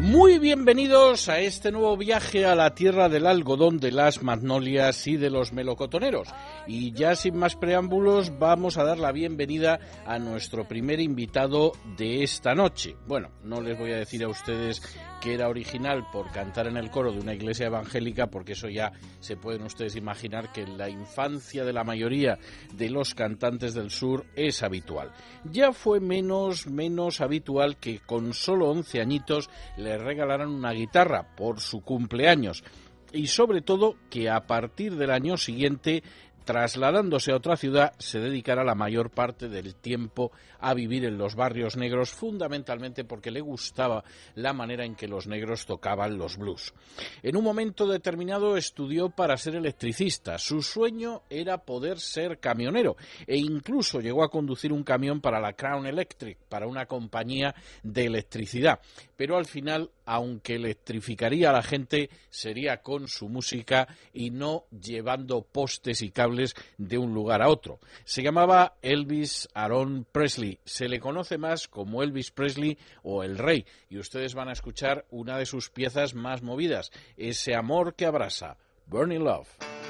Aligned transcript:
Muy 0.00 0.38
bienvenidos 0.38 1.28
a 1.28 1.38
este 1.40 1.72
nuevo 1.72 1.96
viaje 1.96 2.44
a 2.44 2.54
la 2.54 2.74
tierra 2.74 3.08
del 3.08 3.26
algodón, 3.26 3.78
de 3.78 3.92
las 3.92 4.22
magnolias 4.22 5.06
y 5.06 5.16
de 5.16 5.30
los 5.30 5.52
melocotoneros. 5.52 6.28
Y 6.66 6.92
ya 6.92 7.16
sin 7.16 7.36
más 7.36 7.56
preámbulos, 7.56 8.38
vamos 8.38 8.78
a 8.78 8.84
dar 8.84 8.98
la 8.98 9.12
bienvenida 9.12 9.80
a 10.04 10.18
nuestro 10.18 10.68
primer 10.68 11.00
invitado 11.00 11.72
de 11.96 12.22
esta 12.22 12.54
noche. 12.54 12.96
Bueno, 13.06 13.30
no 13.42 13.60
les 13.60 13.78
voy 13.78 13.92
a 13.92 13.96
decir 13.96 14.22
a 14.24 14.28
ustedes 14.28 14.82
que 15.22 15.34
era 15.34 15.48
original 15.48 16.04
por 16.10 16.32
cantar 16.32 16.66
en 16.66 16.76
el 16.76 16.90
coro 16.90 17.12
de 17.12 17.20
una 17.20 17.32
iglesia 17.32 17.66
evangélica, 17.66 18.26
porque 18.26 18.52
eso 18.52 18.68
ya 18.68 18.92
se 19.20 19.36
pueden 19.36 19.62
ustedes 19.62 19.94
imaginar 19.94 20.52
que 20.52 20.62
en 20.62 20.76
la 20.76 20.88
infancia 20.90 21.64
de 21.64 21.72
la 21.72 21.84
mayoría 21.84 22.38
de 22.74 22.90
los 22.90 23.14
cantantes 23.14 23.72
del 23.72 23.90
sur 23.90 24.26
es 24.34 24.64
habitual. 24.64 25.12
Ya 25.44 25.72
fue 25.72 26.00
menos, 26.00 26.66
menos 26.66 27.20
habitual 27.20 27.76
que 27.76 28.00
con 28.00 28.34
solo 28.34 28.68
11 28.70 29.00
añitos 29.00 29.48
le 29.76 29.96
regalaran 29.96 30.48
una 30.48 30.72
guitarra 30.72 31.36
por 31.36 31.60
su 31.60 31.82
cumpleaños 31.82 32.64
y 33.12 33.28
sobre 33.28 33.60
todo 33.60 33.96
que 34.10 34.28
a 34.28 34.46
partir 34.46 34.96
del 34.96 35.10
año 35.10 35.36
siguiente 35.36 36.02
trasladándose 36.44 37.32
a 37.32 37.36
otra 37.36 37.56
ciudad, 37.56 37.92
se 37.98 38.20
dedicará 38.20 38.64
la 38.64 38.74
mayor 38.74 39.10
parte 39.10 39.48
del 39.48 39.74
tiempo 39.74 40.32
a 40.60 40.74
vivir 40.74 41.04
en 41.04 41.18
los 41.18 41.34
barrios 41.34 41.76
negros, 41.76 42.10
fundamentalmente 42.10 43.04
porque 43.04 43.30
le 43.30 43.40
gustaba 43.40 44.04
la 44.34 44.52
manera 44.52 44.84
en 44.84 44.94
que 44.94 45.08
los 45.08 45.26
negros 45.26 45.66
tocaban 45.66 46.16
los 46.16 46.36
blues. 46.36 46.72
En 47.22 47.36
un 47.36 47.44
momento 47.44 47.86
determinado 47.86 48.56
estudió 48.56 49.10
para 49.10 49.36
ser 49.36 49.56
electricista. 49.56 50.38
Su 50.38 50.62
sueño 50.62 51.22
era 51.28 51.58
poder 51.58 51.98
ser 51.98 52.38
camionero 52.38 52.96
e 53.26 53.36
incluso 53.36 54.00
llegó 54.00 54.22
a 54.22 54.30
conducir 54.30 54.72
un 54.72 54.84
camión 54.84 55.20
para 55.20 55.40
la 55.40 55.52
Crown 55.52 55.86
Electric, 55.86 56.38
para 56.48 56.66
una 56.66 56.86
compañía 56.86 57.54
de 57.82 58.06
electricidad. 58.06 58.80
Pero 59.22 59.36
al 59.36 59.46
final 59.46 59.88
aunque 60.04 60.56
electrificaría 60.56 61.50
a 61.50 61.52
la 61.52 61.62
gente, 61.62 62.10
sería 62.28 62.78
con 62.78 63.06
su 63.06 63.28
música 63.28 63.86
y 64.12 64.30
no 64.30 64.64
llevando 64.72 65.42
postes 65.42 66.02
y 66.02 66.10
cables 66.10 66.56
de 66.76 66.98
un 66.98 67.14
lugar 67.14 67.40
a 67.40 67.48
otro. 67.48 67.78
Se 68.04 68.20
llamaba 68.20 68.74
Elvis 68.82 69.48
Aaron 69.54 70.04
Presley. 70.10 70.58
Se 70.64 70.88
le 70.88 70.98
conoce 70.98 71.38
más 71.38 71.68
como 71.68 72.02
Elvis 72.02 72.32
Presley 72.32 72.76
o 73.04 73.22
El 73.22 73.38
Rey. 73.38 73.64
Y 73.88 73.98
ustedes 73.98 74.34
van 74.34 74.48
a 74.48 74.54
escuchar 74.54 75.04
una 75.10 75.38
de 75.38 75.46
sus 75.46 75.70
piezas 75.70 76.14
más 76.14 76.42
movidas, 76.42 76.90
Ese 77.16 77.54
amor 77.54 77.94
que 77.94 78.06
abrasa, 78.06 78.56
Burning 78.88 79.22
Love. 79.22 79.81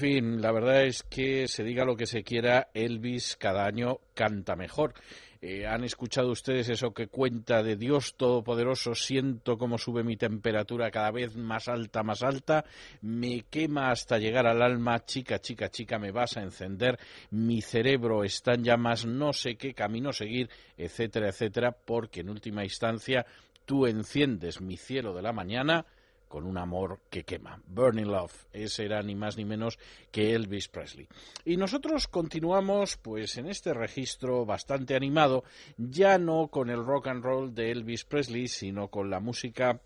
Fin, 0.00 0.40
la 0.40 0.50
verdad 0.50 0.84
es 0.84 1.02
que 1.02 1.46
se 1.46 1.62
diga 1.62 1.84
lo 1.84 1.94
que 1.94 2.06
se 2.06 2.22
quiera, 2.22 2.70
Elvis 2.72 3.36
cada 3.36 3.66
año 3.66 3.98
canta 4.14 4.56
mejor. 4.56 4.94
Eh, 5.42 5.66
han 5.66 5.84
escuchado 5.84 6.30
ustedes 6.30 6.70
eso 6.70 6.94
que 6.94 7.08
cuenta 7.08 7.62
de 7.62 7.76
Dios 7.76 8.14
Todopoderoso, 8.16 8.94
siento 8.94 9.58
cómo 9.58 9.76
sube 9.76 10.02
mi 10.02 10.16
temperatura 10.16 10.90
cada 10.90 11.10
vez 11.10 11.36
más 11.36 11.68
alta, 11.68 12.02
más 12.02 12.22
alta, 12.22 12.64
me 13.02 13.42
quema 13.50 13.90
hasta 13.90 14.16
llegar 14.16 14.46
al 14.46 14.62
alma, 14.62 15.04
chica, 15.04 15.38
chica, 15.38 15.68
chica, 15.68 15.98
me 15.98 16.12
vas 16.12 16.38
a 16.38 16.42
encender, 16.42 16.98
mi 17.30 17.60
cerebro 17.60 18.24
está 18.24 18.54
en 18.54 18.64
llamas, 18.64 19.04
no 19.04 19.34
sé 19.34 19.56
qué 19.56 19.74
camino 19.74 20.14
seguir, 20.14 20.48
etcétera, 20.78 21.28
etcétera, 21.28 21.72
porque 21.72 22.20
en 22.20 22.30
última 22.30 22.64
instancia 22.64 23.26
tú 23.66 23.86
enciendes 23.86 24.62
mi 24.62 24.78
cielo 24.78 25.12
de 25.12 25.22
la 25.22 25.34
mañana, 25.34 25.84
con 26.30 26.46
un 26.46 26.56
amor 26.58 27.00
que 27.10 27.24
quema. 27.24 27.60
Burning 27.66 28.06
Love, 28.06 28.46
ese 28.52 28.84
era 28.84 29.02
ni 29.02 29.16
más 29.16 29.36
ni 29.36 29.44
menos 29.44 29.80
que 30.12 30.32
Elvis 30.32 30.68
Presley. 30.68 31.08
Y 31.44 31.56
nosotros 31.56 32.06
continuamos 32.06 32.96
pues 32.96 33.36
en 33.36 33.48
este 33.48 33.74
registro 33.74 34.46
bastante 34.46 34.94
animado, 34.94 35.42
ya 35.76 36.18
no 36.18 36.46
con 36.46 36.70
el 36.70 36.86
rock 36.86 37.08
and 37.08 37.24
roll 37.24 37.52
de 37.52 37.72
Elvis 37.72 38.04
Presley, 38.04 38.46
sino 38.46 38.88
con 38.88 39.10
la 39.10 39.18
música 39.18 39.80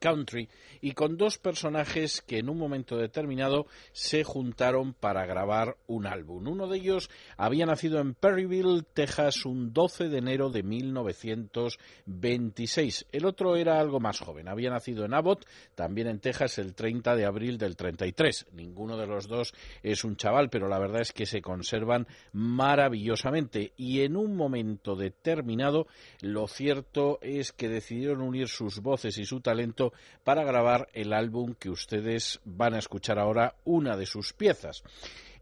country 0.00 0.48
y 0.80 0.92
con 0.92 1.16
dos 1.16 1.38
personajes 1.38 2.22
que 2.22 2.38
en 2.38 2.48
un 2.48 2.56
momento 2.58 2.96
determinado 2.96 3.66
se 3.92 4.22
juntaron 4.24 4.94
para 4.94 5.26
grabar 5.26 5.76
un 5.86 6.06
álbum. 6.06 6.48
Uno 6.48 6.66
de 6.68 6.78
ellos 6.78 7.10
había 7.36 7.66
nacido 7.66 8.00
en 8.00 8.14
Perryville, 8.14 8.84
Texas, 8.94 9.44
un 9.44 9.72
12 9.72 10.08
de 10.08 10.18
enero 10.18 10.50
de 10.50 10.62
1926. 10.62 13.06
El 13.12 13.24
otro 13.24 13.56
era 13.56 13.80
algo 13.80 13.98
más 14.00 14.20
joven, 14.20 14.48
había 14.48 14.70
nacido 14.70 15.04
en 15.04 15.14
Abbott, 15.14 15.46
también 15.74 16.08
en 16.08 16.20
Texas, 16.20 16.58
el 16.58 16.74
30 16.74 17.16
de 17.16 17.24
abril 17.24 17.56
del 17.58 17.76
33. 17.76 18.46
Ninguno 18.52 18.96
de 18.96 19.06
los 19.06 19.28
dos 19.28 19.54
es 19.82 20.04
un 20.04 20.16
chaval, 20.16 20.48
pero 20.50 20.68
la 20.68 20.78
verdad 20.78 21.02
es 21.02 21.12
que 21.12 21.26
se 21.26 21.42
conservan 21.42 22.06
maravillosamente 22.32 23.72
y 23.76 24.00
en 24.02 24.16
un 24.16 24.36
momento 24.36 24.96
determinado 24.96 25.86
lo 26.20 26.48
cierto 26.48 27.18
es 27.22 27.52
que 27.52 27.68
decidieron 27.68 28.22
unir 28.22 28.48
sus 28.48 28.80
voces 28.80 29.18
y 29.18 29.24
su 29.24 29.40
talento 29.40 29.77
para 30.24 30.44
grabar 30.44 30.88
el 30.92 31.12
álbum 31.12 31.54
que 31.58 31.70
ustedes 31.70 32.40
van 32.44 32.74
a 32.74 32.78
escuchar 32.78 33.18
ahora, 33.18 33.54
una 33.64 33.96
de 33.96 34.06
sus 34.06 34.32
piezas. 34.32 34.82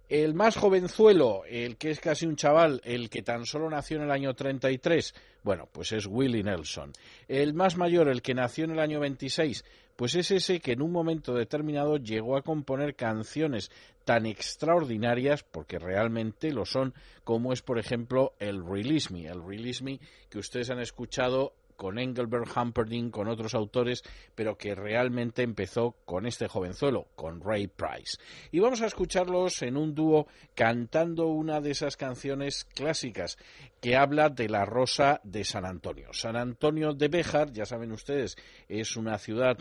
El 0.08 0.34
más 0.34 0.56
jovenzuelo, 0.56 1.42
el 1.48 1.76
que 1.76 1.90
es 1.90 1.98
casi 1.98 2.26
un 2.26 2.36
chaval, 2.36 2.80
el 2.84 3.10
que 3.10 3.22
tan 3.22 3.44
solo 3.44 3.68
nació 3.68 3.96
en 3.96 4.04
el 4.04 4.12
año 4.12 4.34
33, 4.34 5.14
bueno, 5.42 5.68
pues 5.72 5.90
es 5.90 6.06
Willie 6.06 6.44
Nelson. 6.44 6.92
El 7.26 7.54
más 7.54 7.76
mayor, 7.76 8.08
el 8.08 8.22
que 8.22 8.32
nació 8.32 8.66
en 8.66 8.70
el 8.70 8.78
año 8.78 9.00
26, 9.00 9.64
pues 9.96 10.14
es 10.14 10.30
ese 10.30 10.60
que 10.60 10.72
en 10.72 10.82
un 10.82 10.92
momento 10.92 11.34
determinado 11.34 11.96
llegó 11.96 12.36
a 12.36 12.42
componer 12.42 12.94
canciones 12.94 13.72
tan 14.04 14.26
extraordinarias, 14.26 15.42
porque 15.42 15.80
realmente 15.80 16.52
lo 16.52 16.64
son, 16.64 16.94
como 17.24 17.52
es, 17.52 17.62
por 17.62 17.78
ejemplo, 17.78 18.34
el 18.38 18.64
Release 18.64 19.12
Me, 19.12 19.26
el 19.26 19.44
Release 19.44 19.82
Me 19.82 19.98
que 20.30 20.38
ustedes 20.38 20.70
han 20.70 20.78
escuchado 20.78 21.52
con 21.76 21.98
Engelbert 21.98 22.48
Humperdinck, 22.56 23.12
con 23.12 23.28
otros 23.28 23.54
autores, 23.54 24.02
pero 24.34 24.56
que 24.56 24.74
realmente 24.74 25.42
empezó 25.42 25.96
con 26.04 26.26
este 26.26 26.48
jovenzuelo, 26.48 27.08
con 27.14 27.40
Ray 27.40 27.68
Price. 27.68 28.18
Y 28.50 28.60
vamos 28.60 28.82
a 28.82 28.86
escucharlos 28.86 29.62
en 29.62 29.76
un 29.76 29.94
dúo 29.94 30.26
cantando 30.54 31.26
una 31.26 31.60
de 31.60 31.70
esas 31.70 31.96
canciones 31.96 32.64
clásicas 32.64 33.36
que 33.80 33.96
habla 33.96 34.28
de 34.30 34.48
la 34.48 34.64
Rosa 34.64 35.20
de 35.22 35.44
San 35.44 35.64
Antonio. 35.64 36.12
San 36.12 36.36
Antonio 36.36 36.92
de 36.92 37.08
Béjar, 37.08 37.52
ya 37.52 37.66
saben 37.66 37.92
ustedes, 37.92 38.36
es 38.68 38.96
una 38.96 39.18
ciudad 39.18 39.58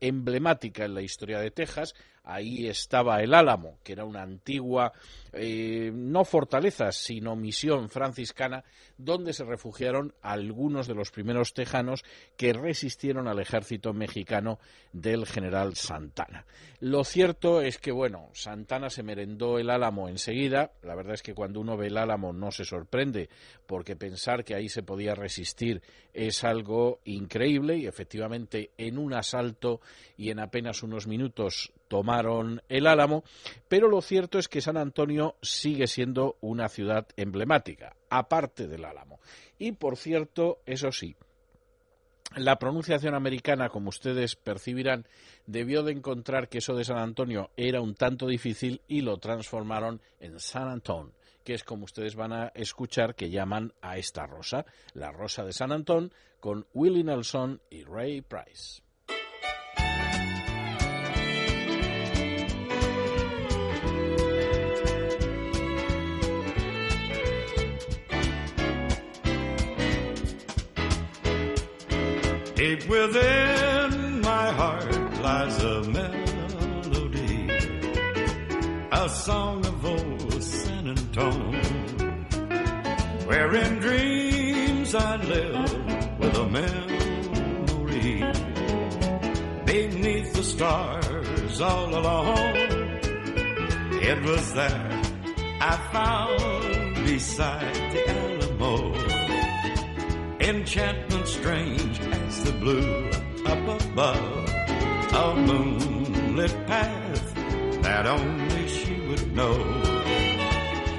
emblemática 0.00 0.84
en 0.84 0.94
la 0.94 1.02
historia 1.02 1.38
de 1.40 1.50
Texas. 1.50 1.94
Ahí 2.28 2.66
estaba 2.66 3.22
el 3.22 3.34
Álamo, 3.34 3.78
que 3.84 3.92
era 3.92 4.04
una 4.04 4.22
antigua, 4.22 4.92
eh, 5.32 5.92
no 5.94 6.24
fortaleza, 6.24 6.90
sino 6.90 7.36
misión 7.36 7.88
franciscana, 7.88 8.64
donde 8.98 9.32
se 9.32 9.44
refugiaron 9.44 10.12
algunos 10.22 10.88
de 10.88 10.96
los 10.96 11.12
primeros 11.12 11.54
tejanos 11.54 12.02
que 12.36 12.52
resistieron 12.52 13.28
al 13.28 13.38
ejército 13.38 13.92
mexicano 13.92 14.58
del 14.92 15.24
general 15.24 15.76
Santana. 15.76 16.46
Lo 16.80 17.04
cierto 17.04 17.60
es 17.60 17.78
que, 17.78 17.92
bueno, 17.92 18.28
Santana 18.32 18.90
se 18.90 19.04
merendó 19.04 19.60
el 19.60 19.70
Álamo 19.70 20.08
enseguida. 20.08 20.72
La 20.82 20.96
verdad 20.96 21.14
es 21.14 21.22
que 21.22 21.34
cuando 21.34 21.60
uno 21.60 21.76
ve 21.76 21.86
el 21.86 21.96
Álamo 21.96 22.32
no 22.32 22.50
se 22.50 22.64
sorprende, 22.64 23.28
porque 23.66 23.94
pensar 23.94 24.42
que 24.44 24.56
ahí 24.56 24.68
se 24.68 24.82
podía 24.82 25.14
resistir 25.14 25.80
es 26.12 26.42
algo 26.42 27.00
increíble 27.04 27.76
y 27.76 27.86
efectivamente 27.86 28.72
en 28.78 28.98
un 28.98 29.14
asalto 29.14 29.55
y 30.16 30.30
en 30.30 30.40
apenas 30.40 30.82
unos 30.82 31.06
minutos 31.06 31.72
tomaron 31.88 32.62
el 32.68 32.86
Álamo, 32.86 33.24
pero 33.68 33.88
lo 33.88 34.00
cierto 34.00 34.38
es 34.38 34.48
que 34.48 34.60
San 34.60 34.76
Antonio 34.76 35.36
sigue 35.42 35.86
siendo 35.86 36.36
una 36.40 36.68
ciudad 36.68 37.06
emblemática, 37.16 37.96
aparte 38.10 38.66
del 38.66 38.84
Álamo. 38.84 39.20
Y 39.58 39.72
por 39.72 39.96
cierto, 39.96 40.58
eso 40.66 40.92
sí, 40.92 41.16
la 42.34 42.58
pronunciación 42.58 43.14
americana, 43.14 43.70
como 43.70 43.88
ustedes 43.88 44.36
percibirán, 44.36 45.06
debió 45.46 45.82
de 45.82 45.92
encontrar 45.92 46.48
que 46.48 46.58
eso 46.58 46.74
de 46.74 46.84
San 46.84 46.98
Antonio 46.98 47.50
era 47.56 47.80
un 47.80 47.94
tanto 47.94 48.26
difícil 48.26 48.82
y 48.88 49.00
lo 49.00 49.16
transformaron 49.18 50.02
en 50.20 50.38
San 50.38 50.68
Antón, 50.68 51.14
que 51.44 51.54
es 51.54 51.64
como 51.64 51.84
ustedes 51.84 52.14
van 52.14 52.32
a 52.32 52.48
escuchar 52.54 53.14
que 53.14 53.30
llaman 53.30 53.72
a 53.80 53.96
esta 53.96 54.26
rosa, 54.26 54.66
la 54.92 55.12
rosa 55.12 55.44
de 55.44 55.52
San 55.52 55.72
Antón, 55.72 56.12
con 56.40 56.66
Willie 56.74 57.04
Nelson 57.04 57.62
y 57.70 57.84
Ray 57.84 58.20
Price. 58.20 58.82
Deep 72.66 72.88
within 72.88 74.20
my 74.22 74.50
heart 74.50 75.20
lies 75.22 75.62
a 75.62 75.82
melody, 75.82 77.48
a 78.90 79.08
song 79.08 79.64
of 79.64 79.86
old 79.86 80.42
San 80.42 80.88
Antone, 80.88 81.62
where 83.28 83.54
in 83.54 83.78
dreams 83.78 84.96
I 84.96 85.14
live 85.34 86.18
with 86.18 86.34
a 86.34 86.46
memory 86.60 88.14
beneath 89.64 90.32
the 90.34 90.42
stars 90.42 91.60
all 91.60 91.94
alone. 91.94 92.98
It 94.10 94.20
was 94.24 94.54
there 94.54 95.02
I 95.60 95.76
found 95.92 96.94
beside 97.06 97.92
the 97.92 98.35
enchantment 100.46 101.26
strange 101.26 101.98
as 101.98 102.44
the 102.44 102.52
blue 102.52 103.10
up 103.46 103.82
above, 103.82 104.48
a 105.12 105.34
moonlit 105.34 106.66
path 106.68 107.34
that 107.82 108.06
only 108.06 108.68
she 108.68 108.94
would 109.08 109.34
know. 109.34 109.58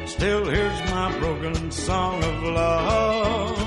Still, 0.05 0.50
here's 0.50 0.91
my 0.91 1.17
broken 1.19 1.71
song 1.71 2.21
of 2.24 2.43
love. 2.43 3.57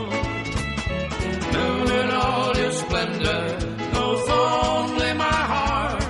Moon 1.54 1.90
in 2.00 2.10
all 2.10 2.56
your 2.56 2.72
splendor 2.72 3.58
knows 3.94 4.28
only 4.28 5.12
my 5.14 5.40
heart. 5.54 6.02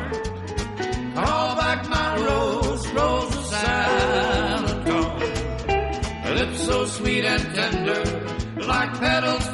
Call 1.14 1.56
back 1.56 1.88
my 1.88 2.16
rose, 2.16 2.88
rose 2.88 3.36
of 3.36 3.44
San 3.46 4.64
Antone. 4.64 6.34
Lips 6.36 6.64
so 6.64 6.86
sweet 6.86 7.24
and 7.24 7.54
tender 7.54 8.20
like 8.70 8.92
petals 9.00 9.49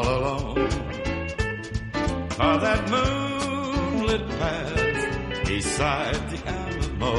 all 0.00 0.18
alone. 0.18 0.70
For 2.30 2.54
that 2.64 2.80
moonlit 2.90 4.28
path 4.38 5.46
beside 5.46 6.30
the 6.30 6.40
Alamo. 6.46 7.14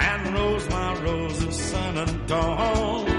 And 0.00 0.34
rose 0.34 0.68
my 0.70 0.94
rose 1.02 1.42
of 1.42 1.52
San 1.54 1.98
Antone. 1.98 3.06
Deep 3.06 3.17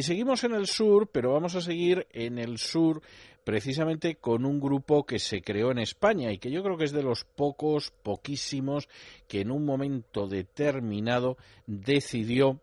Y 0.00 0.02
seguimos 0.02 0.44
en 0.44 0.54
el 0.54 0.66
sur, 0.66 1.10
pero 1.12 1.34
vamos 1.34 1.56
a 1.56 1.60
seguir 1.60 2.06
en 2.14 2.38
el 2.38 2.56
sur 2.56 3.02
precisamente 3.44 4.14
con 4.14 4.46
un 4.46 4.58
grupo 4.58 5.04
que 5.04 5.18
se 5.18 5.42
creó 5.42 5.72
en 5.72 5.78
España 5.78 6.32
y 6.32 6.38
que 6.38 6.50
yo 6.50 6.62
creo 6.62 6.78
que 6.78 6.84
es 6.84 6.92
de 6.92 7.02
los 7.02 7.24
pocos, 7.24 7.92
poquísimos, 8.02 8.88
que 9.28 9.42
en 9.42 9.50
un 9.50 9.66
momento 9.66 10.26
determinado 10.26 11.36
decidió 11.66 12.62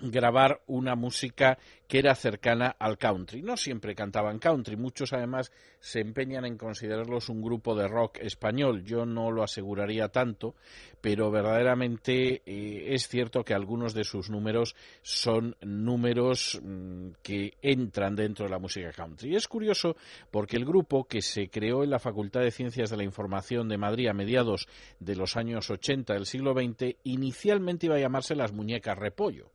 grabar 0.00 0.62
una 0.66 0.96
música 0.96 1.58
que 1.92 1.98
era 1.98 2.14
cercana 2.14 2.74
al 2.78 2.96
country. 2.96 3.42
No 3.42 3.54
siempre 3.58 3.94
cantaban 3.94 4.38
country, 4.38 4.76
muchos 4.76 5.12
además 5.12 5.52
se 5.78 6.00
empeñan 6.00 6.46
en 6.46 6.56
considerarlos 6.56 7.28
un 7.28 7.42
grupo 7.42 7.74
de 7.74 7.86
rock 7.86 8.16
español. 8.22 8.82
Yo 8.82 9.04
no 9.04 9.30
lo 9.30 9.42
aseguraría 9.42 10.08
tanto, 10.08 10.54
pero 11.02 11.30
verdaderamente 11.30 12.40
eh, 12.46 12.94
es 12.94 13.08
cierto 13.08 13.44
que 13.44 13.52
algunos 13.52 13.92
de 13.92 14.04
sus 14.04 14.30
números 14.30 14.74
son 15.02 15.54
números 15.60 16.58
mm, 16.62 17.08
que 17.22 17.58
entran 17.60 18.16
dentro 18.16 18.46
de 18.46 18.52
la 18.52 18.58
música 18.58 18.90
country. 18.90 19.36
Es 19.36 19.46
curioso 19.46 19.94
porque 20.30 20.56
el 20.56 20.64
grupo 20.64 21.04
que 21.04 21.20
se 21.20 21.50
creó 21.50 21.84
en 21.84 21.90
la 21.90 21.98
Facultad 21.98 22.40
de 22.40 22.52
Ciencias 22.52 22.88
de 22.88 22.96
la 22.96 23.04
Información 23.04 23.68
de 23.68 23.76
Madrid 23.76 24.08
a 24.08 24.14
mediados 24.14 24.66
de 24.98 25.14
los 25.14 25.36
años 25.36 25.68
80 25.68 26.14
del 26.14 26.24
siglo 26.24 26.54
XX 26.54 26.96
inicialmente 27.04 27.84
iba 27.84 27.96
a 27.96 28.00
llamarse 28.00 28.34
Las 28.34 28.54
Muñecas 28.54 28.96
Repollo 28.96 29.50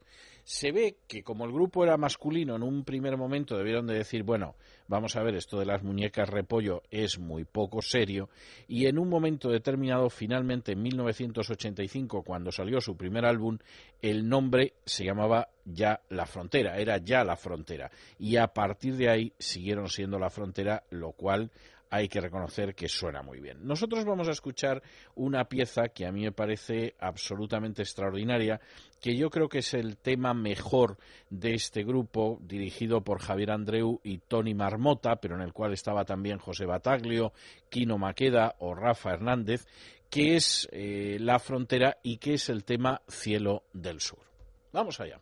se 0.47 0.71
ve 0.71 0.95
que 1.09 1.23
como 1.23 1.43
el 1.43 1.51
grupo 1.51 1.83
era 1.83 1.97
masculino 1.97 2.55
en 2.55 2.63
un 2.63 2.85
primer 2.85 3.17
momento 3.17 3.57
debieron 3.57 3.85
de 3.85 3.95
decir, 3.95 4.23
bueno, 4.23 4.55
vamos 4.87 5.17
a 5.17 5.21
ver, 5.21 5.35
esto 5.35 5.59
de 5.59 5.65
las 5.65 5.83
muñecas 5.83 6.29
repollo 6.29 6.83
es 6.89 7.19
muy 7.19 7.43
poco 7.43 7.81
serio 7.81 8.29
y 8.65 8.85
en 8.85 8.97
un 8.97 9.09
momento 9.09 9.49
determinado, 9.49 10.09
finalmente 10.09 10.71
en 10.71 10.83
1985, 10.83 12.23
cuando 12.23 12.53
salió 12.53 12.79
su 12.79 12.95
primer 12.95 13.25
álbum, 13.25 13.57
el 14.01 14.29
nombre 14.29 14.75
se 14.85 15.03
llamaba 15.03 15.49
Ya 15.65 15.99
la 16.07 16.25
Frontera, 16.25 16.77
era 16.77 16.97
Ya 16.99 17.25
la 17.25 17.35
Frontera 17.35 17.91
y 18.17 18.37
a 18.37 18.47
partir 18.47 18.95
de 18.95 19.09
ahí 19.09 19.33
siguieron 19.37 19.89
siendo 19.89 20.17
la 20.17 20.29
frontera, 20.29 20.85
lo 20.91 21.11
cual 21.11 21.51
hay 21.89 22.07
que 22.07 22.21
reconocer 22.21 22.75
que 22.75 22.87
suena 22.87 23.21
muy 23.21 23.39
bien. 23.39 23.65
Nosotros 23.65 24.05
vamos 24.05 24.27
a 24.27 24.31
escuchar 24.31 24.81
una 25.15 25.45
pieza 25.45 25.89
que 25.89 26.05
a 26.05 26.11
mí 26.11 26.23
me 26.23 26.31
parece 26.31 26.95
absolutamente 26.99 27.81
extraordinaria, 27.81 28.59
que 29.01 29.15
yo 29.15 29.29
creo 29.29 29.49
que 29.49 29.59
es 29.59 29.73
el 29.73 29.97
tema 29.97 30.33
mejor 30.33 30.97
de 31.29 31.53
este 31.53 31.83
grupo, 31.83 32.39
dirigido 32.41 33.01
por 33.03 33.19
Javier 33.19 33.51
Andreu 33.51 33.99
y 34.03 34.19
Tony 34.19 34.53
Marmota, 34.53 35.17
pero 35.17 35.35
en 35.35 35.41
el 35.41 35.53
cual 35.53 35.73
estaba 35.73 36.05
también 36.05 36.39
José 36.39 36.65
Bataglio, 36.65 37.33
Kino 37.69 37.97
Maqueda 37.97 38.55
o 38.59 38.73
Rafa 38.73 39.11
Hernández, 39.11 39.65
que 40.09 40.35
es 40.35 40.67
eh, 40.71 41.17
La 41.19 41.39
Frontera 41.39 41.97
y 42.03 42.17
que 42.17 42.35
es 42.35 42.49
el 42.49 42.63
tema 42.63 43.01
Cielo 43.07 43.63
del 43.73 43.99
Sur. 43.99 44.19
Vamos 44.71 44.99
allá. 44.99 45.19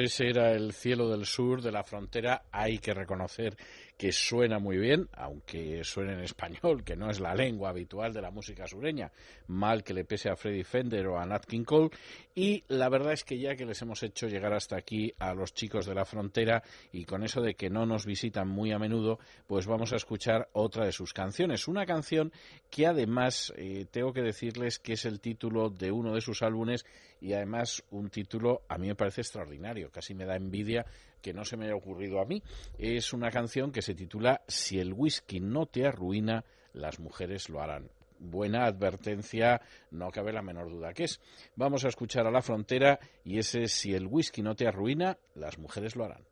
Ese 0.00 0.28
era 0.28 0.52
el 0.52 0.72
cielo 0.72 1.08
del 1.08 1.26
sur 1.26 1.62
de 1.62 1.72
la 1.72 1.84
frontera. 1.84 2.42
Hay 2.50 2.78
que 2.78 2.94
reconocer 2.94 3.56
que 4.00 4.12
suena 4.12 4.58
muy 4.58 4.78
bien, 4.78 5.10
aunque 5.12 5.84
suene 5.84 6.14
en 6.14 6.20
español, 6.20 6.84
que 6.84 6.96
no 6.96 7.10
es 7.10 7.20
la 7.20 7.34
lengua 7.34 7.68
habitual 7.68 8.14
de 8.14 8.22
la 8.22 8.30
música 8.30 8.66
sureña, 8.66 9.12
mal 9.48 9.84
que 9.84 9.92
le 9.92 10.06
pese 10.06 10.30
a 10.30 10.36
Freddie 10.36 10.64
Fender 10.64 11.06
o 11.08 11.18
a 11.18 11.26
Nat 11.26 11.44
King 11.44 11.64
Cole. 11.64 11.90
Y 12.34 12.64
la 12.68 12.88
verdad 12.88 13.12
es 13.12 13.24
que 13.24 13.38
ya 13.38 13.56
que 13.56 13.66
les 13.66 13.82
hemos 13.82 14.02
hecho 14.02 14.26
llegar 14.26 14.54
hasta 14.54 14.74
aquí 14.74 15.12
a 15.18 15.34
los 15.34 15.52
chicos 15.52 15.84
de 15.84 15.94
la 15.94 16.06
frontera 16.06 16.62
y 16.92 17.04
con 17.04 17.24
eso 17.24 17.42
de 17.42 17.56
que 17.56 17.68
no 17.68 17.84
nos 17.84 18.06
visitan 18.06 18.48
muy 18.48 18.72
a 18.72 18.78
menudo, 18.78 19.18
pues 19.46 19.66
vamos 19.66 19.92
a 19.92 19.96
escuchar 19.96 20.48
otra 20.54 20.86
de 20.86 20.92
sus 20.92 21.12
canciones. 21.12 21.68
Una 21.68 21.84
canción 21.84 22.32
que 22.70 22.86
además 22.86 23.52
eh, 23.58 23.84
tengo 23.90 24.14
que 24.14 24.22
decirles 24.22 24.78
que 24.78 24.94
es 24.94 25.04
el 25.04 25.20
título 25.20 25.68
de 25.68 25.92
uno 25.92 26.14
de 26.14 26.22
sus 26.22 26.40
álbumes 26.40 26.86
y 27.20 27.34
además 27.34 27.82
un 27.90 28.08
título 28.08 28.62
a 28.66 28.78
mí 28.78 28.88
me 28.88 28.94
parece 28.94 29.20
extraordinario, 29.20 29.90
casi 29.90 30.14
me 30.14 30.24
da 30.24 30.36
envidia 30.36 30.86
que 31.20 31.32
no 31.32 31.44
se 31.44 31.56
me 31.56 31.66
haya 31.66 31.74
ocurrido 31.74 32.20
a 32.20 32.24
mí. 32.24 32.42
Es 32.78 33.12
una 33.12 33.30
canción 33.30 33.72
que 33.72 33.82
se 33.82 33.94
titula 33.94 34.42
Si 34.48 34.78
el 34.78 34.92
whisky 34.92 35.40
no 35.40 35.66
te 35.66 35.86
arruina, 35.86 36.44
las 36.72 36.98
mujeres 37.00 37.48
lo 37.48 37.60
harán. 37.60 37.90
Buena 38.18 38.66
advertencia, 38.66 39.62
no 39.90 40.10
cabe 40.10 40.32
la 40.32 40.42
menor 40.42 40.70
duda 40.70 40.92
que 40.92 41.04
es. 41.04 41.20
Vamos 41.56 41.84
a 41.84 41.88
escuchar 41.88 42.26
a 42.26 42.30
la 42.30 42.42
frontera 42.42 43.00
y 43.24 43.38
ese 43.38 43.66
Si 43.66 43.94
el 43.94 44.06
whisky 44.06 44.42
no 44.42 44.54
te 44.54 44.66
arruina, 44.66 45.18
las 45.34 45.58
mujeres 45.58 45.96
lo 45.96 46.04
harán. 46.04 46.29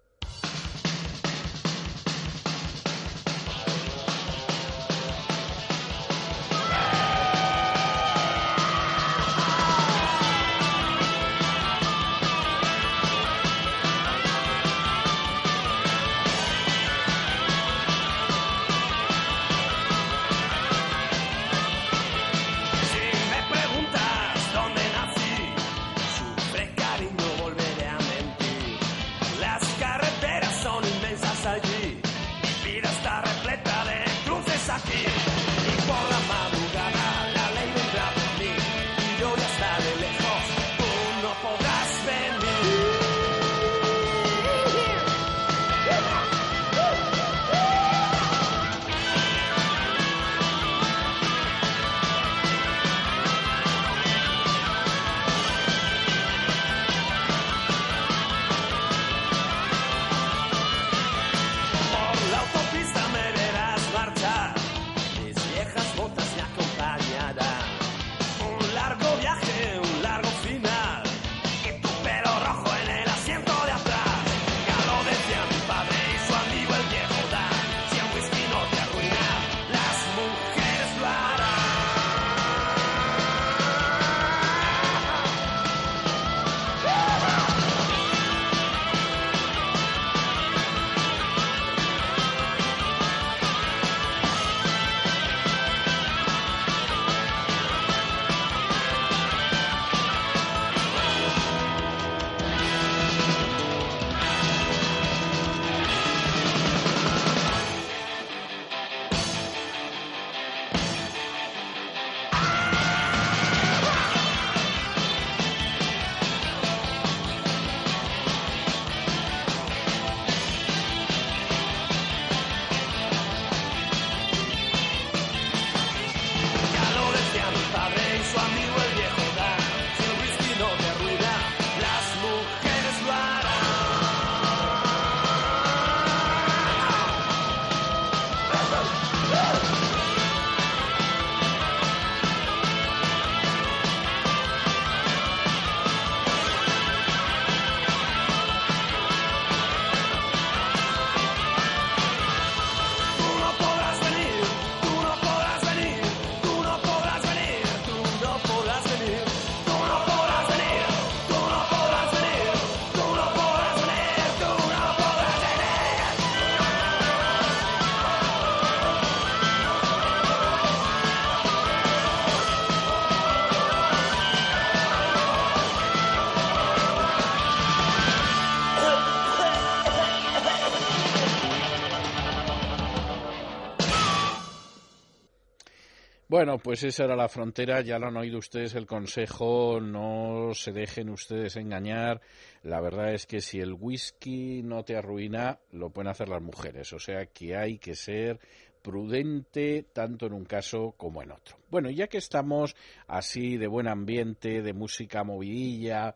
Bueno, 186.39 186.59
pues 186.59 186.85
esa 186.85 187.03
era 187.03 187.17
la 187.17 187.29
frontera, 187.29 187.81
ya 187.81 187.99
lo 187.99 188.07
han 188.07 188.17
oído 188.17 188.39
ustedes 188.39 188.77
el 188.77 188.87
consejo, 188.87 189.81
no 189.81 190.55
se 190.55 190.71
dejen 190.71 191.11
ustedes 191.11 191.57
engañar. 191.57 192.21
La 192.63 192.81
verdad 192.81 193.13
es 193.13 193.27
que 193.27 193.41
si 193.41 193.59
el 193.59 193.73
whisky 193.73 194.63
no 194.63 194.85
te 194.85 194.97
arruina, 194.97 195.59
lo 195.73 195.91
pueden 195.91 196.13
hacer 196.13 196.29
las 196.29 196.41
mujeres, 196.41 196.93
o 196.93 197.01
sea 197.01 197.27
que 197.27 197.57
hay 197.57 197.79
que 197.79 197.97
ser 197.97 198.39
prudente 198.83 199.85
tanto 199.93 200.27
en 200.27 200.33
un 200.33 200.45
caso 200.45 200.95
como 200.97 201.25
en 201.25 201.33
otro. 201.33 201.57
Bueno, 201.73 201.91
ya 201.91 202.07
que 202.07 202.19
estamos 202.19 202.77
así 203.09 203.57
de 203.57 203.67
buen 203.67 203.89
ambiente, 203.89 204.63
de 204.63 204.73
música 204.73 205.25
movidilla, 205.25 206.15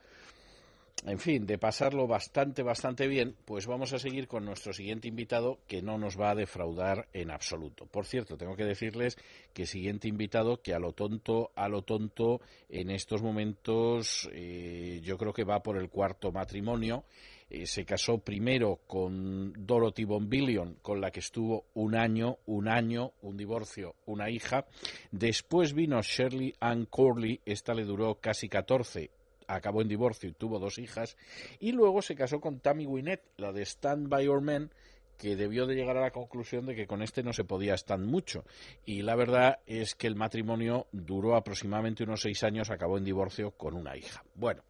en 1.05 1.19
fin, 1.19 1.47
de 1.47 1.59
pasarlo 1.59 2.07
bastante, 2.07 2.63
bastante 2.63 3.09
bien, 3.09 3.35
pues 3.45 3.67
vamos 3.67 3.93
a 3.93 3.99
seguir 3.99 4.29
con 4.29 4.45
nuestro 4.45 4.73
siguiente 4.73 5.09
invitado 5.09 5.59
que 5.67 5.83
no 5.83 5.99
nos 5.99 6.19
va 6.19 6.31
a 6.31 6.37
defraudar 6.37 7.09
en 7.13 7.33
absoluto. 7.33 7.87
Por 7.87 8.07
cierto, 8.07 8.37
tengo 8.37 8.55
que 8.55 8.65
decirles 8.65 9.19
que 9.53 9.67
siguiente 9.67 10.07
invitado 10.07 10.63
que 10.63 10.75
a 10.75 10.79
lo 10.79 10.93
tonto, 10.93 11.51
a 11.57 11.69
lo 11.69 11.83
tonto, 11.83 12.41
en 12.69 12.91
estos 12.91 13.21
momentos 13.21 14.31
eh, 14.33 15.01
yo 15.03 15.19
creo 15.19 15.33
que 15.33 15.45
va 15.45 15.61
por 15.61 15.77
el 15.77 15.91
cuarto 15.91 16.31
matrimonio. 16.31 17.05
Eh, 17.51 17.67
se 17.67 17.85
casó 17.85 18.19
primero 18.19 18.81
con 18.87 19.53
Dorothy 19.59 20.05
Bombillion, 20.05 20.77
con 20.83 21.01
la 21.01 21.11
que 21.11 21.21
estuvo 21.21 21.67
un 21.75 21.97
año, 21.97 22.39
un 22.47 22.69
año, 22.69 23.13
un 23.23 23.37
divorcio, 23.37 23.97
una 24.07 24.31
hija. 24.31 24.67
Después 25.11 25.75
vino 25.75 26.01
Shirley 26.01 26.55
Ann 26.61 26.87
Corley, 26.87 27.41
esta 27.45 27.75
le 27.75 27.85
duró 27.85 28.15
casi 28.21 28.49
14 28.49 29.11
acabó 29.55 29.83
en 29.83 29.89
divorcio 29.89 30.29
y 30.29 30.33
tuvo 30.33 30.59
dos 30.59 30.79
hijas, 30.79 31.17
y 31.59 31.73
luego 31.73 32.03
se 32.03 32.15
casó 32.15 32.41
con 32.41 32.61
Tammy 32.61 32.87
Wynette, 32.87 33.25
la 33.37 33.53
de 33.53 33.63
Stand 33.63 34.09
By 34.09 34.27
Your 34.27 34.41
Men, 34.41 34.71
que 35.19 35.37
debió 35.37 35.67
de 35.67 35.77
llegar 35.77 35.97
a 35.97 36.01
la 36.01 36.11
conclusión 36.11 36.67
de 36.67 36.75
que 36.75 36.87
con 36.87 37.01
este 37.01 37.23
no 37.23 37.33
se 37.33 37.45
podía 37.45 37.75
estar 37.75 37.99
mucho. 37.99 38.45
Y 38.85 39.03
la 39.03 39.15
verdad 39.15 39.61
es 39.67 39.95
que 39.95 40.09
el 40.09 40.17
matrimonio 40.17 40.89
duró 40.91 41.37
aproximadamente 41.37 42.03
unos 42.03 42.23
seis 42.23 42.43
años, 42.43 42.71
acabó 42.71 42.99
en 42.99 43.05
divorcio 43.05 43.53
con 43.53 43.75
una 43.75 43.97
hija. 43.97 44.25
Bueno, 44.35 44.65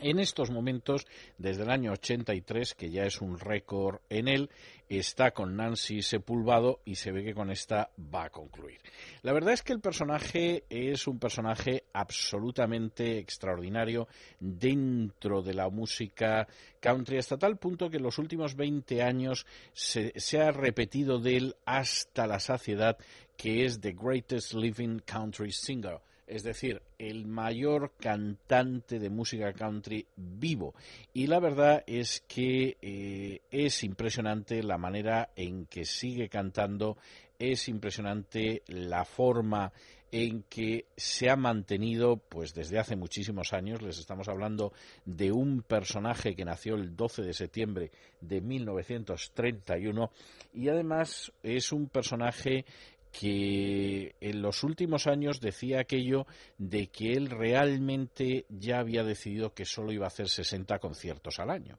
En 0.00 0.18
estos 0.18 0.50
momentos, 0.50 1.06
desde 1.36 1.62
el 1.62 1.70
año 1.70 1.92
83, 1.92 2.74
que 2.74 2.90
ya 2.90 3.04
es 3.04 3.20
un 3.20 3.38
récord 3.38 4.00
en 4.08 4.28
él, 4.28 4.50
está 4.88 5.32
con 5.32 5.56
Nancy 5.56 6.02
Sepulvado 6.02 6.80
y 6.84 6.94
se 6.94 7.12
ve 7.12 7.24
que 7.24 7.34
con 7.34 7.50
esta 7.50 7.90
va 8.14 8.24
a 8.24 8.30
concluir. 8.30 8.80
La 9.22 9.32
verdad 9.32 9.52
es 9.52 9.62
que 9.62 9.72
el 9.72 9.80
personaje 9.80 10.64
es 10.68 11.06
un 11.06 11.18
personaje 11.18 11.84
absolutamente 11.92 13.18
extraordinario 13.18 14.08
dentro 14.40 15.42
de 15.42 15.54
la 15.54 15.68
música 15.68 16.48
country, 16.80 17.18
hasta 17.18 17.36
tal 17.36 17.58
punto 17.58 17.90
que 17.90 17.98
en 17.98 18.04
los 18.04 18.18
últimos 18.18 18.54
20 18.56 19.02
años 19.02 19.46
se, 19.72 20.12
se 20.16 20.40
ha 20.40 20.52
repetido 20.52 21.18
de 21.18 21.36
él 21.36 21.56
hasta 21.64 22.26
la 22.26 22.40
saciedad 22.40 22.96
que 23.36 23.64
es 23.64 23.80
The 23.80 23.92
Greatest 23.92 24.54
Living 24.54 25.00
Country 25.00 25.52
Singer 25.52 26.00
es 26.28 26.42
decir, 26.42 26.82
el 26.98 27.26
mayor 27.26 27.92
cantante 27.98 28.98
de 28.98 29.10
música 29.10 29.52
country 29.52 30.06
vivo. 30.16 30.74
Y 31.12 31.26
la 31.26 31.40
verdad 31.40 31.82
es 31.86 32.22
que 32.28 32.76
eh, 32.80 33.40
es 33.50 33.82
impresionante 33.82 34.62
la 34.62 34.78
manera 34.78 35.30
en 35.36 35.66
que 35.66 35.84
sigue 35.84 36.28
cantando, 36.28 36.98
es 37.38 37.68
impresionante 37.68 38.62
la 38.66 39.04
forma 39.04 39.72
en 40.10 40.44
que 40.44 40.86
se 40.96 41.30
ha 41.30 41.36
mantenido 41.36 42.16
pues 42.16 42.54
desde 42.54 42.78
hace 42.78 42.96
muchísimos 42.96 43.52
años. 43.52 43.82
Les 43.82 43.98
estamos 43.98 44.28
hablando 44.28 44.72
de 45.04 45.32
un 45.32 45.62
personaje 45.62 46.34
que 46.34 46.44
nació 46.44 46.76
el 46.76 46.96
12 46.96 47.22
de 47.22 47.32
septiembre 47.32 47.90
de 48.20 48.40
1931 48.40 50.10
y 50.54 50.68
además 50.68 51.32
es 51.42 51.72
un 51.72 51.88
personaje 51.88 52.64
que 53.12 54.14
en 54.20 54.42
los 54.42 54.62
últimos 54.62 55.06
años 55.06 55.40
decía 55.40 55.80
aquello 55.80 56.26
de 56.58 56.88
que 56.88 57.12
él 57.12 57.30
realmente 57.30 58.46
ya 58.48 58.78
había 58.78 59.04
decidido 59.04 59.54
que 59.54 59.64
solo 59.64 59.92
iba 59.92 60.04
a 60.04 60.08
hacer 60.08 60.28
60 60.28 60.78
conciertos 60.78 61.38
al 61.38 61.50
año. 61.50 61.78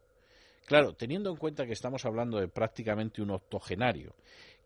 Claro, 0.65 0.93
teniendo 0.93 1.31
en 1.31 1.37
cuenta 1.37 1.65
que 1.65 1.73
estamos 1.73 2.05
hablando 2.05 2.39
de 2.39 2.47
prácticamente 2.47 3.21
un 3.21 3.31
octogenario, 3.31 4.13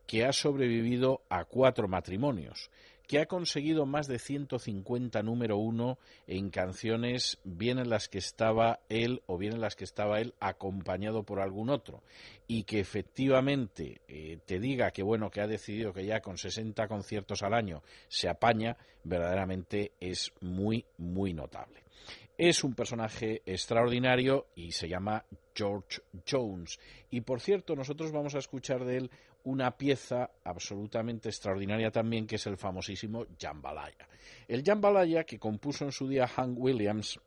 que 0.05 0.25
ha 0.25 0.33
sobrevivido 0.33 1.21
a 1.29 1.45
cuatro 1.45 1.87
matrimonios, 1.87 2.69
que 3.13 3.19
ha 3.19 3.27
conseguido 3.27 3.85
más 3.85 4.07
de 4.07 4.17
150 4.17 5.21
número 5.21 5.57
uno 5.57 5.99
en 6.25 6.49
canciones, 6.49 7.37
bien 7.43 7.77
en 7.77 7.87
las 7.87 8.09
que 8.09 8.17
estaba 8.17 8.79
él 8.89 9.21
o 9.27 9.37
bien 9.37 9.53
en 9.53 9.61
las 9.61 9.75
que 9.75 9.83
estaba 9.83 10.19
él 10.19 10.33
acompañado 10.39 11.21
por 11.21 11.39
algún 11.39 11.69
otro, 11.69 12.01
y 12.47 12.63
que 12.63 12.79
efectivamente 12.79 14.01
eh, 14.07 14.39
te 14.47 14.57
diga 14.59 14.89
que 14.89 15.03
bueno 15.03 15.29
que 15.29 15.41
ha 15.41 15.47
decidido 15.47 15.93
que 15.93 16.07
ya 16.07 16.21
con 16.21 16.39
60 16.39 16.87
conciertos 16.87 17.43
al 17.43 17.53
año 17.53 17.83
se 18.07 18.29
apaña, 18.29 18.77
verdaderamente 19.03 19.91
es 19.99 20.33
muy 20.41 20.83
muy 20.97 21.35
notable. 21.35 21.83
Es 22.35 22.63
un 22.63 22.73
personaje 22.73 23.43
extraordinario 23.45 24.47
y 24.55 24.71
se 24.71 24.89
llama 24.89 25.23
George 25.53 26.01
Jones. 26.27 26.79
Y 27.11 27.21
por 27.21 27.41
cierto, 27.41 27.75
nosotros 27.75 28.11
vamos 28.11 28.33
a 28.33 28.39
escuchar 28.39 28.85
de 28.85 28.97
él 28.97 29.11
una 29.43 29.71
pieza 29.77 30.29
absolutamente 30.43 31.29
extraordinaria 31.29 31.91
también, 31.91 32.25
que 32.25 32.35
es 32.35 32.47
el 32.47 32.57
famosísimo 32.57 33.25
Jambalaya. 33.39 34.07
El 34.47 34.63
Jambalaya 34.63 35.23
que 35.23 35.39
compuso 35.39 35.85
en 35.85 35.91
su 35.91 36.07
día 36.07 36.27
Hank 36.27 36.57
Williams, 36.57 37.19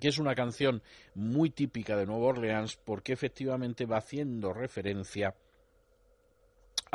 que 0.00 0.08
es 0.08 0.18
una 0.18 0.34
canción 0.34 0.82
muy 1.14 1.50
típica 1.50 1.96
de 1.96 2.06
Nueva 2.06 2.26
Orleans, 2.28 2.76
porque 2.76 3.12
efectivamente 3.12 3.86
va 3.86 3.98
haciendo 3.98 4.52
referencia 4.52 5.34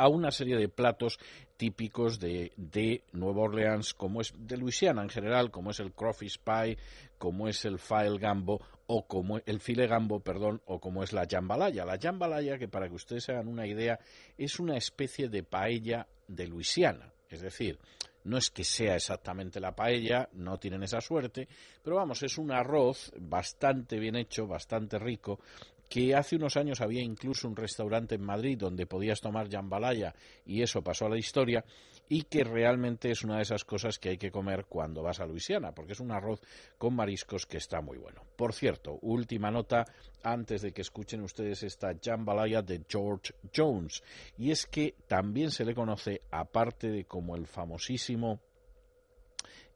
una 0.06 0.30
serie 0.30 0.56
de 0.56 0.68
platos 0.68 1.18
típicos 1.56 2.20
de, 2.20 2.52
de, 2.56 3.02
Nueva 3.10 3.42
Orleans, 3.42 3.94
como 3.94 4.20
es 4.20 4.32
de 4.38 4.56
Luisiana 4.56 5.02
en 5.02 5.08
general, 5.08 5.50
como 5.50 5.72
es 5.72 5.80
el 5.80 5.92
crawfish 5.92 6.38
pie, 6.38 6.78
como 7.18 7.48
es 7.48 7.64
el 7.64 7.80
file 7.80 8.18
gambo 8.18 8.60
o 8.86 9.06
como 9.08 9.38
el 9.44 9.58
file 9.58 9.88
gambo, 9.88 10.20
perdón, 10.20 10.62
o 10.66 10.78
como 10.78 11.02
es 11.02 11.12
la 11.12 11.26
jambalaya. 11.28 11.84
La 11.84 11.98
jambalaya, 12.00 12.58
que 12.58 12.68
para 12.68 12.88
que 12.88 12.94
ustedes 12.94 13.24
se 13.24 13.32
hagan 13.32 13.48
una 13.48 13.66
idea, 13.66 13.98
es 14.36 14.60
una 14.60 14.76
especie 14.76 15.28
de 15.28 15.42
paella 15.42 16.06
de 16.28 16.46
Luisiana, 16.46 17.12
es 17.28 17.40
decir, 17.40 17.78
no 18.24 18.36
es 18.36 18.50
que 18.50 18.64
sea 18.64 18.96
exactamente 18.96 19.60
la 19.60 19.74
paella, 19.74 20.28
no 20.32 20.58
tienen 20.58 20.82
esa 20.82 21.00
suerte, 21.00 21.48
pero 21.82 21.96
vamos, 21.96 22.22
es 22.22 22.38
un 22.38 22.52
arroz 22.52 23.12
bastante 23.18 23.98
bien 23.98 24.16
hecho, 24.16 24.46
bastante 24.46 24.98
rico, 24.98 25.40
que 25.88 26.14
hace 26.14 26.36
unos 26.36 26.56
años 26.56 26.80
había 26.80 27.02
incluso 27.02 27.48
un 27.48 27.56
restaurante 27.56 28.14
en 28.14 28.22
Madrid 28.22 28.58
donde 28.58 28.86
podías 28.86 29.20
tomar 29.20 29.50
jambalaya 29.50 30.14
y 30.44 30.62
eso 30.62 30.82
pasó 30.82 31.06
a 31.06 31.10
la 31.10 31.18
historia 31.18 31.64
y 32.08 32.22
que 32.22 32.44
realmente 32.44 33.10
es 33.10 33.22
una 33.22 33.36
de 33.36 33.42
esas 33.42 33.64
cosas 33.64 33.98
que 33.98 34.10
hay 34.10 34.18
que 34.18 34.30
comer 34.30 34.64
cuando 34.66 35.02
vas 35.02 35.20
a 35.20 35.26
Luisiana, 35.26 35.72
porque 35.72 35.92
es 35.92 36.00
un 36.00 36.10
arroz 36.10 36.40
con 36.78 36.94
mariscos 36.94 37.46
que 37.46 37.58
está 37.58 37.80
muy 37.80 37.98
bueno. 37.98 38.22
Por 38.36 38.54
cierto, 38.54 38.98
última 39.02 39.50
nota 39.50 39.84
antes 40.22 40.62
de 40.62 40.72
que 40.72 40.82
escuchen 40.82 41.22
ustedes 41.22 41.62
esta 41.62 41.92
jambalaya 42.02 42.62
de 42.62 42.82
George 42.88 43.34
Jones, 43.54 44.02
y 44.38 44.50
es 44.50 44.66
que 44.66 44.94
también 45.06 45.50
se 45.50 45.64
le 45.64 45.74
conoce, 45.74 46.22
aparte 46.30 46.90
de 46.90 47.04
como 47.04 47.36
el 47.36 47.46
famosísimo 47.46 48.40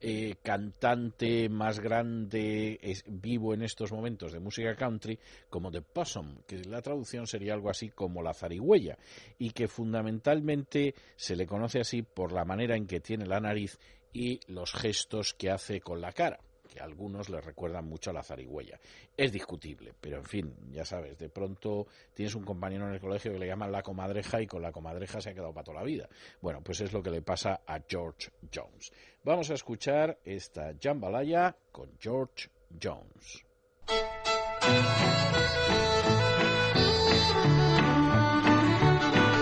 eh, 0.04 0.34
cantante 0.42 1.48
más 1.48 1.78
grande 1.78 2.78
es, 2.82 3.04
vivo 3.06 3.54
en 3.54 3.62
estos 3.62 3.92
momentos 3.92 4.32
de 4.32 4.40
música 4.40 4.74
country 4.74 5.18
como 5.48 5.70
The 5.70 5.82
Possum, 5.82 6.38
que 6.46 6.58
la 6.64 6.82
traducción 6.82 7.28
sería 7.28 7.54
algo 7.54 7.70
así 7.70 7.90
como 7.90 8.20
la 8.20 8.34
zarigüeya, 8.34 8.98
y 9.38 9.50
que 9.50 9.68
fundamentalmente 9.68 10.94
se 11.14 11.36
le 11.36 11.46
conoce 11.46 11.80
así 11.80 12.02
por 12.02 12.32
la 12.32 12.44
manera 12.44 12.76
en 12.76 12.88
que 12.88 12.98
tiene 12.98 13.26
la 13.26 13.40
nariz 13.40 13.78
y 14.12 14.40
los 14.48 14.72
gestos 14.72 15.34
que 15.34 15.50
hace 15.50 15.80
con 15.80 16.00
la 16.00 16.12
cara 16.12 16.40
que 16.72 16.80
a 16.80 16.84
algunos 16.84 17.28
les 17.28 17.44
recuerdan 17.44 17.86
mucho 17.86 18.10
a 18.10 18.12
la 18.14 18.22
zarigüeya. 18.22 18.80
Es 19.16 19.30
discutible, 19.30 19.92
pero 20.00 20.16
en 20.16 20.24
fin, 20.24 20.54
ya 20.70 20.84
sabes, 20.84 21.18
de 21.18 21.28
pronto 21.28 21.86
tienes 22.14 22.34
un 22.34 22.44
compañero 22.44 22.86
en 22.86 22.94
el 22.94 23.00
colegio 23.00 23.32
que 23.32 23.38
le 23.38 23.46
llaman 23.46 23.70
la 23.70 23.82
comadreja 23.82 24.40
y 24.40 24.46
con 24.46 24.62
la 24.62 24.72
comadreja 24.72 25.20
se 25.20 25.30
ha 25.30 25.34
quedado 25.34 25.52
para 25.52 25.64
toda 25.64 25.80
la 25.80 25.84
vida. 25.84 26.08
Bueno, 26.40 26.62
pues 26.62 26.80
es 26.80 26.92
lo 26.92 27.02
que 27.02 27.10
le 27.10 27.20
pasa 27.20 27.60
a 27.66 27.80
George 27.86 28.30
Jones. 28.52 28.90
Vamos 29.22 29.50
a 29.50 29.54
escuchar 29.54 30.18
esta 30.24 30.72
jambalaya 30.80 31.54
con 31.70 31.90
George 32.00 32.48
Jones. 32.82 33.44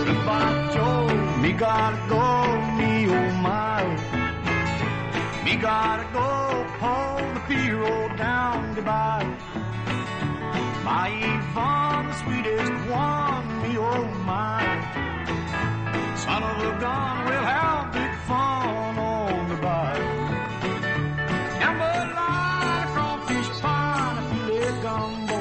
Goodbye, 0.04 0.74
Joe. 0.74 1.14
Me 1.40 1.52
gotta 1.52 2.06
go, 2.08 2.60
me 2.76 2.90
Yvonne, 11.10 12.06
the 12.08 12.14
sweetest 12.22 12.72
one, 12.90 13.46
me 13.62 13.72
oh 13.78 14.04
my. 14.30 14.62
Son 16.16 16.42
of 16.42 16.58
a 16.70 16.80
gun, 16.80 17.14
we'll 17.26 17.48
have 17.54 17.92
big 17.92 18.14
fun 18.28 18.98
on 18.98 19.48
the 19.48 19.56
bayou. 19.56 20.08
Jambalaya, 21.60 22.86
crawfish 22.94 23.50
pie, 23.60 24.16
and 24.18 24.26
filet 24.30 24.72
gumbo. 24.84 25.38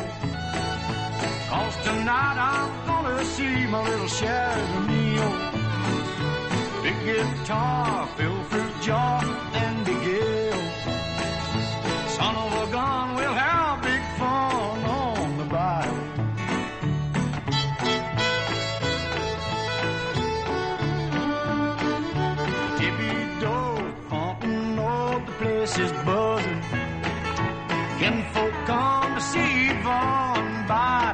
Cause 1.49 1.75
tonight 1.87 2.37
I'm 2.51 2.71
gonna 2.87 3.25
see 3.25 3.57
my 3.73 3.81
little 3.89 4.07
Shadow 4.07 4.79
meal. 4.89 5.31
Big 6.83 6.97
guitar, 7.05 8.07
fill 8.15 8.43
fruit 8.49 8.81
jar, 8.81 9.23
and 9.53 9.85
big 9.85 10.38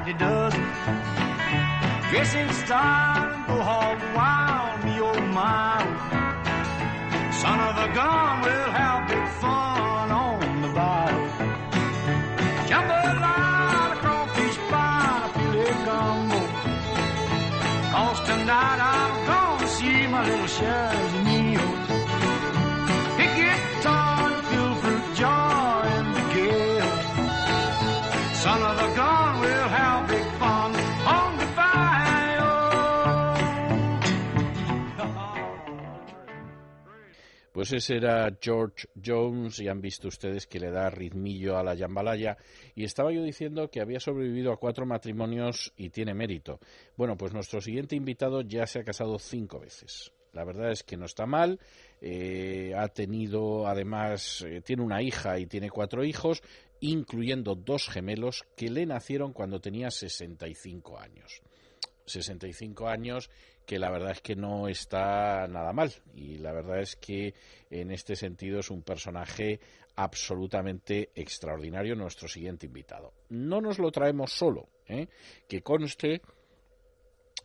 the 0.05 0.13
dozen? 0.13 0.63
Dressing 2.11 2.51
style 2.63 3.33
and 3.33 3.47
go 3.47 3.57
hog 3.69 3.99
wild, 4.15 4.85
me 4.85 4.93
oh 5.01 5.21
my. 5.33 5.81
Son 7.41 7.59
of 7.67 7.75
a 7.85 7.89
gun, 7.93 8.41
we'll 8.43 8.71
have 8.81 9.07
big 9.09 9.27
fun 9.41 10.11
on 10.11 10.61
the 10.61 10.69
bayou. 10.77 11.25
Jambalaya, 12.69 13.95
crawfish 14.01 14.57
pie, 14.69 15.31
filet 15.33 15.75
gumbo. 15.85 16.41
Cause 17.93 18.19
tonight 18.29 18.79
I'm 18.93 19.13
gonna 19.29 19.67
see 19.67 20.07
my 20.07 20.21
little 20.29 20.47
shares 20.47 21.24
Pues 37.55 37.71
ese 37.71 37.95
era 37.95 38.37
George 38.41 38.89
Jones 39.01 39.61
y 39.61 39.69
han 39.69 39.79
visto 39.79 40.09
ustedes 40.09 40.45
que 40.45 40.59
le 40.59 40.71
da 40.71 40.89
ritmillo 40.89 41.57
a 41.57 41.63
la 41.63 41.77
jambalaya 41.77 42.35
y 42.75 42.83
estaba 42.83 43.13
yo 43.13 43.23
diciendo 43.23 43.71
que 43.71 43.79
había 43.79 44.01
sobrevivido 44.01 44.51
a 44.51 44.57
cuatro 44.57 44.85
matrimonios 44.85 45.71
y 45.77 45.89
tiene 45.89 46.13
mérito. 46.13 46.59
Bueno, 46.97 47.15
pues 47.15 47.31
nuestro 47.31 47.61
siguiente 47.61 47.95
invitado 47.95 48.41
ya 48.41 48.67
se 48.67 48.79
ha 48.79 48.83
casado 48.83 49.17
cinco 49.19 49.61
veces. 49.61 50.11
La 50.33 50.43
verdad 50.43 50.69
es 50.69 50.83
que 50.83 50.97
no 50.97 51.05
está 51.05 51.25
mal, 51.25 51.61
eh, 52.01 52.73
ha 52.75 52.89
tenido 52.89 53.67
además, 53.67 54.43
eh, 54.45 54.59
tiene 54.59 54.83
una 54.83 55.01
hija 55.01 55.39
y 55.39 55.45
tiene 55.45 55.69
cuatro 55.69 56.03
hijos, 56.03 56.43
incluyendo 56.81 57.55
dos 57.55 57.87
gemelos 57.87 58.43
que 58.57 58.69
le 58.69 58.85
nacieron 58.85 59.31
cuando 59.31 59.61
tenía 59.61 59.91
65 59.91 60.99
años. 60.99 61.41
65 62.05 62.87
años 62.89 63.29
que 63.65 63.79
la 63.79 63.89
verdad 63.89 64.11
es 64.11 64.21
que 64.21 64.35
no 64.35 64.67
está 64.67 65.47
nada 65.47 65.73
mal 65.73 65.91
y 66.13 66.37
la 66.37 66.51
verdad 66.53 66.79
es 66.79 66.95
que 66.95 67.33
en 67.69 67.91
este 67.91 68.15
sentido 68.15 68.59
es 68.59 68.69
un 68.69 68.83
personaje 68.83 69.59
absolutamente 69.95 71.11
extraordinario 71.15 71.95
nuestro 71.95 72.27
siguiente 72.27 72.65
invitado. 72.65 73.13
No 73.29 73.61
nos 73.61 73.79
lo 73.79 73.91
traemos 73.91 74.31
solo, 74.31 74.67
¿eh? 74.87 75.07
que 75.47 75.61
conste 75.61 76.21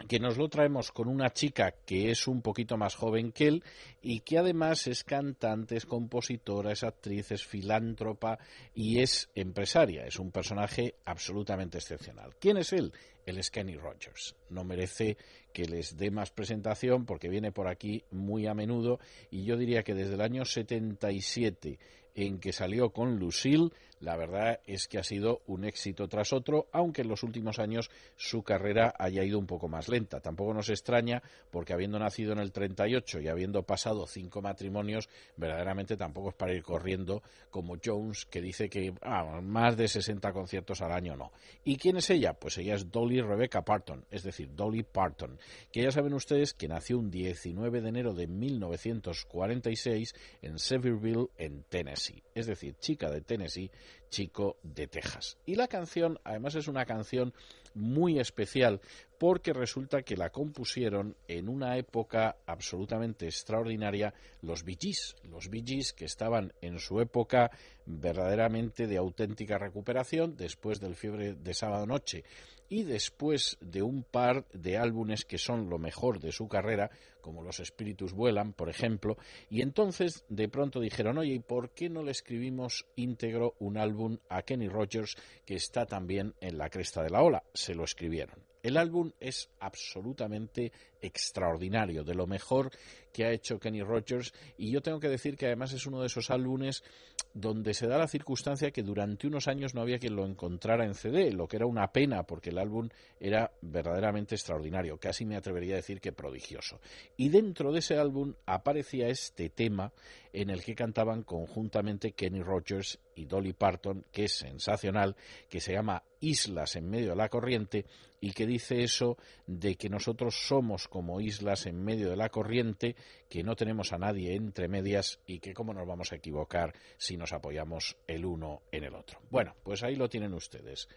que 0.08 0.18
nos 0.18 0.38
lo 0.38 0.48
traemos 0.48 0.92
con 0.92 1.08
una 1.08 1.30
chica 1.30 1.72
que 1.84 2.10
es 2.10 2.26
un 2.26 2.42
poquito 2.42 2.76
más 2.76 2.94
joven 2.94 3.32
que 3.32 3.48
él 3.48 3.64
y 4.02 4.20
que 4.20 4.38
además 4.38 4.86
es 4.86 5.04
cantante, 5.04 5.76
es 5.76 5.86
compositora, 5.86 6.72
es 6.72 6.84
actriz, 6.84 7.32
es 7.32 7.44
filántropa 7.44 8.38
y 8.74 9.00
es 9.00 9.30
empresaria. 9.34 10.04
Es 10.06 10.18
un 10.18 10.30
personaje 10.30 10.94
absolutamente 11.04 11.78
excepcional. 11.78 12.34
¿Quién 12.38 12.56
es 12.56 12.72
él? 12.72 12.92
Él 13.26 13.38
es 13.38 13.50
Kenny 13.50 13.76
Rogers. 13.76 14.34
No 14.48 14.64
merece 14.64 15.16
que 15.52 15.64
les 15.64 15.96
dé 15.96 16.10
más 16.10 16.30
presentación 16.30 17.04
porque 17.04 17.28
viene 17.28 17.52
por 17.52 17.68
aquí 17.68 18.02
muy 18.10 18.46
a 18.46 18.54
menudo 18.54 18.98
y 19.30 19.44
yo 19.44 19.56
diría 19.56 19.82
que 19.82 19.94
desde 19.94 20.14
el 20.14 20.20
año 20.20 20.44
77 20.44 21.78
en 22.14 22.38
que 22.40 22.52
salió 22.52 22.90
con 22.90 23.18
Lucille, 23.18 23.70
la 24.00 24.16
verdad 24.16 24.60
es 24.66 24.88
que 24.88 24.98
ha 24.98 25.04
sido 25.04 25.42
un 25.46 25.64
éxito 25.64 26.08
tras 26.08 26.32
otro, 26.32 26.68
aunque 26.72 27.02
en 27.02 27.08
los 27.08 27.22
últimos 27.22 27.58
años 27.58 27.90
su 28.16 28.42
carrera 28.42 28.94
haya 28.98 29.22
ido 29.22 29.38
un 29.38 29.46
poco 29.46 29.68
más 29.68 29.88
lenta. 29.88 30.20
Tampoco 30.20 30.54
nos 30.54 30.70
extraña, 30.70 31.22
porque 31.50 31.74
habiendo 31.74 31.98
nacido 31.98 32.32
en 32.32 32.38
el 32.38 32.50
38 32.50 33.20
y 33.20 33.28
habiendo 33.28 33.62
pasado 33.62 34.06
cinco 34.06 34.40
matrimonios, 34.40 35.08
verdaderamente 35.36 35.96
tampoco 35.96 36.30
es 36.30 36.34
para 36.34 36.54
ir 36.54 36.62
corriendo 36.62 37.22
como 37.50 37.76
Jones, 37.82 38.26
que 38.26 38.40
dice 38.40 38.68
que 38.70 38.94
más 39.42 39.76
de 39.76 39.86
60 39.86 40.32
conciertos 40.32 40.80
al 40.80 40.92
año 40.92 41.16
no. 41.16 41.30
¿Y 41.64 41.76
quién 41.76 41.98
es 41.98 42.08
ella? 42.10 42.32
Pues 42.32 42.56
ella 42.58 42.74
es 42.74 42.90
Dolly 42.90 43.20
Rebecca 43.20 43.62
Parton, 43.62 44.06
es 44.10 44.22
decir, 44.22 44.54
Dolly 44.54 44.82
Parton, 44.82 45.38
que 45.70 45.82
ya 45.82 45.90
saben 45.90 46.14
ustedes 46.14 46.54
que 46.54 46.68
nació 46.68 46.98
un 46.98 47.10
19 47.10 47.82
de 47.82 47.88
enero 47.88 48.14
de 48.14 48.26
1946 48.26 50.14
en 50.40 50.58
Sevierville, 50.58 51.28
en 51.36 51.64
Tennessee. 51.64 52.22
Es 52.34 52.46
decir, 52.46 52.76
chica 52.78 53.10
de 53.10 53.20
Tennessee, 53.20 53.70
chico 54.08 54.58
de 54.62 54.86
Texas. 54.86 55.38
Y 55.46 55.54
la 55.54 55.68
canción, 55.68 56.18
además, 56.24 56.54
es 56.54 56.68
una 56.68 56.84
canción 56.84 57.32
muy 57.74 58.18
especial 58.18 58.80
porque 59.18 59.52
resulta 59.52 60.02
que 60.02 60.16
la 60.16 60.30
compusieron 60.30 61.16
en 61.28 61.48
una 61.48 61.76
época 61.76 62.36
absolutamente 62.46 63.26
extraordinaria 63.26 64.14
los 64.42 64.64
Bee 64.64 64.78
los 65.24 65.48
Bee 65.50 65.62
que 65.94 66.04
estaban 66.04 66.52
en 66.60 66.78
su 66.78 67.00
época 67.00 67.50
verdaderamente 67.86 68.86
de 68.86 68.96
auténtica 68.96 69.58
recuperación 69.58 70.36
después 70.36 70.80
del 70.80 70.94
fiebre 70.94 71.34
de 71.34 71.54
sábado 71.54 71.86
noche 71.86 72.24
y 72.70 72.84
después 72.84 73.58
de 73.60 73.82
un 73.82 74.04
par 74.04 74.46
de 74.52 74.78
álbumes 74.78 75.26
que 75.26 75.38
son 75.38 75.68
lo 75.68 75.78
mejor 75.78 76.20
de 76.20 76.32
su 76.32 76.48
carrera, 76.48 76.90
como 77.20 77.42
Los 77.42 77.60
Espíritus 77.60 78.14
Vuelan, 78.14 78.52
por 78.52 78.70
ejemplo, 78.70 79.18
y 79.50 79.60
entonces 79.60 80.24
de 80.28 80.48
pronto 80.48 80.80
dijeron, 80.80 81.18
oye, 81.18 81.34
¿y 81.34 81.38
por 81.40 81.70
qué 81.70 81.90
no 81.90 82.02
le 82.02 82.12
escribimos 82.12 82.86
íntegro 82.94 83.56
un 83.58 83.76
álbum 83.76 84.18
a 84.28 84.42
Kenny 84.42 84.68
Rogers 84.68 85.16
que 85.44 85.56
está 85.56 85.84
también 85.84 86.34
en 86.40 86.56
la 86.56 86.70
cresta 86.70 87.02
de 87.02 87.10
la 87.10 87.22
ola? 87.22 87.42
Se 87.52 87.74
lo 87.74 87.84
escribieron. 87.84 88.38
El 88.62 88.76
álbum 88.76 89.12
es 89.18 89.48
absolutamente 89.58 90.70
extraordinario, 91.00 92.04
de 92.04 92.14
lo 92.14 92.26
mejor 92.26 92.70
que 93.12 93.24
ha 93.24 93.32
hecho 93.32 93.58
Kenny 93.58 93.82
Rogers 93.82 94.32
y 94.58 94.70
yo 94.70 94.80
tengo 94.80 95.00
que 95.00 95.08
decir 95.08 95.36
que 95.36 95.46
además 95.46 95.72
es 95.72 95.86
uno 95.86 96.00
de 96.00 96.06
esos 96.06 96.30
álbumes 96.30 96.84
donde 97.32 97.74
se 97.74 97.86
da 97.86 97.98
la 97.98 98.08
circunstancia 98.08 98.70
que 98.70 98.82
durante 98.82 99.26
unos 99.26 99.48
años 99.48 99.74
no 99.74 99.80
había 99.80 99.98
quien 99.98 100.16
lo 100.16 100.26
encontrara 100.26 100.84
en 100.84 100.94
CD, 100.94 101.32
lo 101.32 101.46
que 101.46 101.56
era 101.56 101.66
una 101.66 101.92
pena 101.92 102.24
porque 102.24 102.50
el 102.50 102.58
álbum 102.58 102.88
era 103.18 103.52
verdaderamente 103.60 104.34
extraordinario, 104.34 104.98
casi 104.98 105.24
me 105.24 105.36
atrevería 105.36 105.74
a 105.74 105.76
decir 105.76 106.00
que 106.00 106.12
prodigioso. 106.12 106.80
Y 107.16 107.28
dentro 107.28 107.72
de 107.72 107.78
ese 107.78 107.98
álbum 107.98 108.34
aparecía 108.46 109.08
este 109.08 109.48
tema 109.48 109.92
en 110.32 110.50
el 110.50 110.62
que 110.62 110.74
cantaban 110.74 111.22
conjuntamente 111.22 112.12
Kenny 112.12 112.42
Rogers 112.42 112.98
y 113.14 113.26
Dolly 113.26 113.52
Parton, 113.52 114.04
que 114.10 114.24
es 114.24 114.32
sensacional, 114.32 115.16
que 115.48 115.60
se 115.60 115.72
llama 115.72 116.02
Islas 116.20 116.76
en 116.76 116.88
medio 116.88 117.10
de 117.10 117.16
la 117.16 117.28
corriente 117.28 117.86
y 118.20 118.32
que 118.32 118.46
dice 118.46 118.82
eso 118.82 119.16
de 119.46 119.76
que 119.76 119.88
nosotros 119.88 120.46
somos 120.46 120.88
como 120.88 121.20
islas 121.20 121.66
en 121.66 121.82
medio 121.82 122.10
de 122.10 122.16
la 122.16 122.28
corriente, 122.28 122.94
que 123.28 123.42
no 123.42 123.56
tenemos 123.56 123.92
a 123.92 123.98
nadie 123.98 124.34
entre 124.34 124.68
medias 124.68 125.20
y 125.26 125.40
que 125.40 125.54
cómo 125.54 125.72
nos 125.72 125.86
vamos 125.86 126.12
a 126.12 126.16
equivocar 126.16 126.74
si 126.98 127.16
nos 127.16 127.32
apoyamos 127.32 127.96
el 128.06 128.24
uno 128.24 128.62
en 128.70 128.84
el 128.84 128.94
otro. 128.94 129.20
Bueno, 129.30 129.54
pues 129.62 129.82
ahí 129.82 129.96
lo 129.96 130.08
tienen 130.08 130.34
ustedes. 130.34 130.88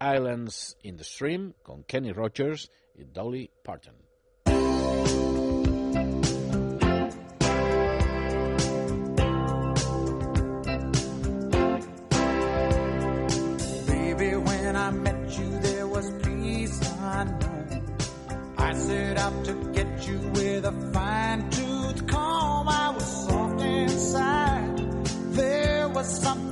Islands 0.00 0.76
in 0.82 0.96
the 0.96 1.04
Stream 1.04 1.54
con 1.62 1.84
Kenny 1.84 2.12
Rogers 2.12 2.70
y 2.94 3.04
Dolly 3.04 3.50
Parton. 3.62 3.96
Set 18.86 19.18
out 19.18 19.44
to 19.44 19.52
get 19.72 20.06
you 20.06 20.16
with 20.32 20.64
a 20.64 20.70
fine 20.92 21.50
tooth 21.50 22.06
comb. 22.06 22.68
I 22.68 22.90
was 22.90 23.26
soft 23.26 23.60
inside. 23.60 25.06
There 25.32 25.88
was 25.88 26.08
something 26.22 26.45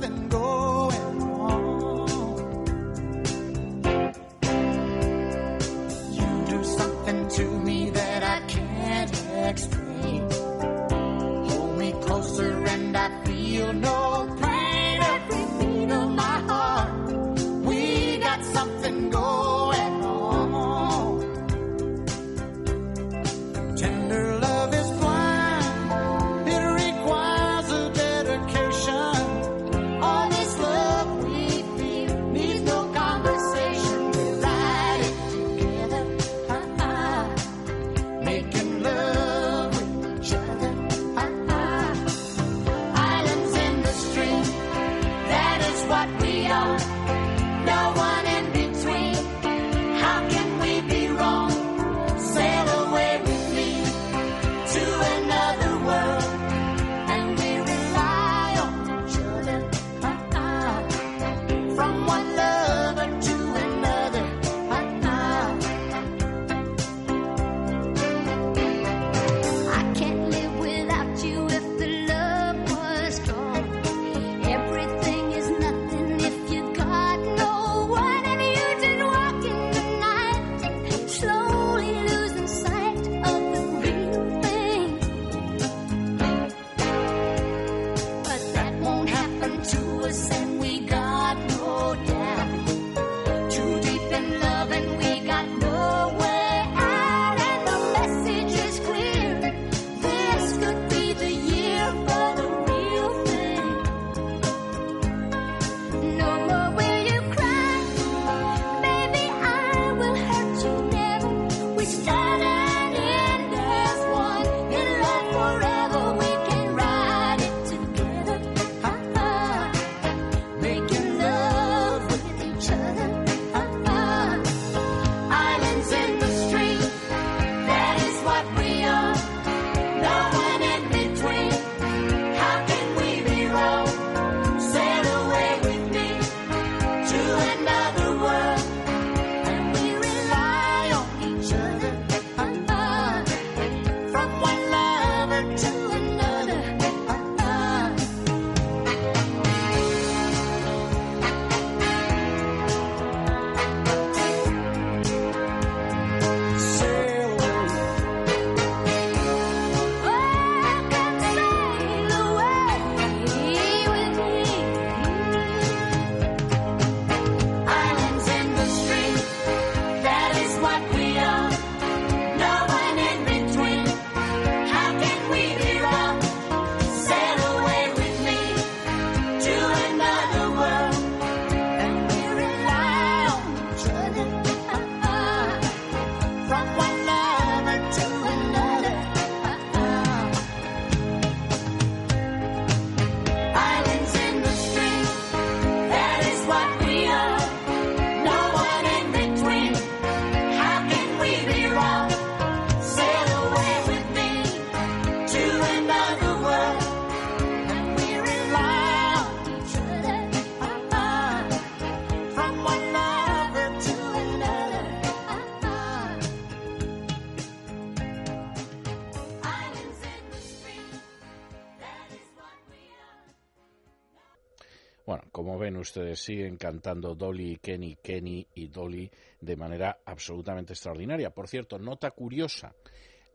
ustedes, 225.85 226.19
siguen 226.19 226.57
cantando 226.57 227.15
Dolly 227.15 227.59
Kenny, 227.61 227.95
Kenny 228.01 228.45
y 228.55 228.67
Dolly 228.67 229.09
de 229.39 229.55
manera 229.55 229.99
absolutamente 230.03 230.73
extraordinaria. 230.73 231.29
Por 231.29 231.47
cierto, 231.47 231.77
nota 231.77 232.11
curiosa, 232.11 232.73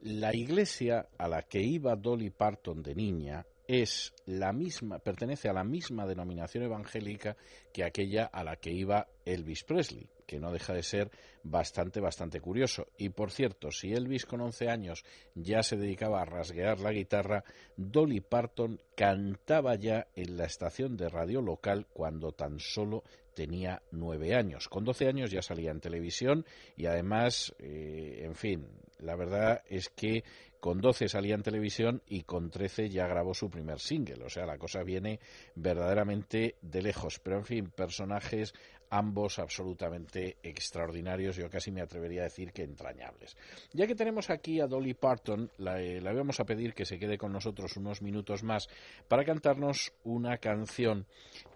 la 0.02 0.34
iglesia 0.34 1.08
a 1.18 1.28
la 1.28 1.42
que 1.42 1.60
iba 1.60 1.96
Dolly 1.96 2.30
Parton 2.30 2.82
de 2.82 2.94
niña 2.94 3.46
es 3.66 4.12
la 4.26 4.52
misma, 4.52 4.98
pertenece 4.98 5.48
a 5.48 5.52
la 5.52 5.62
misma 5.62 6.04
denominación 6.04 6.64
evangélica 6.64 7.36
que 7.72 7.84
aquella 7.84 8.24
a 8.24 8.42
la 8.42 8.56
que 8.56 8.72
iba 8.72 9.06
Elvis 9.24 9.62
Presley, 9.62 10.08
que 10.26 10.40
no 10.40 10.50
deja 10.50 10.72
de 10.72 10.82
ser 10.82 11.10
bastante, 11.44 12.00
bastante 12.00 12.40
curioso. 12.40 12.88
Y 12.98 13.10
por 13.10 13.30
cierto, 13.30 13.70
si 13.70 13.92
Elvis 13.92 14.26
con 14.26 14.40
11 14.40 14.68
años 14.68 15.04
ya 15.36 15.62
se 15.62 15.76
dedicaba 15.76 16.20
a 16.20 16.24
rasguear 16.24 16.80
la 16.80 16.90
guitarra, 16.90 17.44
Dolly 17.76 18.20
Parton 18.20 18.80
cantaba 18.96 19.76
ya 19.76 20.08
en 20.16 20.36
la 20.36 20.46
estación 20.46 20.96
de 20.96 21.08
radio 21.08 21.40
local 21.40 21.86
cuando 21.92 22.32
tan 22.32 22.58
solo 22.58 23.04
tenía 23.34 23.82
nueve 23.92 24.34
años. 24.34 24.68
Con 24.68 24.84
12 24.84 25.06
años 25.06 25.30
ya 25.30 25.42
salía 25.42 25.70
en 25.70 25.80
televisión 25.80 26.44
y 26.76 26.86
además, 26.86 27.54
eh, 27.60 28.22
en 28.24 28.34
fin, 28.34 28.66
la 29.02 29.16
verdad 29.16 29.62
es 29.68 29.88
que 29.88 30.24
con 30.60 30.80
12 30.80 31.08
salía 31.08 31.34
en 31.34 31.42
televisión 31.42 32.02
y 32.06 32.22
con 32.22 32.50
13 32.50 32.90
ya 32.90 33.06
grabó 33.06 33.32
su 33.34 33.48
primer 33.48 33.80
single. 33.80 34.24
O 34.24 34.28
sea, 34.28 34.44
la 34.44 34.58
cosa 34.58 34.82
viene 34.82 35.18
verdaderamente 35.54 36.56
de 36.60 36.82
lejos. 36.82 37.18
Pero 37.18 37.38
en 37.38 37.44
fin, 37.44 37.70
personajes 37.70 38.52
ambos 38.90 39.38
absolutamente 39.38 40.36
extraordinarios, 40.42 41.36
yo 41.36 41.48
casi 41.48 41.70
me 41.70 41.80
atrevería 41.80 42.22
a 42.22 42.24
decir 42.24 42.52
que 42.52 42.64
entrañables. 42.64 43.36
Ya 43.72 43.86
que 43.86 43.94
tenemos 43.94 44.30
aquí 44.30 44.60
a 44.60 44.66
Dolly 44.66 44.94
Parton, 44.94 45.50
la, 45.58 45.80
eh, 45.80 46.00
la 46.00 46.12
vamos 46.12 46.40
a 46.40 46.44
pedir 46.44 46.74
que 46.74 46.84
se 46.84 46.98
quede 46.98 47.16
con 47.16 47.32
nosotros 47.32 47.76
unos 47.76 48.02
minutos 48.02 48.42
más 48.42 48.68
para 49.08 49.24
cantarnos 49.24 49.92
una 50.04 50.38
canción 50.38 51.06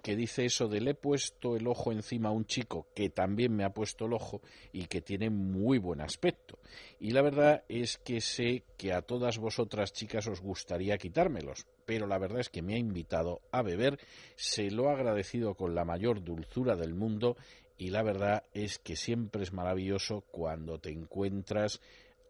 que 0.04 0.16
dice 0.16 0.44
eso 0.44 0.68
de 0.68 0.82
le 0.82 0.90
he 0.90 0.94
puesto 0.94 1.56
el 1.56 1.66
ojo 1.66 1.90
encima 1.90 2.28
a 2.28 2.32
un 2.32 2.44
chico 2.44 2.88
que 2.94 3.08
también 3.08 3.56
me 3.56 3.64
ha 3.64 3.72
puesto 3.72 4.04
el 4.04 4.12
ojo 4.12 4.42
y 4.70 4.84
que 4.84 5.00
tiene 5.00 5.30
muy 5.30 5.78
buen 5.78 6.02
aspecto. 6.02 6.58
Y 7.00 7.12
la 7.12 7.22
verdad 7.22 7.64
es 7.70 7.96
que 7.96 8.20
sé 8.20 8.64
que 8.76 8.92
a 8.92 9.00
todas 9.00 9.38
vosotras 9.38 9.94
chicas 9.94 10.26
os 10.26 10.42
gustaría 10.42 10.98
quitármelos, 10.98 11.66
pero 11.86 12.06
la 12.06 12.18
verdad 12.18 12.40
es 12.40 12.50
que 12.50 12.60
me 12.60 12.74
ha 12.74 12.78
invitado 12.78 13.40
a 13.50 13.62
beber, 13.62 13.98
se 14.36 14.70
lo 14.70 14.90
ha 14.90 14.92
agradecido 14.92 15.54
con 15.54 15.74
la 15.74 15.86
mayor 15.86 16.22
dulzura 16.22 16.76
del 16.76 16.92
mundo 16.92 17.38
y 17.78 17.88
la 17.88 18.02
verdad 18.02 18.44
es 18.52 18.78
que 18.78 18.96
siempre 18.96 19.42
es 19.42 19.54
maravilloso 19.54 20.20
cuando 20.30 20.78
te 20.78 20.90
encuentras 20.90 21.80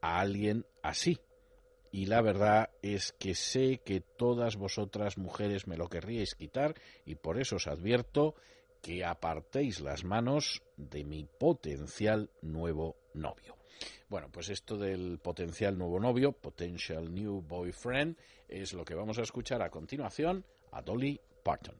a 0.00 0.20
alguien 0.20 0.64
así. 0.80 1.18
Y 1.94 2.07
la 2.07 2.22
verdad 2.22 2.70
es 2.83 3.12
que 3.12 3.37
sé 3.37 3.80
que 3.85 4.00
todas 4.00 4.57
vosotras 4.57 5.16
mujeres 5.16 5.69
me 5.69 5.77
lo 5.77 5.88
querríais 5.88 6.35
quitar 6.35 6.75
y 7.06 7.14
por 7.14 7.38
eso 7.38 7.54
os 7.54 7.69
advierto 7.69 8.35
que 8.83 9.04
apartéis 9.04 9.79
las 9.79 10.02
manos 10.02 10.60
de 10.77 11.04
mi 11.04 11.23
potencial 11.23 12.31
nuevo 12.42 12.96
novio. 13.14 13.56
Bueno, 14.08 14.29
pues 14.33 14.48
esto 14.48 14.77
del 14.77 15.21
potencial 15.21 15.79
nuevo 15.79 16.00
novio, 16.00 16.33
potential 16.33 17.14
new 17.14 17.40
boyfriend, 17.40 18.16
es 18.48 18.73
lo 18.73 18.85
que 18.85 18.96
vamos 18.96 19.21
a 19.21 19.23
escuchar 19.23 19.62
a 19.62 19.71
continuación 19.71 20.44
a 20.73 20.83
Dolly 20.83 21.21
Parton. 21.44 21.77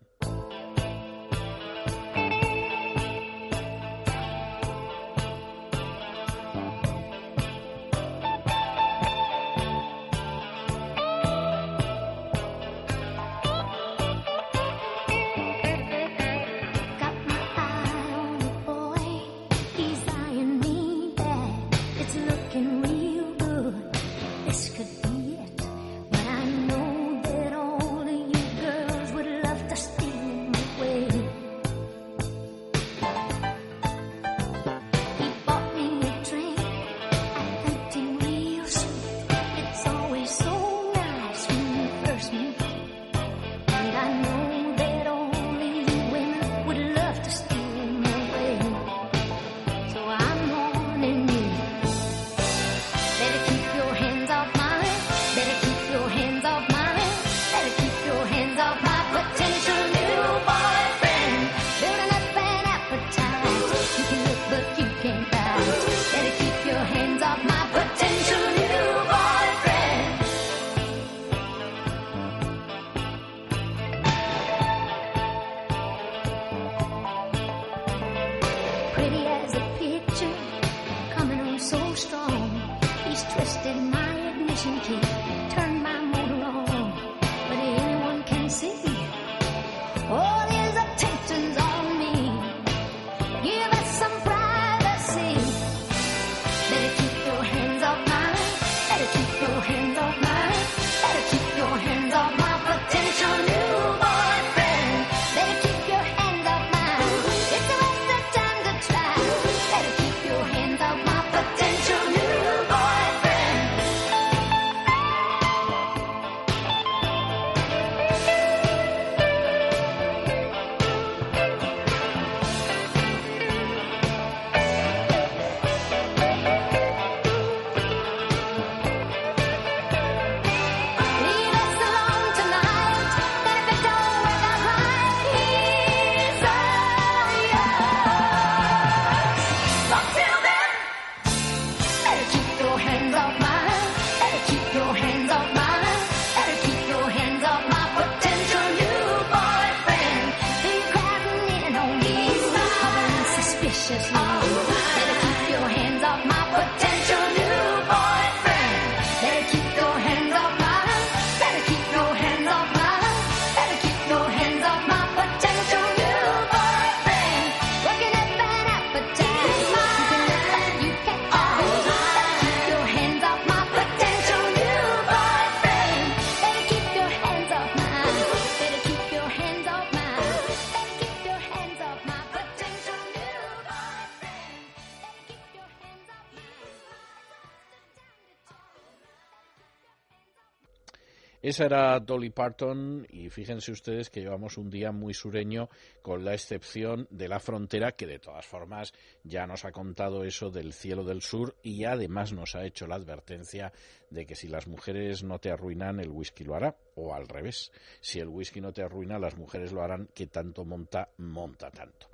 Esa 191.45 191.67
era 191.67 192.01
Dolly 192.01 192.31
Parton 192.31 193.07
y 193.11 193.29
fíjense 193.29 193.71
ustedes 193.71 194.09
que 194.09 194.23
llevamos 194.23 194.57
un 194.57 194.71
día 194.71 194.93
muy 194.93 195.13
sureño 195.13 195.69
con 196.01 196.25
la 196.25 196.33
excepción 196.33 197.07
de 197.11 197.29
la 197.29 197.39
frontera 197.39 197.93
que 197.93 198.07
de 198.07 198.19
todas 198.19 198.47
formas 198.47 198.95
ya 199.25 199.47
nos 199.47 199.65
ha 199.65 199.73
contado 199.73 200.23
eso 200.25 200.51
del 200.51 200.73
cielo 200.73 201.03
del 201.03 201.23
sur 201.23 201.57
y 201.63 201.85
además 201.85 202.33
nos 202.33 202.55
ha 202.55 202.65
hecho 202.65 202.87
la 202.87 202.97
advertencia 202.97 203.73
de 204.11 204.27
que 204.27 204.37
si 204.37 204.49
las 204.49 204.69
mujeres 204.69 205.25
no 205.25 205.39
te 205.39 205.51
arruinan 205.51 205.99
el 205.99 206.11
whisky 206.11 206.45
lo 206.45 206.55
hará 206.55 206.77
o 206.95 207.15
al 207.15 207.27
revés. 207.27 207.73
Si 208.01 208.21
el 208.21 208.29
whisky 208.29 208.61
no 208.61 208.73
te 208.73 208.83
arruina 208.83 209.19
las 209.19 209.37
mujeres 209.37 209.73
lo 209.73 209.83
harán 209.83 210.09
que 210.15 210.27
tanto 210.27 210.65
monta 210.65 211.09
monta 211.17 211.71
tanto. 211.71 212.09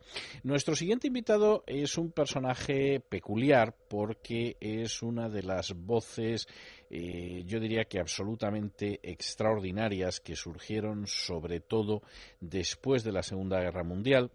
Nuestro 0.45 0.75
siguiente 0.75 1.09
invitado 1.09 1.65
es 1.67 1.99
un 1.99 2.13
personaje 2.13 3.01
peculiar 3.01 3.75
porque 3.89 4.57
es 4.61 5.03
una 5.03 5.29
de 5.29 5.43
las 5.43 5.75
voces 5.75 6.49
eh, 6.93 7.45
yo 7.47 7.61
diría 7.61 7.85
que 7.85 8.01
absolutamente 8.01 8.99
extraordinarias 9.05 10.19
que 10.19 10.35
surgieron 10.35 11.07
sobre 11.07 11.61
todo 11.61 12.03
después 12.41 13.05
de 13.05 13.13
la 13.13 13.23
Segunda 13.23 13.61
Guerra 13.61 13.85
Mundial, 13.85 14.33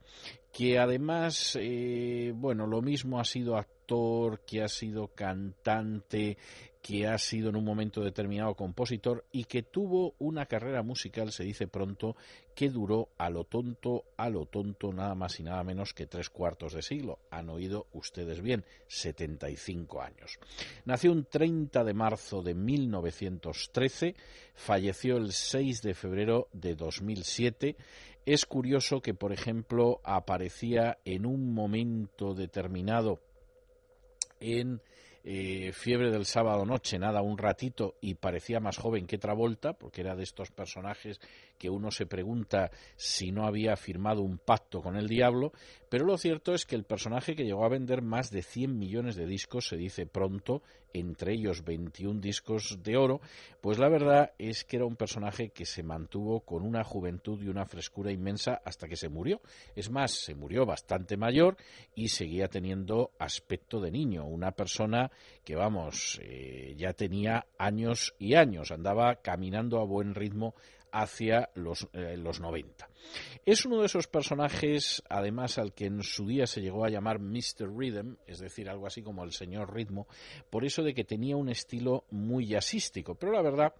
que 0.55 0.79
además, 0.79 1.57
eh, 1.59 2.31
bueno, 2.33 2.65
lo 2.65 2.81
mismo 2.81 3.19
ha 3.19 3.25
sido 3.25 3.57
actor, 3.57 4.39
que 4.45 4.63
ha 4.63 4.69
sido 4.69 5.09
cantante, 5.09 6.37
que 6.81 7.07
ha 7.07 7.17
sido 7.17 7.49
en 7.49 7.57
un 7.57 7.65
momento 7.65 8.01
determinado 8.01 8.55
compositor 8.55 9.25
y 9.33 9.43
que 9.43 9.63
tuvo 9.63 10.13
una 10.17 10.45
carrera 10.45 10.81
musical, 10.81 11.33
se 11.33 11.43
dice 11.43 11.67
pronto, 11.67 12.15
que 12.55 12.69
duró 12.69 13.09
a 13.17 13.29
lo 13.29 13.43
tonto, 13.43 14.05
a 14.15 14.29
lo 14.29 14.45
tonto, 14.45 14.93
nada 14.93 15.13
más 15.13 15.41
y 15.41 15.43
nada 15.43 15.61
menos 15.65 15.93
que 15.93 16.05
tres 16.07 16.29
cuartos 16.29 16.71
de 16.71 16.83
siglo. 16.83 17.19
Han 17.31 17.49
oído 17.49 17.87
ustedes 17.91 18.41
bien, 18.41 18.63
75 18.87 20.01
años. 20.01 20.39
Nació 20.85 21.11
un 21.11 21.25
30 21.25 21.83
de 21.83 21.93
marzo 21.93 22.41
de 22.41 22.53
1913, 22.53 24.15
falleció 24.53 25.17
el 25.17 25.33
6 25.33 25.81
de 25.81 25.93
febrero 25.95 26.47
de 26.53 26.75
2007. 26.75 27.75
Es 28.25 28.45
curioso 28.47 29.01
que, 29.01 29.13
por 29.13 29.31
ejemplo, 29.31 30.01
aparecía 30.03 30.97
en 31.05 31.27
un 31.27 31.53
momento 31.53 32.33
determinado 32.33 33.21
en 34.39 34.81
eh, 35.23 35.71
Fiebre 35.73 36.09
del 36.09 36.25
sábado 36.25 36.65
noche, 36.65 36.97
nada, 36.97 37.21
un 37.21 37.37
ratito, 37.37 37.95
y 38.01 38.15
parecía 38.15 38.59
más 38.59 38.77
joven 38.77 39.05
que 39.05 39.19
Travolta, 39.19 39.73
porque 39.73 40.01
era 40.01 40.15
de 40.15 40.23
estos 40.23 40.51
personajes 40.51 41.19
que 41.57 41.69
uno 41.69 41.91
se 41.91 42.05
pregunta 42.05 42.71
si 42.95 43.31
no 43.31 43.45
había 43.45 43.75
firmado 43.75 44.21
un 44.21 44.37
pacto 44.37 44.81
con 44.81 44.95
el 44.95 45.07
diablo, 45.07 45.51
pero 45.89 46.05
lo 46.05 46.17
cierto 46.17 46.53
es 46.53 46.65
que 46.65 46.75
el 46.75 46.83
personaje 46.83 47.35
que 47.35 47.45
llegó 47.45 47.63
a 47.63 47.69
vender 47.69 48.01
más 48.01 48.31
de 48.31 48.41
100 48.41 48.77
millones 48.77 49.15
de 49.15 49.25
discos, 49.25 49.67
se 49.67 49.77
dice 49.77 50.05
pronto, 50.05 50.61
entre 50.93 51.33
ellos 51.33 51.63
21 51.63 52.19
discos 52.19 52.79
de 52.83 52.97
oro, 52.97 53.21
pues 53.61 53.79
la 53.79 53.89
verdad 53.89 54.31
es 54.37 54.63
que 54.63 54.77
era 54.77 54.85
un 54.85 54.95
personaje 54.95 55.49
que 55.49 55.65
se 55.65 55.83
mantuvo 55.83 56.41
con 56.41 56.63
una 56.63 56.83
juventud 56.83 57.41
y 57.41 57.49
una 57.49 57.65
frescura 57.65 58.11
inmensa 58.11 58.61
hasta 58.63 58.87
que 58.87 58.95
se 58.95 59.09
murió. 59.09 59.41
Es 59.75 59.89
más, 59.89 60.11
se 60.11 60.35
murió 60.35 60.65
bastante 60.65 61.17
mayor 61.17 61.57
y 61.95 62.09
seguía 62.09 62.47
teniendo 62.47 63.11
aspecto 63.19 63.79
de 63.79 63.91
niño, 63.91 64.25
una 64.25 64.51
persona 64.51 65.11
que, 65.43 65.55
vamos, 65.55 66.19
eh, 66.23 66.73
ya 66.77 66.93
tenía 66.93 67.45
años 67.57 68.15
y 68.19 68.35
años, 68.35 68.71
andaba 68.71 69.15
caminando 69.15 69.79
a 69.79 69.85
buen 69.85 70.15
ritmo 70.15 70.55
hacia 70.95 71.49
los, 71.55 71.87
eh, 71.91 72.15
los 72.17 72.39
90. 72.39 72.89
Es 73.45 73.65
uno 73.65 73.81
de 73.81 73.87
esos 73.87 74.07
personajes, 74.07 75.03
además, 75.09 75.57
al 75.57 75.73
que 75.73 75.85
en 75.85 76.01
su 76.03 76.25
día 76.25 76.47
se 76.47 76.61
llegó 76.61 76.85
a 76.85 76.89
llamar 76.89 77.19
Mr. 77.19 77.69
Rhythm, 77.75 78.15
es 78.25 78.39
decir, 78.39 78.69
algo 78.69 78.87
así 78.87 79.03
como 79.03 79.23
el 79.23 79.33
señor 79.33 79.73
ritmo, 79.73 80.07
por 80.49 80.65
eso 80.65 80.83
de 80.83 80.93
que 80.93 81.03
tenía 81.03 81.35
un 81.35 81.49
estilo 81.49 82.05
muy 82.11 82.47
jazzístico, 82.47 83.15
pero 83.15 83.33
la 83.33 83.41
verdad 83.41 83.73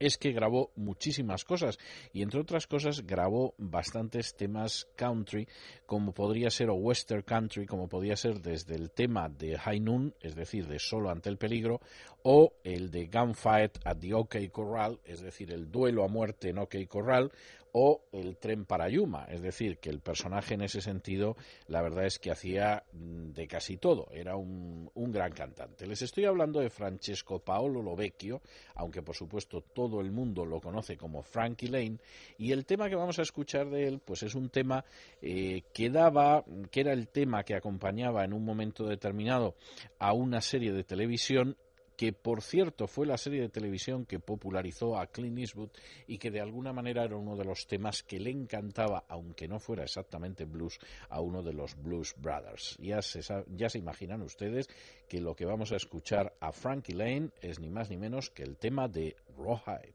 es 0.00 0.18
que 0.18 0.32
grabó 0.32 0.70
muchísimas 0.76 1.44
cosas 1.44 1.78
y 2.12 2.22
entre 2.22 2.40
otras 2.40 2.66
cosas 2.66 3.06
grabó 3.06 3.54
bastantes 3.58 4.34
temas 4.34 4.88
country 4.96 5.48
como 5.86 6.12
podría 6.12 6.50
ser 6.50 6.70
o 6.70 6.74
western 6.74 7.22
country 7.22 7.66
como 7.66 7.88
podría 7.88 8.16
ser 8.16 8.40
desde 8.40 8.74
el 8.74 8.90
tema 8.90 9.28
de 9.28 9.58
High 9.58 9.80
Noon 9.80 10.14
es 10.20 10.34
decir 10.34 10.66
de 10.66 10.78
Solo 10.78 11.10
ante 11.10 11.28
el 11.28 11.38
peligro 11.38 11.80
o 12.22 12.52
el 12.64 12.90
de 12.90 13.06
Gunfight 13.06 13.78
at 13.84 13.98
the 13.98 14.14
OK 14.14 14.36
Corral 14.50 15.00
es 15.04 15.20
decir 15.20 15.52
el 15.52 15.70
duelo 15.70 16.04
a 16.04 16.08
muerte 16.08 16.50
en 16.50 16.58
OK 16.58 16.76
Corral 16.88 17.32
o 17.78 18.06
el 18.10 18.38
tren 18.38 18.64
para 18.64 18.88
Yuma, 18.88 19.26
es 19.28 19.42
decir, 19.42 19.76
que 19.76 19.90
el 19.90 20.00
personaje 20.00 20.54
en 20.54 20.62
ese 20.62 20.80
sentido, 20.80 21.36
la 21.68 21.82
verdad 21.82 22.06
es 22.06 22.18
que 22.18 22.30
hacía 22.30 22.84
mm, 22.94 23.32
de 23.32 23.46
casi 23.46 23.76
todo, 23.76 24.08
era 24.12 24.34
un, 24.34 24.90
gran 24.94 25.32
cantante. 25.32 25.86
Les 25.86 26.00
estoy 26.00 26.24
hablando 26.24 26.60
de 26.60 26.70
Francesco 26.70 27.38
Paolo 27.38 27.82
Lovecchio, 27.82 28.40
aunque 28.76 29.02
por 29.02 29.14
supuesto 29.14 29.60
todo 29.60 30.00
el 30.00 30.10
mundo 30.10 30.46
lo 30.46 30.58
conoce 30.58 30.96
como 30.96 31.22
Frankie 31.22 31.68
Lane, 31.68 31.98
y 32.38 32.52
el 32.52 32.64
tema 32.64 32.88
que 32.88 32.96
vamos 32.96 33.18
a 33.18 33.22
escuchar 33.22 33.68
de 33.68 33.86
él, 33.86 34.00
pues 34.02 34.22
es 34.22 34.34
un 34.34 34.48
tema 34.48 34.82
eh, 35.20 35.60
que 35.74 35.90
daba, 35.90 36.46
que 36.70 36.80
era 36.80 36.94
el 36.94 37.08
tema 37.08 37.44
que 37.44 37.56
acompañaba 37.56 38.24
en 38.24 38.32
un 38.32 38.42
momento 38.42 38.86
determinado 38.86 39.54
a 39.98 40.14
una 40.14 40.40
serie 40.40 40.72
de 40.72 40.82
televisión 40.82 41.58
que 41.96 42.12
por 42.12 42.42
cierto 42.42 42.86
fue 42.86 43.06
la 43.06 43.16
serie 43.16 43.40
de 43.40 43.48
televisión 43.48 44.04
que 44.04 44.20
popularizó 44.20 44.98
a 44.98 45.06
Clint 45.06 45.38
Eastwood 45.38 45.70
y 46.06 46.18
que 46.18 46.30
de 46.30 46.40
alguna 46.40 46.72
manera 46.72 47.04
era 47.04 47.16
uno 47.16 47.36
de 47.36 47.44
los 47.44 47.66
temas 47.66 48.02
que 48.02 48.20
le 48.20 48.30
encantaba, 48.30 49.04
aunque 49.08 49.48
no 49.48 49.58
fuera 49.58 49.84
exactamente 49.84 50.44
blues, 50.44 50.78
a 51.08 51.20
uno 51.20 51.42
de 51.42 51.52
los 51.52 51.74
Blues 51.82 52.14
Brothers. 52.18 52.76
Ya 52.78 53.02
se, 53.02 53.20
ya 53.54 53.68
se 53.68 53.78
imaginan 53.78 54.22
ustedes 54.22 54.68
que 55.08 55.20
lo 55.20 55.34
que 55.34 55.46
vamos 55.46 55.72
a 55.72 55.76
escuchar 55.76 56.34
a 56.40 56.52
Frankie 56.52 56.94
Lane 56.94 57.30
es 57.40 57.60
ni 57.60 57.70
más 57.70 57.90
ni 57.90 57.96
menos 57.96 58.30
que 58.30 58.42
el 58.42 58.56
tema 58.56 58.88
de 58.88 59.16
Rawhide. 59.36 59.94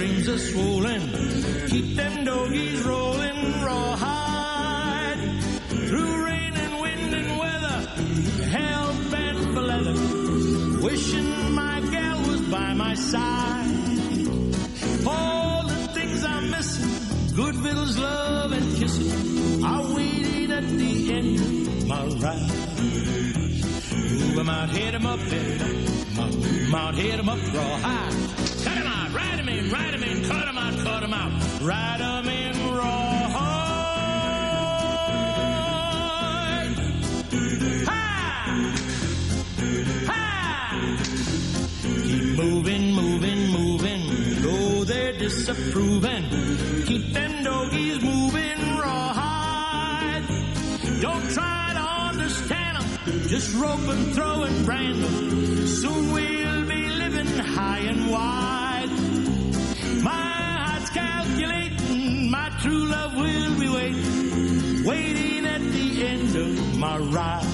Streams 0.00 0.28
are 0.30 0.38
swollen. 0.38 1.02
Keep 1.68 1.94
them 1.94 2.24
doggies 2.24 2.80
rolling 2.84 3.40
rawhide. 3.62 5.20
Through 5.88 6.24
rain 6.24 6.54
and 6.56 6.80
wind 6.80 7.14
and 7.20 7.38
weather. 7.38 7.78
Hell 8.56 8.94
bent 9.10 9.38
for 9.52 9.60
leather. 9.60 9.96
Wishing 10.86 11.52
my 11.54 11.80
gal 11.92 12.18
was 12.28 12.40
by 12.48 12.72
my 12.72 12.94
side. 12.94 14.26
All 15.06 15.66
the 15.66 15.88
things 15.92 16.24
I'm 16.24 16.50
missing. 16.50 17.36
Good 17.36 17.56
victuals, 17.56 17.98
love, 17.98 18.52
and 18.52 18.76
kissing. 18.78 19.62
Are 19.62 19.94
waiting 19.94 20.50
at 20.50 20.66
the 20.82 21.12
end 21.12 21.36
of 21.68 21.86
my 21.86 22.06
ride. 22.24 22.70
Move 24.20 24.38
'em 24.38 24.48
out, 24.48 24.70
hit 24.70 24.94
'em 24.94 25.04
up, 25.04 25.20
hit 25.20 25.60
'em 25.60 26.20
up. 26.20 26.32
Move 26.32 26.68
'em 26.68 26.74
out, 26.74 26.94
hit 26.94 27.18
'em 27.18 27.28
up. 27.28 27.40
Cut 27.52 27.84
'em 27.84 28.29
out, 29.10 29.16
ride 29.16 29.40
'em 29.40 29.48
in, 29.48 29.70
ride 29.70 29.94
'em 29.94 30.02
in, 30.02 30.24
cut 30.24 30.48
'em 30.48 30.58
out, 30.58 30.74
cut 30.84 31.02
'em 31.02 31.14
out. 31.14 31.32
Ride 31.62 32.00
'em 32.00 32.28
in, 32.28 32.74
rawhide. 32.74 33.40
Ha! 37.86 38.72
Ha! 40.06 40.96
Keep 42.04 42.36
moving, 42.36 42.94
moving, 42.94 43.48
moving. 43.48 44.02
Though 44.42 44.84
they're 44.84 45.18
disapproving. 45.18 46.24
Keep 46.86 47.12
them 47.12 47.44
doggies 47.44 48.00
moving 48.02 48.78
rawhide. 48.78 50.24
Don't 51.00 51.30
try 51.30 51.72
to 51.74 51.80
understand 51.80 52.78
'em. 52.78 53.28
Just 53.28 53.54
rope 53.54 53.88
and 53.88 54.14
throw 54.14 54.42
and 54.42 54.66
brand 54.66 55.04
'em. 55.04 55.66
Soon 55.66 56.12
we'll 56.12 56.49
true 62.62 62.84
love 62.86 63.16
will 63.16 63.58
be 63.58 63.68
waiting. 63.68 64.84
Waiting 64.84 65.46
at 65.46 65.60
the 65.60 66.06
end 66.06 66.36
of 66.36 66.78
my 66.78 66.98
ride. 66.98 67.46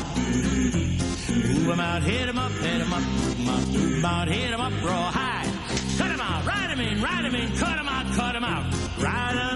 Move 1.54 1.70
'em 1.70 1.80
out, 1.80 2.02
hit 2.02 2.28
'em 2.28 2.38
up, 2.38 2.52
hit 2.52 2.80
'em 2.80 2.92
up, 2.92 3.02
move 3.38 3.96
'em 3.98 4.04
out, 4.04 4.28
hit 4.28 4.52
'em 4.52 4.60
up, 4.60 4.72
rawhide. 4.82 5.50
Cut 5.98 6.10
'em 6.10 6.20
out, 6.20 6.44
ride 6.44 6.70
'em 6.72 6.80
in, 6.80 7.00
ride 7.00 7.24
'em 7.24 7.34
in, 7.34 7.48
cut 7.56 7.78
'em 7.78 7.88
out, 7.88 8.06
cut 8.16 8.34
'em 8.34 8.44
out, 8.44 8.64
ride 8.98 9.36
'em 9.36 9.55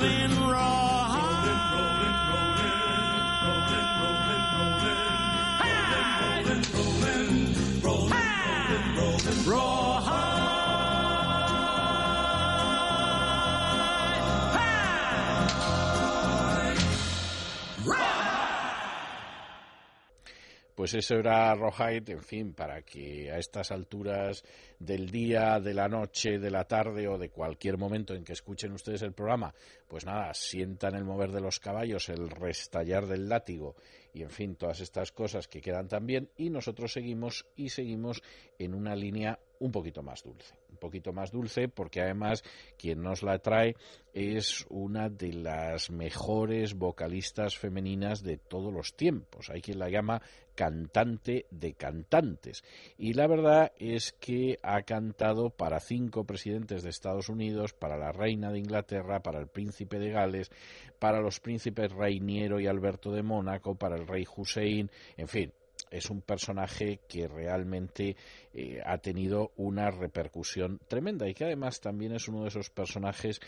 Pues 20.90 21.04
eso 21.04 21.20
era 21.20 21.54
en 21.54 22.20
fin, 22.20 22.52
para 22.52 22.82
que 22.82 23.30
a 23.30 23.38
estas 23.38 23.70
alturas 23.70 24.42
del 24.80 25.08
día, 25.08 25.60
de 25.60 25.72
la 25.72 25.86
noche, 25.86 26.40
de 26.40 26.50
la 26.50 26.64
tarde 26.64 27.06
o 27.06 27.16
de 27.16 27.30
cualquier 27.30 27.78
momento 27.78 28.12
en 28.12 28.24
que 28.24 28.32
escuchen 28.32 28.72
ustedes 28.72 29.02
el 29.02 29.12
programa, 29.12 29.54
pues 29.86 30.04
nada, 30.04 30.34
sientan 30.34 30.96
el 30.96 31.04
mover 31.04 31.30
de 31.30 31.40
los 31.40 31.60
caballos, 31.60 32.08
el 32.08 32.28
restallar 32.28 33.06
del 33.06 33.28
látigo 33.28 33.76
y 34.12 34.22
en 34.22 34.30
fin, 34.30 34.56
todas 34.56 34.80
estas 34.80 35.12
cosas 35.12 35.46
que 35.46 35.60
quedan 35.60 35.86
tan 35.86 36.06
bien 36.06 36.28
y 36.36 36.50
nosotros 36.50 36.92
seguimos 36.92 37.46
y 37.54 37.68
seguimos 37.68 38.20
en 38.58 38.74
una 38.74 38.96
línea 38.96 39.38
un 39.60 39.70
poquito 39.70 40.02
más 40.02 40.24
dulce, 40.24 40.56
poquito 40.80 41.12
más 41.12 41.30
dulce 41.30 41.68
porque 41.68 42.00
además 42.00 42.42
quien 42.76 43.02
nos 43.02 43.22
la 43.22 43.38
trae 43.38 43.76
es 44.12 44.66
una 44.68 45.08
de 45.08 45.32
las 45.32 45.90
mejores 45.90 46.74
vocalistas 46.74 47.56
femeninas 47.56 48.24
de 48.24 48.38
todos 48.38 48.72
los 48.72 48.96
tiempos. 48.96 49.50
Hay 49.50 49.60
quien 49.60 49.78
la 49.78 49.88
llama 49.88 50.20
cantante 50.54 51.46
de 51.50 51.74
cantantes. 51.74 52.64
Y 52.98 53.14
la 53.14 53.26
verdad 53.26 53.72
es 53.78 54.12
que 54.12 54.58
ha 54.62 54.82
cantado 54.82 55.50
para 55.50 55.80
cinco 55.80 56.24
presidentes 56.24 56.82
de 56.82 56.90
Estados 56.90 57.28
Unidos, 57.28 57.72
para 57.72 57.96
la 57.96 58.12
reina 58.12 58.50
de 58.50 58.58
Inglaterra, 58.58 59.20
para 59.20 59.40
el 59.40 59.46
príncipe 59.46 59.98
de 59.98 60.10
Gales, 60.10 60.50
para 60.98 61.20
los 61.20 61.40
príncipes 61.40 61.92
Reiniero 61.92 62.60
y 62.60 62.66
Alberto 62.66 63.12
de 63.12 63.22
Mónaco, 63.22 63.74
para 63.76 63.96
el 63.96 64.06
rey 64.06 64.26
Hussein, 64.36 64.90
en 65.16 65.28
fin, 65.28 65.52
es 65.90 66.10
un 66.10 66.22
personaje 66.22 67.00
que 67.08 67.26
realmente 67.26 68.16
eh, 68.54 68.80
ha 68.84 68.98
tenido 68.98 69.52
una 69.56 69.90
repercusión 69.90 70.80
tremenda 70.88 71.28
y 71.28 71.34
que 71.34 71.44
además 71.44 71.80
también 71.80 72.12
es 72.12 72.28
uno 72.28 72.42
de 72.42 72.48
esos 72.48 72.70
personajes 72.70 73.40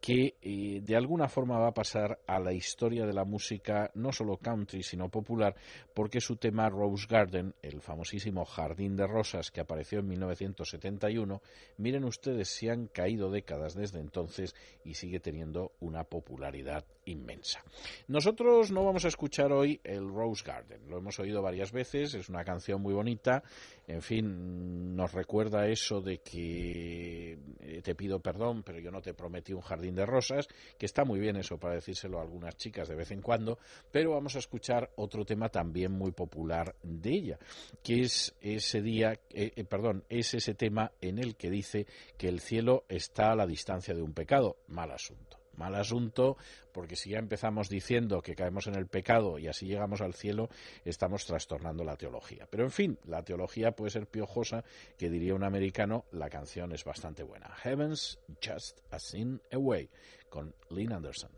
que 0.00 0.36
eh, 0.40 0.80
de 0.82 0.96
alguna 0.96 1.28
forma 1.28 1.58
va 1.58 1.68
a 1.68 1.74
pasar 1.74 2.20
a 2.26 2.38
la 2.40 2.54
historia 2.54 3.04
de 3.04 3.12
la 3.12 3.24
música 3.24 3.90
no 3.94 4.12
solo 4.12 4.38
country 4.38 4.82
sino 4.82 5.10
popular 5.10 5.54
porque 5.94 6.20
su 6.20 6.36
tema 6.36 6.70
Rose 6.70 7.06
Garden, 7.08 7.54
el 7.62 7.82
famosísimo 7.82 8.46
Jardín 8.46 8.96
de 8.96 9.06
Rosas 9.06 9.50
que 9.50 9.60
apareció 9.60 10.00
en 10.00 10.08
1971, 10.08 11.42
miren 11.76 12.04
ustedes 12.04 12.48
si 12.48 12.68
han 12.68 12.86
caído 12.86 13.30
décadas 13.30 13.74
desde 13.74 14.00
entonces 14.00 14.54
y 14.84 14.94
sigue 14.94 15.20
teniendo 15.20 15.72
una 15.80 16.04
popularidad 16.04 16.84
inmensa. 17.10 17.62
Nosotros 18.08 18.70
no 18.70 18.84
vamos 18.84 19.04
a 19.04 19.08
escuchar 19.08 19.52
hoy 19.52 19.80
el 19.84 20.08
Rose 20.08 20.44
Garden, 20.44 20.88
lo 20.88 20.98
hemos 20.98 21.18
oído 21.18 21.42
varias 21.42 21.72
veces, 21.72 22.14
es 22.14 22.28
una 22.28 22.44
canción 22.44 22.80
muy 22.80 22.94
bonita, 22.94 23.42
en 23.86 24.02
fin, 24.02 24.94
nos 24.94 25.12
recuerda 25.12 25.66
eso 25.66 26.00
de 26.00 26.18
que 26.18 27.36
eh, 27.60 27.82
te 27.82 27.94
pido 27.94 28.20
perdón, 28.20 28.62
pero 28.62 28.78
yo 28.78 28.90
no 28.90 29.00
te 29.02 29.14
prometí 29.14 29.52
un 29.52 29.62
jardín 29.62 29.94
de 29.94 30.06
rosas, 30.06 30.46
que 30.78 30.86
está 30.86 31.04
muy 31.04 31.18
bien 31.18 31.36
eso 31.36 31.58
para 31.58 31.74
decírselo 31.74 32.18
a 32.18 32.22
algunas 32.22 32.56
chicas 32.56 32.88
de 32.88 32.94
vez 32.94 33.10
en 33.10 33.20
cuando, 33.20 33.58
pero 33.90 34.12
vamos 34.12 34.36
a 34.36 34.38
escuchar 34.38 34.90
otro 34.96 35.24
tema 35.24 35.48
también 35.48 35.92
muy 35.92 36.12
popular 36.12 36.76
de 36.82 37.10
ella, 37.10 37.38
que 37.82 38.02
es 38.02 38.34
ese 38.40 38.80
día, 38.80 39.12
eh, 39.30 39.52
eh, 39.56 39.64
perdón, 39.64 40.04
es 40.08 40.34
ese 40.34 40.54
tema 40.54 40.92
en 41.00 41.18
el 41.18 41.36
que 41.36 41.50
dice 41.50 41.86
que 42.16 42.28
el 42.28 42.40
cielo 42.40 42.84
está 42.88 43.32
a 43.32 43.36
la 43.36 43.46
distancia 43.46 43.94
de 43.94 44.02
un 44.02 44.12
pecado, 44.12 44.58
mal 44.68 44.92
asunto 44.92 45.39
mal 45.56 45.74
asunto, 45.74 46.36
porque 46.72 46.96
si 46.96 47.10
ya 47.10 47.18
empezamos 47.18 47.68
diciendo 47.68 48.22
que 48.22 48.34
caemos 48.34 48.66
en 48.66 48.74
el 48.74 48.86
pecado 48.86 49.38
y 49.38 49.48
así 49.48 49.66
llegamos 49.66 50.00
al 50.00 50.14
cielo, 50.14 50.48
estamos 50.84 51.26
trastornando 51.26 51.84
la 51.84 51.96
teología. 51.96 52.46
Pero 52.50 52.64
en 52.64 52.70
fin, 52.70 52.98
la 53.04 53.22
teología 53.22 53.72
puede 53.72 53.90
ser 53.90 54.06
piojosa, 54.06 54.64
que 54.98 55.10
diría 55.10 55.34
un 55.34 55.44
americano, 55.44 56.04
la 56.12 56.30
canción 56.30 56.72
es 56.72 56.84
bastante 56.84 57.22
buena. 57.22 57.48
Heaven's 57.62 58.18
Just 58.44 58.80
a 58.90 58.98
Sin 58.98 59.40
Away, 59.52 59.90
con 60.28 60.54
Lynn 60.70 60.92
Anderson. 60.92 61.30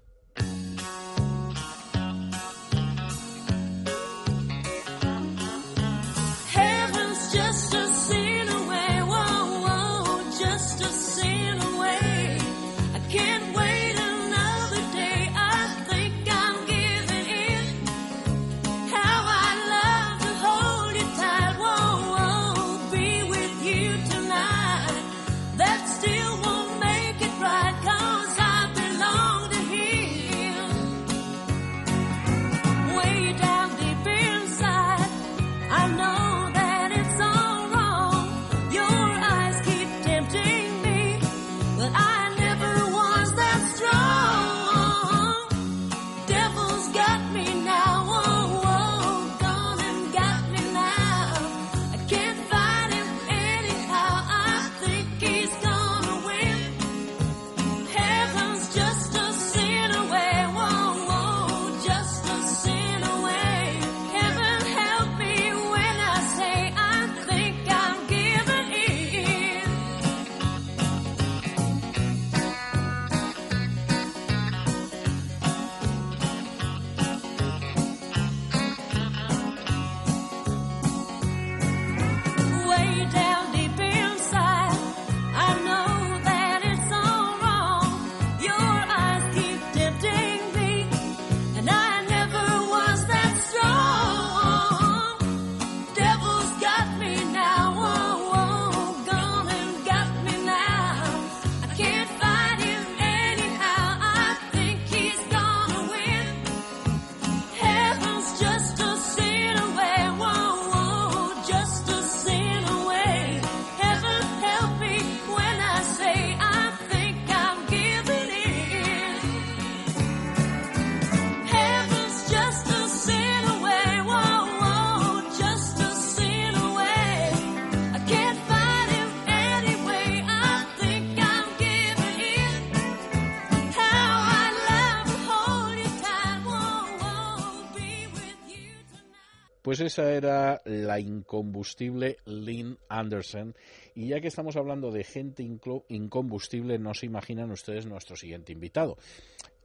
Esa 139.87 140.13
era 140.13 140.61
la 140.65 140.99
incombustible 141.01 142.17
Lynn 142.25 142.79
Anderson. 142.89 143.55
Y 143.95 144.09
ya 144.09 144.21
que 144.21 144.29
estamos 144.29 144.57
hablando 144.57 144.91
de 144.91 145.05
gente 145.05 145.43
incombustible, 145.89 146.79
no 146.79 146.95
se 146.95 147.07
imaginan 147.07 147.51
ustedes 147.51 147.87
nuestro 147.87 148.17
siguiente 148.17 148.53
invitado. 148.53 148.97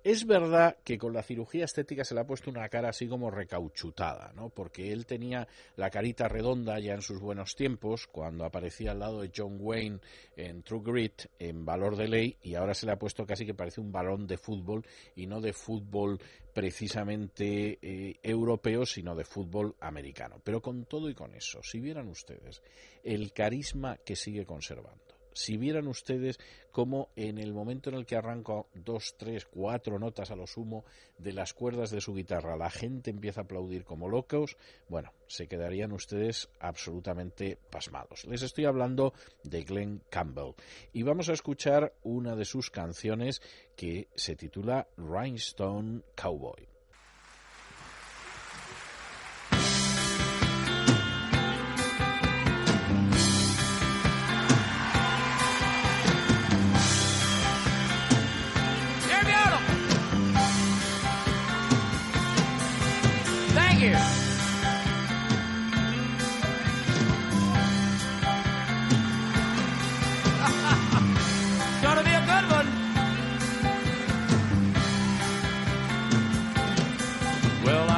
Es 0.04 0.26
verdad 0.26 0.78
que 0.86 0.98
con 0.98 1.12
la 1.12 1.22
cirugía 1.22 1.66
estética 1.66 2.06
se 2.06 2.16
le 2.16 2.22
ha 2.22 2.26
puesto 2.26 2.50
una 2.50 2.70
cara 2.70 2.88
así 2.88 3.10
como 3.10 3.30
recauchutada, 3.30 4.32
¿no? 4.34 4.48
Porque 4.48 4.94
él 4.94 5.06
tenía 5.06 5.46
la 5.76 5.90
carita 5.90 6.30
redonda 6.30 6.80
ya 6.80 6.94
en 6.94 7.02
sus 7.02 7.20
buenos 7.20 7.56
tiempos, 7.56 8.08
cuando 8.08 8.46
aparecía 8.46 8.92
al 8.92 9.00
lado 9.00 9.22
de 9.22 9.32
John 9.36 9.58
Wayne 9.60 10.00
en 10.38 10.64
True 10.64 10.82
Grit, 10.82 11.26
en 11.40 11.66
Valor 11.66 11.98
de 11.98 12.08
Ley, 12.08 12.38
y 12.42 12.56
ahora 12.56 12.74
se 12.74 12.86
le 12.86 12.94
ha 12.94 13.00
puesto 13.00 13.26
casi 13.26 13.46
que 13.46 13.54
parece 13.54 13.82
un 13.82 13.92
balón 13.92 14.28
de 14.28 14.38
fútbol, 14.38 14.86
y 15.14 15.28
no 15.28 15.42
de 15.42 15.52
fútbol 15.52 16.20
precisamente 16.58 17.78
eh, 17.80 18.16
europeo, 18.24 18.84
sino 18.84 19.14
de 19.14 19.24
fútbol 19.24 19.76
americano. 19.80 20.42
Pero 20.44 20.60
con 20.60 20.86
todo 20.86 21.08
y 21.08 21.14
con 21.14 21.36
eso, 21.36 21.62
si 21.62 21.80
vieran 21.80 22.08
ustedes 22.08 22.64
el 23.04 23.32
carisma 23.32 23.98
que 23.98 24.16
sigue 24.16 24.44
conservando, 24.44 25.04
si 25.34 25.56
vieran 25.56 25.88
ustedes 25.88 26.40
cómo 26.72 27.10
en 27.16 27.38
el 27.38 27.54
momento 27.54 27.92
en 27.92 27.96
el 27.96 28.08
que 28.08 28.16
arranca 28.16 28.66
dos, 28.74 29.16
tres, 29.18 29.46
cuatro 29.46 30.00
notas 30.00 30.32
a 30.32 30.36
lo 30.36 30.48
sumo 30.48 30.84
de 31.20 31.32
las 31.32 31.54
cuerdas 31.54 31.92
de 31.92 32.02
su 32.02 32.16
guitarra, 32.16 32.58
la 32.58 32.72
gente 32.72 33.12
empieza 33.12 33.42
a 33.42 33.44
aplaudir 33.44 33.84
como 33.84 34.10
locos, 34.10 34.58
bueno, 34.90 35.14
se 35.28 35.48
quedarían 35.48 35.92
ustedes 35.92 36.50
absolutamente 36.60 37.60
pasmados. 37.70 38.26
Les 38.26 38.42
estoy 38.42 38.66
hablando 38.66 39.14
de 39.44 39.64
Glenn 39.64 40.02
Campbell 40.10 40.56
y 40.92 41.04
vamos 41.04 41.30
a 41.30 41.34
escuchar 41.34 41.94
una 42.02 42.36
de 42.36 42.46
sus 42.46 42.72
canciones 42.72 43.44
que 43.78 44.10
se 44.16 44.36
titula 44.36 44.88
Rhinestone 44.98 46.02
Cowboy. 46.16 46.77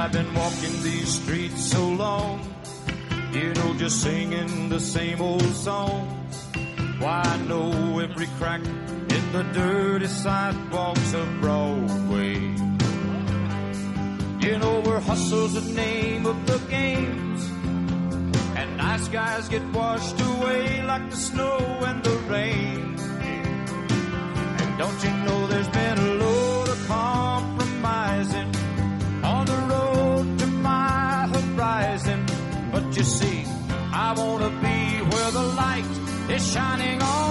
I've 0.10 0.26
been 0.26 0.34
walking 0.34 0.82
these 0.82 1.22
streets 1.22 1.66
so 1.72 1.88
long, 1.88 2.42
you 3.32 3.54
know, 3.54 3.76
just 3.76 4.02
singing 4.02 4.68
the 4.68 4.80
same 4.80 5.22
old 5.22 5.54
songs. 5.54 6.48
Why, 6.98 7.22
I 7.24 7.38
know 7.44 8.00
every 8.00 8.26
crack 8.40 8.66
in 8.66 9.32
the 9.32 9.44
dirty 9.54 10.08
sidewalks 10.08 11.14
of 11.14 11.28
Broadway. 11.42 12.40
You 14.40 14.58
know, 14.58 14.82
where 14.82 15.00
hustle's 15.00 15.54
the 15.54 15.74
name 15.76 16.26
of 16.26 16.44
the 16.48 16.58
games, 16.72 17.48
and 18.58 18.78
nice 18.78 19.08
guys 19.10 19.48
get 19.48 19.64
washed 19.72 20.20
away 20.20 20.82
like 20.82 21.08
the 21.12 21.18
snow 21.18 21.60
and 21.86 22.04
the 22.04 22.18
rain. 22.34 22.98
And 24.58 24.78
don't 24.80 25.04
you 25.04 25.12
know 25.26 25.46
there's 25.46 25.69
shining 36.50 37.00
on 37.04 37.29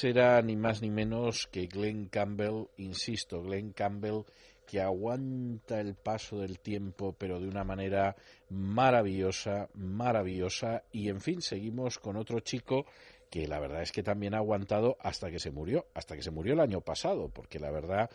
Ese 0.00 0.08
era 0.08 0.40
ni 0.40 0.56
más 0.56 0.80
ni 0.80 0.88
menos 0.88 1.46
que 1.52 1.66
Glenn 1.66 2.06
Campbell, 2.06 2.68
insisto, 2.78 3.42
Glenn 3.42 3.74
Campbell 3.74 4.22
que 4.66 4.80
aguanta 4.80 5.78
el 5.78 5.94
paso 5.94 6.38
del 6.38 6.58
tiempo, 6.58 7.14
pero 7.18 7.38
de 7.38 7.46
una 7.46 7.64
manera 7.64 8.16
maravillosa, 8.48 9.68
maravillosa. 9.74 10.84
Y 10.90 11.10
en 11.10 11.20
fin, 11.20 11.42
seguimos 11.42 11.98
con 11.98 12.16
otro 12.16 12.40
chico 12.40 12.86
que 13.28 13.46
la 13.46 13.60
verdad 13.60 13.82
es 13.82 13.92
que 13.92 14.02
también 14.02 14.32
ha 14.32 14.38
aguantado 14.38 14.96
hasta 15.00 15.30
que 15.30 15.38
se 15.38 15.50
murió, 15.50 15.84
hasta 15.92 16.16
que 16.16 16.22
se 16.22 16.30
murió 16.30 16.54
el 16.54 16.60
año 16.60 16.80
pasado, 16.80 17.28
porque 17.28 17.58
la 17.58 17.70
verdad 17.70 18.08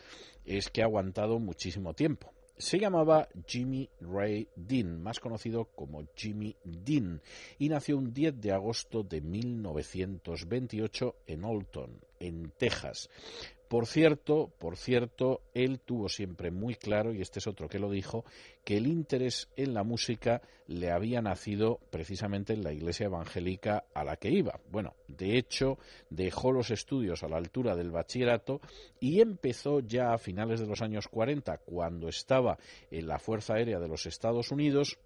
es 0.44 0.70
que 0.70 0.82
ha 0.82 0.86
aguantado 0.86 1.38
muchísimo 1.38 1.94
tiempo. 1.94 2.32
Se 2.58 2.78
llamaba 2.78 3.28
Jimmy 3.46 3.90
Ray 4.00 4.48
Dean, 4.56 5.02
más 5.02 5.20
conocido 5.20 5.66
como 5.74 6.04
Jimmy 6.14 6.56
Dean, 6.64 7.20
y 7.58 7.68
nació 7.68 7.98
un 7.98 8.14
10 8.14 8.40
de 8.40 8.52
agosto 8.52 9.02
de 9.02 9.20
1928 9.20 11.16
en 11.26 11.44
Alton, 11.44 12.00
en 12.18 12.50
Texas. 12.56 13.10
Por 13.68 13.86
cierto, 13.86 14.52
por 14.58 14.76
cierto, 14.76 15.40
él 15.52 15.80
tuvo 15.80 16.08
siempre 16.08 16.52
muy 16.52 16.76
claro, 16.76 17.12
y 17.12 17.20
este 17.20 17.40
es 17.40 17.48
otro 17.48 17.68
que 17.68 17.80
lo 17.80 17.90
dijo, 17.90 18.24
que 18.64 18.76
el 18.76 18.86
interés 18.86 19.48
en 19.56 19.74
la 19.74 19.82
música 19.82 20.40
le 20.68 20.90
había 20.90 21.20
nacido 21.20 21.80
precisamente 21.90 22.52
en 22.52 22.62
la 22.62 22.72
iglesia 22.72 23.06
evangélica 23.06 23.84
a 23.92 24.04
la 24.04 24.16
que 24.16 24.30
iba. 24.30 24.60
Bueno, 24.70 24.94
de 25.08 25.36
hecho, 25.36 25.78
dejó 26.10 26.52
los 26.52 26.70
estudios 26.70 27.24
a 27.24 27.28
la 27.28 27.38
altura 27.38 27.74
del 27.74 27.90
bachillerato 27.90 28.60
y 29.00 29.20
empezó 29.20 29.80
ya 29.80 30.12
a 30.12 30.18
finales 30.18 30.60
de 30.60 30.66
los 30.66 30.80
años 30.80 31.08
40, 31.08 31.58
cuando 31.58 32.08
estaba 32.08 32.58
en 32.90 33.08
la 33.08 33.18
Fuerza 33.18 33.54
Aérea 33.54 33.80
de 33.80 33.88
los 33.88 34.06
Estados 34.06 34.52
Unidos, 34.52 34.98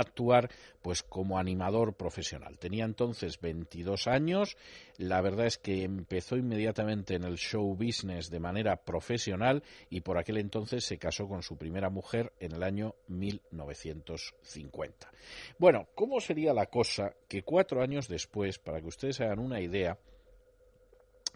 actuar 0.00 0.50
pues 0.82 1.02
como 1.02 1.38
animador 1.38 1.94
profesional. 1.94 2.58
Tenía 2.58 2.84
entonces 2.84 3.40
22 3.40 4.06
años, 4.06 4.56
la 4.96 5.20
verdad 5.20 5.46
es 5.46 5.58
que 5.58 5.84
empezó 5.84 6.36
inmediatamente 6.36 7.14
en 7.14 7.24
el 7.24 7.36
show 7.36 7.74
business 7.74 8.30
de 8.30 8.40
manera 8.40 8.76
profesional 8.76 9.62
y 9.90 10.00
por 10.00 10.18
aquel 10.18 10.38
entonces 10.38 10.84
se 10.84 10.98
casó 10.98 11.28
con 11.28 11.42
su 11.42 11.56
primera 11.56 11.90
mujer 11.90 12.32
en 12.40 12.52
el 12.52 12.62
año 12.62 12.94
1950. 13.08 15.10
Bueno, 15.58 15.88
¿cómo 15.94 16.20
sería 16.20 16.52
la 16.52 16.66
cosa 16.66 17.14
que 17.28 17.42
cuatro 17.42 17.82
años 17.82 18.08
después, 18.08 18.58
para 18.58 18.80
que 18.80 18.88
ustedes 18.88 19.20
hagan 19.20 19.40
una 19.40 19.60
idea, 19.60 19.98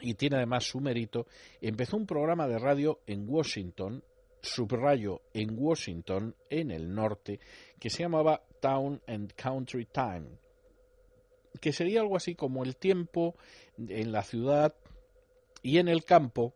y 0.03 0.15
tiene 0.15 0.37
además 0.37 0.65
su 0.65 0.81
mérito, 0.81 1.27
empezó 1.61 1.97
un 1.97 2.07
programa 2.07 2.49
de 2.49 2.59
radio 2.59 3.01
en 3.07 3.29
Washington 3.29 4.03
subrayo 4.43 5.23
en 5.33 5.57
Washington, 5.57 6.35
en 6.51 6.71
el 6.71 6.93
norte, 6.95 7.41
que 7.79 7.91
se 7.91 8.03
llamaba 8.03 8.43
Town 8.61 9.01
and 9.07 9.33
Country 9.35 9.87
Time. 9.87 10.39
que 11.61 11.73
sería 11.73 12.01
algo 12.01 12.17
así 12.17 12.35
como 12.35 12.65
el 12.65 12.77
tiempo 12.77 13.37
en 13.77 14.11
la 14.11 14.23
ciudad 14.23 14.75
y 15.63 15.79
en 15.79 15.89
el 15.89 16.05
campo, 16.05 16.55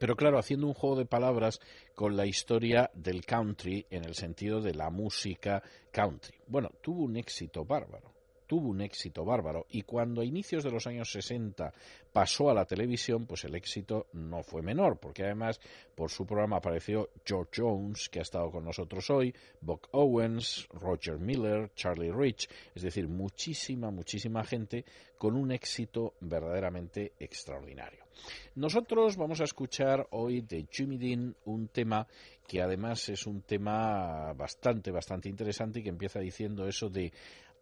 pero 0.00 0.16
claro, 0.16 0.38
haciendo 0.38 0.66
un 0.66 0.74
juego 0.74 0.96
de 0.96 1.06
palabras 1.06 1.60
con 1.94 2.16
la 2.16 2.26
historia 2.26 2.90
del 2.94 3.24
country 3.24 3.86
en 3.90 4.04
el 4.04 4.14
sentido 4.14 4.60
de 4.60 4.74
la 4.74 4.90
música 4.90 5.62
country. 5.92 6.36
Bueno, 6.48 6.70
tuvo 6.82 7.04
un 7.04 7.16
éxito 7.16 7.64
bárbaro 7.64 8.15
tuvo 8.46 8.68
un 8.68 8.80
éxito 8.80 9.24
bárbaro 9.24 9.66
y 9.70 9.82
cuando 9.82 10.20
a 10.20 10.24
inicios 10.24 10.64
de 10.64 10.70
los 10.70 10.86
años 10.86 11.10
60 11.10 11.72
pasó 12.12 12.50
a 12.50 12.54
la 12.54 12.64
televisión, 12.64 13.26
pues 13.26 13.44
el 13.44 13.54
éxito 13.54 14.06
no 14.14 14.42
fue 14.42 14.62
menor, 14.62 14.98
porque 14.98 15.24
además 15.24 15.60
por 15.94 16.10
su 16.10 16.24
programa 16.24 16.56
apareció 16.56 17.10
George 17.24 17.60
Jones, 17.60 18.08
que 18.08 18.20
ha 18.20 18.22
estado 18.22 18.50
con 18.50 18.64
nosotros 18.64 19.10
hoy, 19.10 19.34
Buck 19.60 19.88
Owens, 19.92 20.66
Roger 20.72 21.18
Miller, 21.18 21.70
Charlie 21.74 22.12
Rich, 22.12 22.48
es 22.74 22.82
decir, 22.82 23.08
muchísima, 23.08 23.90
muchísima 23.90 24.44
gente 24.44 24.84
con 25.18 25.36
un 25.36 25.52
éxito 25.52 26.14
verdaderamente 26.20 27.12
extraordinario. 27.18 28.06
Nosotros 28.54 29.16
vamos 29.16 29.40
a 29.40 29.44
escuchar 29.44 30.06
hoy 30.10 30.40
de 30.40 30.66
Jimmy 30.70 30.96
Dean 30.96 31.36
un 31.44 31.68
tema 31.68 32.06
que 32.46 32.62
además 32.62 33.08
es 33.08 33.26
un 33.26 33.42
tema 33.42 34.32
bastante, 34.32 34.90
bastante 34.90 35.28
interesante 35.28 35.80
y 35.80 35.82
que 35.82 35.88
empieza 35.88 36.20
diciendo 36.20 36.66
eso 36.66 36.88
de 36.88 37.12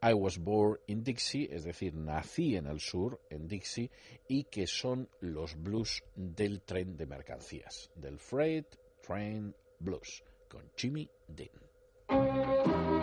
I 0.04 0.12
was 0.12 0.36
born 0.36 0.76
in 0.86 1.02
Dixie, 1.02 1.48
es 1.50 1.64
decir, 1.64 1.94
nací 1.94 2.56
en 2.56 2.66
el 2.66 2.78
sur, 2.78 3.22
en 3.30 3.48
Dixie, 3.48 3.90
y 4.28 4.44
que 4.44 4.66
son 4.66 5.08
los 5.20 5.54
blues 5.56 6.02
del 6.14 6.60
tren 6.60 6.94
de 6.98 7.06
mercancías, 7.06 7.90
del 7.94 8.18
Freight 8.18 8.66
Train 9.00 9.54
Blues, 9.80 10.22
con 10.46 10.70
Jimmy 10.76 11.08
Dean. 11.26 12.93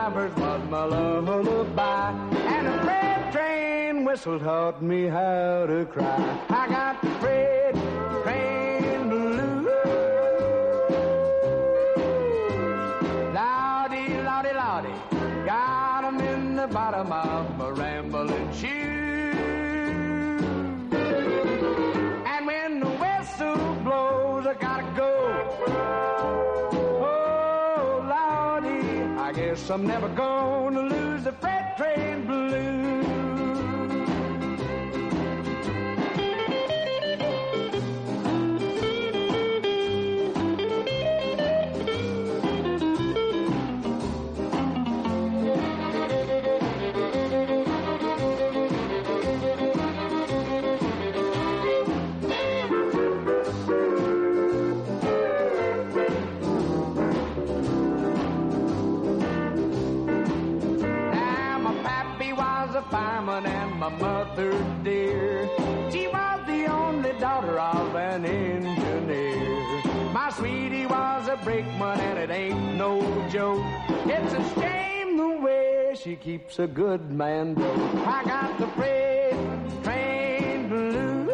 Drivers 0.00 0.34
was 0.36 0.62
my 0.70 0.84
lullaby, 0.84 2.10
and 2.32 2.66
a 2.66 2.82
freight 2.84 3.32
train 3.32 4.04
whistle 4.06 4.40
taught 4.40 4.82
me 4.82 5.06
how 5.06 5.66
to 5.66 5.84
cry. 5.92 6.38
I 6.48 6.68
got 6.68 6.94
freight 7.20 7.74
train 8.24 9.10
blues. 9.10 9.66
Lordy, 13.36 14.06
lordy, 14.28 14.52
lordy, 14.62 14.94
got 15.44 16.04
'em 16.04 16.18
in 16.32 16.56
the 16.56 16.66
bottom 16.66 17.12
of 17.12 17.58
my 17.58 17.68
rambling 17.68 18.50
shoe. 18.58 18.78
And 22.32 22.46
when 22.46 22.80
the 22.80 22.90
whistle 23.02 23.74
blows, 23.84 24.46
I 24.46 24.54
gotta 24.54 24.86
go. 24.96 24.99
I'm 29.72 29.86
never 29.86 30.08
gonna 30.08 30.82
lose 30.82 31.22
the 31.22 31.30
freight 31.30 31.76
train 31.76 32.26
blues. 32.26 33.19
Mother 63.98 64.52
dear. 64.82 65.48
She 65.90 66.06
was 66.06 66.40
the 66.46 66.66
only 66.66 67.12
daughter 67.18 67.58
of 67.58 67.94
an 67.94 68.24
engineer. 68.24 69.82
My 70.12 70.30
sweetie 70.30 70.86
was 70.86 71.28
a 71.28 71.36
brakeman 71.44 72.00
and 72.00 72.18
it 72.18 72.30
ain't 72.30 72.76
no 72.76 73.00
joke. 73.30 73.64
It's 74.06 74.32
a 74.32 74.60
shame 74.60 75.16
the 75.16 75.38
way 75.40 75.94
she 75.94 76.16
keeps 76.16 76.58
a 76.58 76.66
good 76.66 77.10
man 77.10 77.54
broke. 77.54 78.06
I 78.06 78.24
got 78.24 78.58
the 78.58 78.66
freight 78.68 79.34
train 79.84 80.68
blues. 80.68 81.28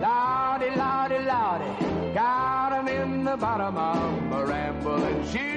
Lordy, 0.00 0.70
lordy, 0.76 1.18
lordy, 1.30 2.14
got 2.14 2.72
'em 2.72 2.88
in 2.88 3.24
the 3.24 3.36
bottom 3.36 3.76
of 3.76 4.22
my 4.30 4.42
rambling 4.42 5.24
shoe. 5.30 5.55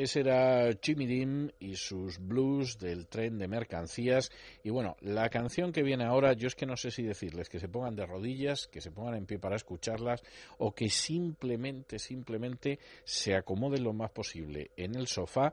Ese 0.00 0.20
era 0.20 0.70
Jimmy 0.80 1.04
Dean 1.04 1.52
y 1.58 1.76
sus 1.76 2.18
blues 2.18 2.78
del 2.78 3.06
tren 3.06 3.36
de 3.36 3.46
mercancías. 3.48 4.30
Y 4.64 4.70
bueno, 4.70 4.96
la 5.02 5.28
canción 5.28 5.72
que 5.72 5.82
viene 5.82 6.04
ahora, 6.04 6.32
yo 6.32 6.46
es 6.46 6.54
que 6.54 6.64
no 6.64 6.78
sé 6.78 6.90
si 6.90 7.02
decirles 7.02 7.50
que 7.50 7.60
se 7.60 7.68
pongan 7.68 7.96
de 7.96 8.06
rodillas, 8.06 8.66
que 8.66 8.80
se 8.80 8.90
pongan 8.90 9.16
en 9.16 9.26
pie 9.26 9.38
para 9.38 9.56
escucharlas, 9.56 10.22
o 10.56 10.74
que 10.74 10.88
simplemente, 10.88 11.98
simplemente 11.98 12.78
se 13.04 13.34
acomoden 13.34 13.84
lo 13.84 13.92
más 13.92 14.10
posible 14.10 14.70
en 14.74 14.94
el 14.94 15.06
sofá 15.06 15.52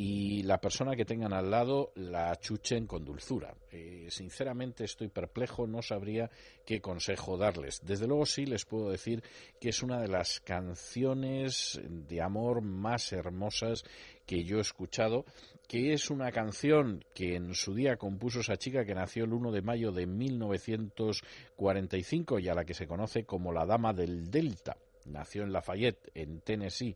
y 0.00 0.44
la 0.44 0.60
persona 0.60 0.94
que 0.94 1.04
tengan 1.04 1.32
al 1.32 1.50
lado 1.50 1.90
la 1.96 2.36
chuchen 2.36 2.86
con 2.86 3.04
dulzura. 3.04 3.52
Eh, 3.72 4.06
sinceramente 4.10 4.84
estoy 4.84 5.08
perplejo, 5.08 5.66
no 5.66 5.82
sabría 5.82 6.30
qué 6.64 6.80
consejo 6.80 7.36
darles. 7.36 7.80
Desde 7.84 8.06
luego 8.06 8.24
sí 8.24 8.46
les 8.46 8.64
puedo 8.64 8.90
decir 8.90 9.24
que 9.60 9.70
es 9.70 9.82
una 9.82 10.00
de 10.00 10.06
las 10.06 10.38
canciones 10.38 11.80
de 11.82 12.22
amor 12.22 12.62
más 12.62 13.12
hermosas 13.12 13.82
que 14.24 14.44
yo 14.44 14.58
he 14.58 14.60
escuchado, 14.60 15.24
que 15.66 15.92
es 15.92 16.10
una 16.10 16.30
canción 16.30 17.04
que 17.12 17.34
en 17.34 17.54
su 17.54 17.74
día 17.74 17.96
compuso 17.96 18.38
esa 18.38 18.56
chica 18.56 18.84
que 18.84 18.94
nació 18.94 19.24
el 19.24 19.32
1 19.32 19.50
de 19.50 19.62
mayo 19.62 19.90
de 19.90 20.06
1945 20.06 22.38
y 22.38 22.48
a 22.48 22.54
la 22.54 22.64
que 22.64 22.74
se 22.74 22.86
conoce 22.86 23.24
como 23.24 23.52
la 23.52 23.66
Dama 23.66 23.92
del 23.92 24.30
Delta. 24.30 24.76
Nació 25.06 25.42
en 25.42 25.52
Lafayette, 25.52 26.12
en 26.14 26.40
Tennessee, 26.42 26.94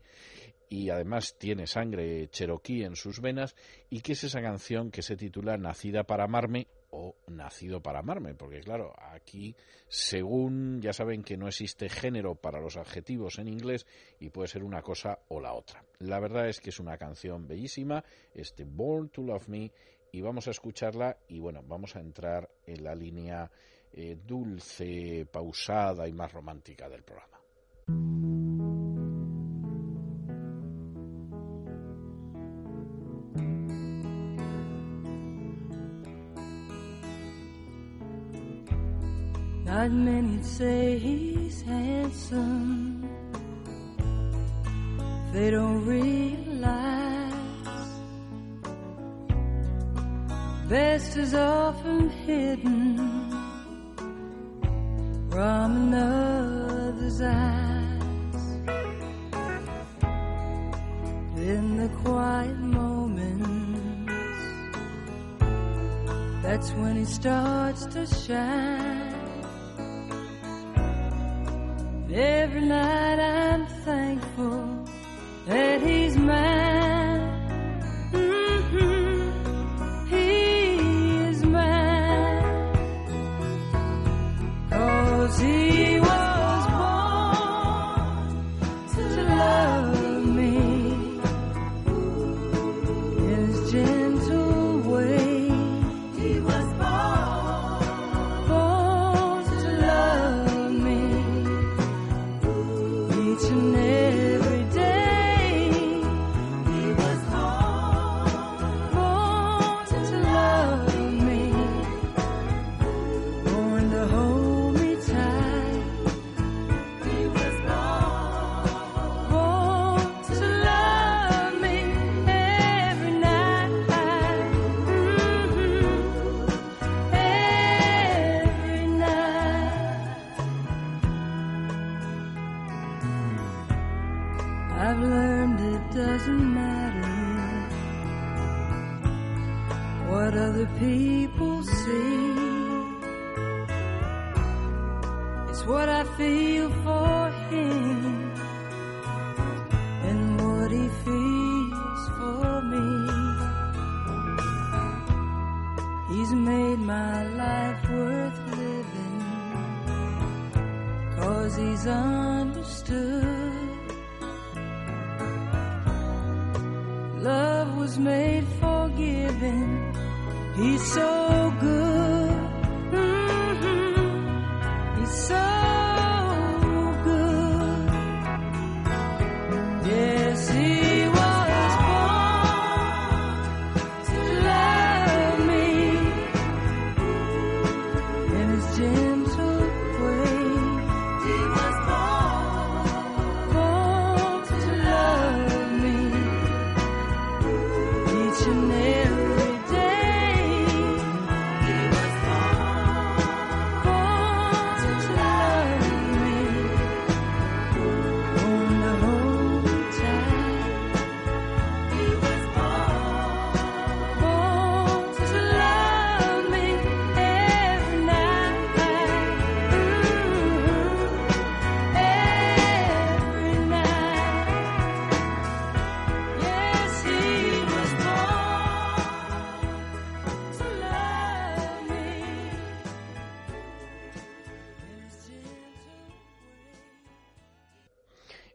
y 0.72 0.88
además 0.88 1.36
tiene 1.36 1.66
sangre 1.66 2.28
cherokee 2.28 2.84
en 2.84 2.96
sus 2.96 3.20
venas, 3.20 3.54
y 3.90 4.00
que 4.00 4.12
es 4.12 4.24
esa 4.24 4.40
canción 4.40 4.90
que 4.90 5.02
se 5.02 5.18
titula 5.18 5.58
Nacida 5.58 6.04
para 6.04 6.24
amarme 6.24 6.66
o 6.88 7.14
Nacido 7.26 7.82
para 7.82 7.98
amarme, 7.98 8.34
porque 8.34 8.60
claro, 8.60 8.94
aquí 8.98 9.54
según 9.86 10.80
ya 10.80 10.94
saben 10.94 11.24
que 11.24 11.36
no 11.36 11.46
existe 11.46 11.90
género 11.90 12.36
para 12.36 12.58
los 12.58 12.78
adjetivos 12.78 13.38
en 13.38 13.48
inglés 13.48 13.86
y 14.18 14.30
puede 14.30 14.48
ser 14.48 14.64
una 14.64 14.80
cosa 14.80 15.18
o 15.28 15.40
la 15.40 15.52
otra. 15.52 15.84
La 15.98 16.18
verdad 16.20 16.48
es 16.48 16.58
que 16.58 16.70
es 16.70 16.80
una 16.80 16.96
canción 16.96 17.46
bellísima, 17.46 18.02
este 18.34 18.64
Born 18.64 19.10
to 19.10 19.22
Love 19.24 19.48
Me, 19.48 19.70
y 20.10 20.22
vamos 20.22 20.48
a 20.48 20.52
escucharla 20.52 21.18
y 21.28 21.38
bueno, 21.38 21.62
vamos 21.62 21.96
a 21.96 22.00
entrar 22.00 22.48
en 22.64 22.82
la 22.82 22.94
línea 22.94 23.50
eh, 23.92 24.16
dulce, 24.26 25.26
pausada 25.30 26.08
y 26.08 26.14
más 26.14 26.32
romántica 26.32 26.88
del 26.88 27.02
programa. 27.02 27.38
Not 39.82 39.90
many 39.90 40.40
say 40.44 40.96
he's 40.96 41.60
handsome. 41.62 43.02
They 45.32 45.50
don't 45.50 45.84
realize 45.84 47.34
best 50.68 51.16
is 51.16 51.34
often 51.34 52.10
hidden 52.10 52.96
from 55.32 55.92
another's 55.92 57.20
eyes. 57.20 58.44
In 61.38 61.76
the 61.78 61.88
quiet 62.04 62.56
moments, 62.56 64.12
that's 66.40 66.70
when 66.70 66.94
he 66.98 67.04
starts 67.04 67.86
to 67.86 68.06
shine. 68.06 69.11
Every 72.14 72.60
night 72.60 73.18
I'm 73.18 73.64
thankful 73.86 74.84
that 75.46 75.80
he's 75.80 76.01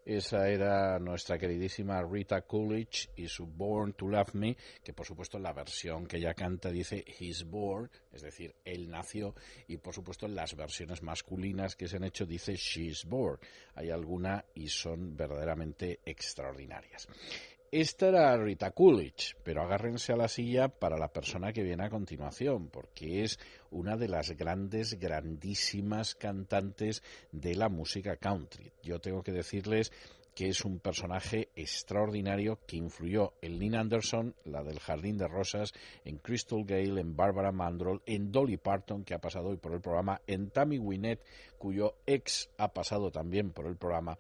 Esa 0.08 0.48
era 0.48 0.98
nuestra 1.00 1.38
queridísima 1.38 2.02
Rita 2.02 2.44
Coolidge 2.44 3.10
y 3.18 3.28
su 3.28 3.46
Born 3.46 3.92
to 3.92 4.08
Love 4.08 4.36
Me, 4.36 4.56
que 4.82 4.94
por 4.94 5.06
supuesto 5.06 5.38
la 5.38 5.52
versión 5.52 6.08
que 6.08 6.16
ella 6.16 6.34
canta 6.34 6.72
dice 6.72 7.04
He's 7.20 7.44
born, 7.44 7.92
es 8.14 8.22
decir, 8.22 8.56
él 8.64 8.90
nació, 8.90 9.36
y 9.68 9.76
por 9.76 9.94
supuesto 9.94 10.30
las 10.30 10.56
versiones 10.56 11.04
masculinas 11.04 11.76
que 11.76 11.90
se 11.90 11.98
han 11.98 12.06
hecho 12.06 12.26
dice 12.26 12.56
She's 12.56 13.04
born. 13.04 13.38
Hay 13.76 13.90
alguna 13.90 14.46
y 14.56 14.70
son 14.70 15.18
verdaderamente 15.18 16.00
extraordinarias. 16.06 17.06
Esta 17.72 18.08
era 18.08 18.38
Rita 18.38 18.72
Coolidge, 18.72 19.36
pero 19.44 19.62
agárrense 19.62 20.14
a 20.14 20.16
la 20.16 20.30
silla 20.30 20.70
para 20.70 20.98
la 20.98 21.12
persona 21.12 21.52
que 21.52 21.64
viene 21.64 21.84
a 21.84 21.90
continuación, 21.90 22.70
porque 22.70 23.24
es 23.24 23.40
una 23.72 23.98
de 23.98 24.08
las 24.08 24.32
grandes, 24.38 24.98
grandísimas 24.98 26.16
cantantes 26.16 27.04
de 27.34 27.56
la 27.56 27.68
música 27.68 28.16
country. 28.16 28.72
Yo 28.84 29.02
tengo 29.02 29.22
que 29.22 29.34
decirles 29.34 29.92
que 30.38 30.50
es 30.50 30.66
un 30.66 30.78
personaje 30.78 31.50
extraordinario 31.56 32.60
que 32.68 32.78
influyó 32.78 33.34
en 33.42 33.58
Lynn 33.58 33.74
Anderson, 33.74 34.36
la 34.46 34.62
del 34.62 34.80
Jardín 34.80 35.18
de 35.18 35.28
Rosas, 35.28 35.74
en 36.06 36.20
Crystal 36.20 36.64
Gale, 36.64 37.02
en 37.02 37.16
Barbara 37.16 37.52
Mandrell, 37.52 38.04
en 38.06 38.32
Dolly 38.32 38.58
Parton, 38.58 39.04
que 39.04 39.16
ha 39.16 39.20
pasado 39.20 39.50
hoy 39.50 39.58
por 39.58 39.74
el 39.74 39.82
programa, 39.82 40.22
en 40.28 40.52
Tammy 40.52 40.78
Wynette, 40.78 41.26
cuyo 41.58 41.96
ex 42.06 42.52
ha 42.60 42.72
pasado 42.72 43.10
también 43.10 43.50
por 43.50 43.66
el 43.66 43.78
programa, 43.78 44.16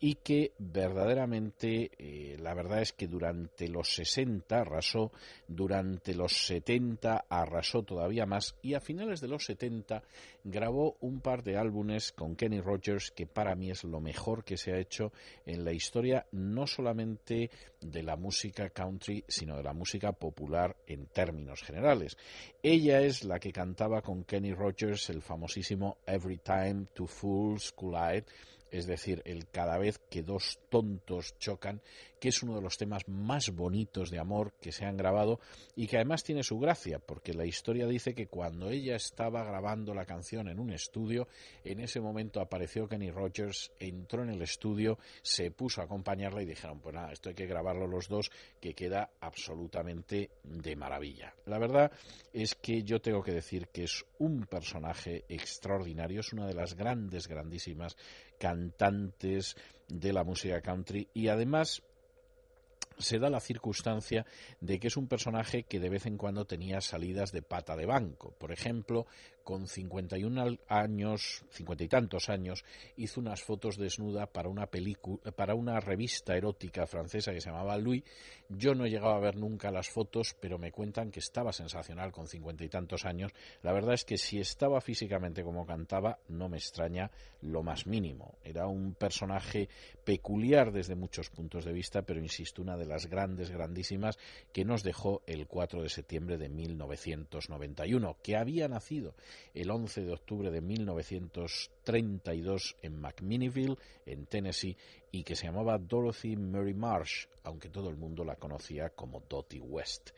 y 0.00 0.16
que 0.16 0.54
verdaderamente, 0.58 1.92
eh, 1.96 2.36
la 2.40 2.52
verdad 2.52 2.82
es 2.82 2.92
que 2.92 3.06
durante 3.06 3.68
los 3.68 3.94
60 3.94 4.62
arrasó, 4.62 5.12
durante 5.46 6.14
los 6.14 6.32
70 6.46 7.26
arrasó 7.28 7.84
todavía 7.84 8.26
más, 8.26 8.56
y 8.60 8.74
a 8.74 8.80
finales 8.80 9.20
de 9.20 9.28
los 9.28 9.44
70 9.44 10.02
grabó 10.42 10.96
un 11.00 11.20
par 11.20 11.44
de 11.44 11.56
álbumes 11.56 12.10
con 12.10 12.34
Kenny 12.34 12.60
Rogers 12.60 13.12
que 13.12 13.26
para 13.26 13.54
mí 13.54 13.70
es 13.70 13.84
lo 13.84 14.00
mejor 14.00 14.42
que 14.42 14.56
se 14.56 14.72
ha 14.72 14.78
hecho 14.78 15.12
en 15.46 15.59
la 15.64 15.72
historia 15.72 16.26
no 16.32 16.66
solamente 16.66 17.50
de 17.80 18.02
la 18.02 18.16
música 18.16 18.70
country, 18.70 19.24
sino 19.28 19.56
de 19.56 19.62
la 19.62 19.72
música 19.72 20.12
popular 20.12 20.76
en 20.86 21.06
términos 21.06 21.62
generales. 21.62 22.16
Ella 22.62 23.00
es 23.00 23.24
la 23.24 23.38
que 23.38 23.52
cantaba 23.52 24.02
con 24.02 24.24
Kenny 24.24 24.52
Rogers 24.52 25.10
el 25.10 25.22
famosísimo 25.22 25.98
Every 26.06 26.38
Time 26.38 26.86
Two 26.92 27.06
Fools 27.06 27.72
Collide, 27.72 28.26
es 28.70 28.86
decir, 28.86 29.22
el 29.24 29.48
cada 29.48 29.78
vez 29.78 29.98
que 30.10 30.22
dos 30.22 30.58
tontos 30.68 31.38
chocan, 31.38 31.80
que 32.20 32.28
es 32.28 32.42
uno 32.42 32.54
de 32.54 32.60
los 32.60 32.76
temas 32.76 33.08
más 33.08 33.50
bonitos 33.50 34.10
de 34.10 34.18
amor 34.18 34.52
que 34.60 34.72
se 34.72 34.84
han 34.84 34.96
grabado 34.96 35.40
y 35.74 35.86
que 35.86 35.96
además 35.96 36.22
tiene 36.22 36.42
su 36.42 36.58
gracia, 36.58 36.98
porque 36.98 37.32
la 37.32 37.46
historia 37.46 37.86
dice 37.86 38.14
que 38.14 38.26
cuando 38.26 38.70
ella 38.70 38.96
estaba 38.96 39.42
grabando 39.42 39.94
la 39.94 40.04
canción 40.04 40.48
en 40.48 40.60
un 40.60 40.70
estudio, 40.70 41.28
en 41.64 41.80
ese 41.80 42.00
momento 42.00 42.40
apareció 42.40 42.88
Kenny 42.88 43.10
Rogers, 43.10 43.72
entró 43.80 44.22
en 44.22 44.30
el 44.30 44.42
estudio, 44.42 44.98
se 45.22 45.50
puso 45.50 45.80
a 45.80 45.84
acompañarla 45.84 46.42
y 46.42 46.46
dijeron, 46.46 46.80
pues 46.80 46.94
nada, 46.94 47.12
esto 47.12 47.30
hay 47.30 47.34
que 47.34 47.46
grabarlo 47.46 47.86
los 47.86 48.08
dos, 48.08 48.30
que 48.60 48.74
queda 48.74 49.10
absolutamente 49.20 50.30
de 50.44 50.76
maravilla. 50.76 51.34
La 51.46 51.58
verdad 51.58 51.90
es 52.32 52.54
que 52.54 52.82
yo 52.82 53.00
tengo 53.00 53.22
que 53.22 53.32
decir 53.32 53.68
que 53.68 53.84
es 53.84 54.04
un 54.18 54.46
personaje 54.46 55.24
extraordinario, 55.28 56.20
es 56.20 56.32
una 56.32 56.46
de 56.46 56.54
las 56.54 56.74
grandes, 56.74 57.26
grandísimas 57.26 57.96
cantantes 58.40 59.54
de 59.88 60.12
la 60.12 60.24
música 60.24 60.62
country 60.62 61.08
y 61.12 61.28
además 61.28 61.82
se 62.98 63.18
da 63.18 63.30
la 63.30 63.40
circunstancia 63.40 64.26
de 64.60 64.80
que 64.80 64.88
es 64.88 64.96
un 64.96 65.08
personaje 65.08 65.64
que 65.64 65.78
de 65.78 65.90
vez 65.90 66.06
en 66.06 66.16
cuando 66.16 66.46
tenía 66.46 66.80
salidas 66.80 67.32
de 67.32 67.42
pata 67.42 67.76
de 67.76 67.86
banco. 67.86 68.34
Por 68.38 68.52
ejemplo, 68.52 69.06
con 69.50 69.66
51 69.66 70.40
al- 70.42 70.60
años, 70.68 71.42
50 71.50 71.82
y 71.82 71.88
tantos 71.88 72.28
años, 72.28 72.64
hizo 72.96 73.18
unas 73.18 73.42
fotos 73.42 73.76
desnuda 73.76 74.26
para 74.26 74.48
una 74.48 74.66
película, 74.66 75.18
para 75.32 75.56
una 75.56 75.80
revista 75.80 76.36
erótica 76.36 76.86
francesa 76.86 77.32
que 77.32 77.40
se 77.40 77.50
llamaba 77.50 77.76
Louis. 77.76 78.04
Yo 78.48 78.76
no 78.76 78.84
he 78.84 78.90
llegado 78.90 79.12
a 79.12 79.18
ver 79.18 79.34
nunca 79.34 79.72
las 79.72 79.88
fotos, 79.88 80.36
pero 80.38 80.56
me 80.56 80.70
cuentan 80.70 81.10
que 81.10 81.18
estaba 81.18 81.52
sensacional 81.52 82.12
con 82.12 82.28
50 82.28 82.62
y 82.62 82.68
tantos 82.68 83.04
años. 83.04 83.32
La 83.62 83.72
verdad 83.72 83.94
es 83.94 84.04
que 84.04 84.18
si 84.18 84.38
estaba 84.38 84.80
físicamente 84.80 85.42
como 85.42 85.66
cantaba, 85.66 86.18
no 86.28 86.48
me 86.48 86.56
extraña 86.58 87.10
lo 87.42 87.64
más 87.64 87.88
mínimo. 87.88 88.36
Era 88.44 88.68
un 88.68 88.94
personaje 88.94 89.68
peculiar 90.04 90.70
desde 90.70 90.94
muchos 90.94 91.28
puntos 91.30 91.64
de 91.64 91.72
vista, 91.72 92.02
pero 92.02 92.20
insisto, 92.20 92.62
una 92.62 92.76
de 92.76 92.86
las 92.86 93.06
grandes, 93.06 93.50
grandísimas 93.50 94.16
que 94.52 94.64
nos 94.64 94.84
dejó 94.84 95.22
el 95.26 95.48
4 95.48 95.82
de 95.82 95.88
septiembre 95.88 96.38
de 96.38 96.48
1991, 96.48 98.16
que 98.22 98.36
había 98.36 98.68
nacido 98.68 99.14
el 99.54 99.70
11 99.70 100.04
de 100.04 100.12
octubre 100.12 100.50
de 100.50 100.60
1932 100.60 102.76
en 102.82 103.00
McMinnville, 103.00 103.78
en 104.06 104.26
Tennessee, 104.26 104.76
y 105.10 105.24
que 105.24 105.36
se 105.36 105.46
llamaba 105.46 105.78
Dorothy 105.78 106.36
Mary 106.36 106.74
Marsh, 106.74 107.26
aunque 107.44 107.68
todo 107.68 107.88
el 107.88 107.96
mundo 107.96 108.24
la 108.24 108.36
conocía 108.36 108.90
como 108.90 109.22
Dottie 109.28 109.60
West. 109.60 110.10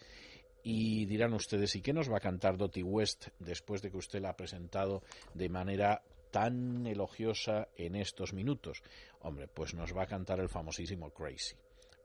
Y 0.63 1.07
dirán 1.07 1.35
ustedes, 1.35 1.75
¿y 1.75 1.83
qué 1.83 1.93
nos 1.93 2.11
va 2.11 2.19
a 2.19 2.21
cantar 2.21 2.57
Dottie 2.57 2.85
West 2.85 3.29
después 3.41 3.83
de 3.83 3.91
que 3.91 3.97
usted 3.97 4.21
la 4.21 4.31
ha 4.31 4.37
presentado 4.37 5.03
de 5.35 5.49
manera 5.49 6.03
tan 6.31 6.87
elogiosa 6.87 7.69
en 7.77 7.97
estos 7.97 8.33
minutos? 8.33 8.83
Hombre, 9.21 9.49
pues 9.49 9.75
nos 9.75 9.97
va 9.97 10.05
a 10.05 10.07
cantar 10.07 10.39
el 10.39 10.49
famosísimo 10.49 11.11
Crazy. 11.11 11.57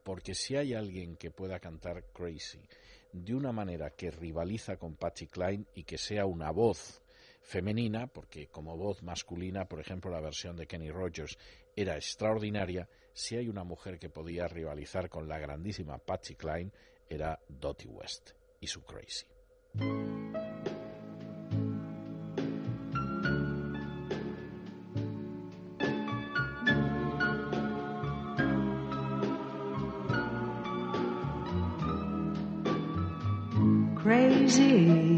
Porque 0.04 0.34
si 0.34 0.56
hay 0.56 0.74
alguien 0.74 1.18
que 1.18 1.32
pueda 1.32 1.60
cantar 1.60 2.06
Crazy 2.14 2.62
de 3.12 3.36
una 3.36 3.52
manera 3.52 3.92
que 3.92 4.10
rivaliza 4.10 4.78
con 4.78 4.96
Patsy 4.96 5.28
Cline 5.28 5.66
y 5.76 5.84
que 5.84 5.98
sea 5.98 6.26
una 6.26 6.52
voz 6.52 7.02
femenina, 7.48 8.08
porque 8.08 8.48
como 8.48 8.76
voz 8.76 9.02
masculina, 9.02 9.66
por 9.66 9.80
ejemplo, 9.80 10.12
la 10.12 10.20
versión 10.20 10.58
de 10.58 10.68
Kenny 10.68 10.92
Rogers 10.92 11.38
era 11.78 11.96
extraordinaria, 11.96 12.90
si 13.14 13.38
hay 13.38 13.48
una 13.48 13.64
mujer 13.64 14.00
que 14.00 14.10
podía 14.10 14.48
rivalizar 14.50 15.10
con 15.10 15.30
la 15.30 15.40
grandísima 15.40 15.98
Patsy 15.98 16.36
Cline, 16.36 16.72
era 17.10 17.40
Dottie 17.48 17.90
West 17.90 18.32
y 18.60 18.68
su 18.68 18.84
Crazy. 18.84 19.26
Crazy, 34.04 35.17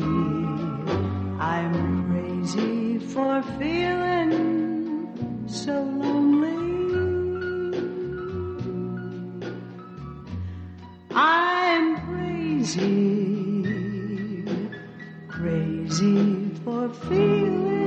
crazy 15.39 16.49
for 16.65 16.89
feeling 17.07 17.78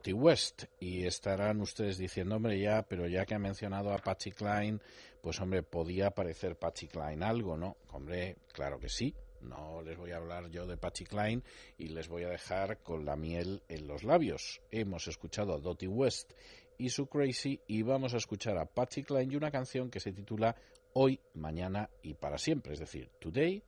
Dottie 0.00 0.14
West 0.14 0.64
y 0.78 1.04
estarán 1.04 1.60
ustedes 1.60 1.98
diciendo, 1.98 2.36
hombre, 2.36 2.58
ya, 2.58 2.82
pero 2.88 3.06
ya 3.06 3.26
que 3.26 3.34
ha 3.34 3.38
mencionado 3.38 3.92
a 3.92 3.98
Patsy 3.98 4.32
Cline, 4.32 4.78
pues 5.20 5.38
hombre, 5.42 5.62
podía 5.62 6.10
parecer 6.10 6.56
Patsy 6.56 6.88
Cline 6.88 7.22
algo, 7.22 7.54
¿no? 7.58 7.76
Hombre, 7.92 8.38
claro 8.50 8.80
que 8.80 8.88
sí. 8.88 9.14
No 9.42 9.82
les 9.82 9.98
voy 9.98 10.12
a 10.12 10.16
hablar 10.16 10.48
yo 10.48 10.66
de 10.66 10.78
Patsy 10.78 11.04
Cline 11.04 11.42
y 11.76 11.88
les 11.88 12.08
voy 12.08 12.22
a 12.22 12.30
dejar 12.30 12.78
con 12.78 13.04
la 13.04 13.14
miel 13.14 13.62
en 13.68 13.86
los 13.86 14.02
labios. 14.02 14.62
Hemos 14.70 15.06
escuchado 15.06 15.52
a 15.52 15.58
Dottie 15.58 15.86
West 15.86 16.32
y 16.78 16.88
su 16.88 17.06
Crazy 17.06 17.60
y 17.66 17.82
vamos 17.82 18.14
a 18.14 18.16
escuchar 18.16 18.56
a 18.56 18.64
Patsy 18.64 19.02
Cline 19.02 19.30
y 19.30 19.36
una 19.36 19.50
canción 19.50 19.90
que 19.90 20.00
se 20.00 20.12
titula 20.12 20.56
Hoy, 20.94 21.20
Mañana 21.34 21.90
y 22.02 22.14
para 22.14 22.38
siempre, 22.38 22.72
es 22.72 22.80
decir, 22.80 23.10
Today, 23.18 23.62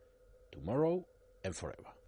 Tomorrow 0.51 1.07
and 1.45 1.53
Forever. 1.53 2.02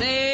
Say 0.00 0.29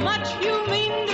much 0.00 0.40
you 0.40 0.64
mean 0.68 1.07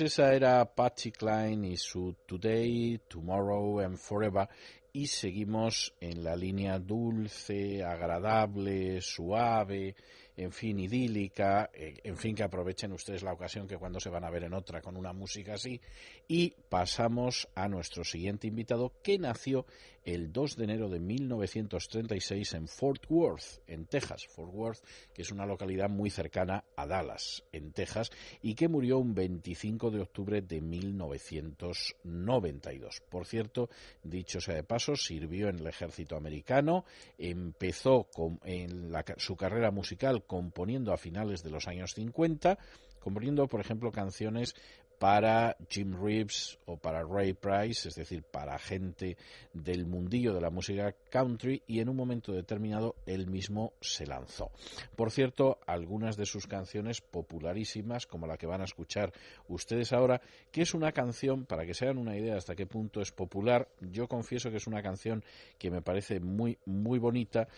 Esa 0.00 0.32
era 0.32 0.64
Patsy 0.64 1.10
Cline 1.10 1.66
y 1.68 1.76
su 1.76 2.14
Today, 2.24 3.00
Tomorrow 3.08 3.80
and 3.80 3.96
Forever. 3.96 4.48
Y 4.92 5.08
seguimos 5.08 5.92
en 6.00 6.22
la 6.22 6.36
línea 6.36 6.78
dulce, 6.78 7.82
agradable, 7.82 9.00
suave, 9.00 9.96
en 10.36 10.52
fin, 10.52 10.78
idílica, 10.78 11.70
eh, 11.74 11.98
en 12.04 12.16
fin, 12.16 12.36
que 12.36 12.44
aprovechen 12.44 12.92
ustedes 12.92 13.24
la 13.24 13.32
ocasión 13.32 13.66
que 13.66 13.76
cuando 13.76 13.98
se 13.98 14.08
van 14.08 14.24
a 14.24 14.30
ver 14.30 14.44
en 14.44 14.54
otra 14.54 14.80
con 14.80 14.96
una 14.96 15.12
música 15.12 15.54
así. 15.54 15.80
Y 16.28 16.54
pasamos 16.68 17.48
a 17.56 17.66
nuestro 17.66 18.04
siguiente 18.04 18.46
invitado 18.46 18.92
que 19.02 19.18
nació 19.18 19.66
el 20.14 20.32
2 20.32 20.56
de 20.56 20.64
enero 20.64 20.88
de 20.88 21.00
1936 21.00 22.54
en 22.54 22.66
Fort 22.66 23.04
Worth, 23.10 23.60
en 23.66 23.84
Texas. 23.84 24.26
Fort 24.26 24.54
Worth, 24.54 24.78
que 25.12 25.20
es 25.20 25.30
una 25.30 25.44
localidad 25.44 25.90
muy 25.90 26.08
cercana 26.08 26.64
a 26.76 26.86
Dallas, 26.86 27.44
en 27.52 27.72
Texas, 27.72 28.08
y 28.40 28.54
que 28.54 28.68
murió 28.68 28.96
un 28.98 29.14
25 29.14 29.90
de 29.90 30.00
octubre 30.00 30.40
de 30.40 30.62
1992. 30.62 33.02
Por 33.10 33.26
cierto, 33.26 33.68
dicho 34.02 34.40
sea 34.40 34.54
de 34.54 34.64
paso, 34.64 34.96
sirvió 34.96 35.50
en 35.50 35.58
el 35.58 35.66
ejército 35.66 36.16
americano, 36.16 36.86
empezó 37.18 38.04
con, 38.04 38.40
en 38.44 38.90
la 38.90 39.04
su 39.18 39.36
carrera 39.36 39.70
musical 39.70 40.24
componiendo 40.26 40.94
a 40.94 40.96
finales 40.96 41.42
de 41.42 41.50
los 41.50 41.68
años 41.68 41.92
50, 41.92 42.58
componiendo, 42.98 43.46
por 43.46 43.60
ejemplo, 43.60 43.90
canciones 43.90 44.54
para 44.98 45.56
Jim 45.68 45.94
Reeves 46.02 46.58
o 46.66 46.76
para 46.76 47.04
Ray 47.04 47.32
Price, 47.32 47.88
es 47.88 47.94
decir, 47.94 48.22
para 48.24 48.58
gente 48.58 49.16
del 49.52 49.86
mundillo 49.86 50.34
de 50.34 50.40
la 50.40 50.50
música 50.50 50.94
country 51.10 51.62
y 51.66 51.80
en 51.80 51.88
un 51.88 51.96
momento 51.96 52.32
determinado 52.32 52.96
él 53.06 53.28
mismo 53.28 53.72
se 53.80 54.06
lanzó. 54.06 54.50
Por 54.96 55.10
cierto, 55.10 55.58
algunas 55.66 56.16
de 56.16 56.26
sus 56.26 56.46
canciones 56.46 57.00
popularísimas, 57.00 58.06
como 58.06 58.26
la 58.26 58.36
que 58.36 58.46
van 58.46 58.60
a 58.60 58.64
escuchar 58.64 59.12
ustedes 59.48 59.92
ahora, 59.92 60.20
que 60.50 60.62
es 60.62 60.74
una 60.74 60.92
canción, 60.92 61.44
para 61.44 61.64
que 61.64 61.74
se 61.74 61.84
hagan 61.84 61.98
una 61.98 62.16
idea 62.16 62.36
hasta 62.36 62.56
qué 62.56 62.66
punto 62.66 63.00
es 63.00 63.12
popular, 63.12 63.68
yo 63.80 64.08
confieso 64.08 64.50
que 64.50 64.56
es 64.56 64.66
una 64.66 64.82
canción 64.82 65.22
que 65.58 65.70
me 65.70 65.82
parece 65.82 66.18
muy, 66.18 66.58
muy 66.66 66.98
bonita 66.98 67.48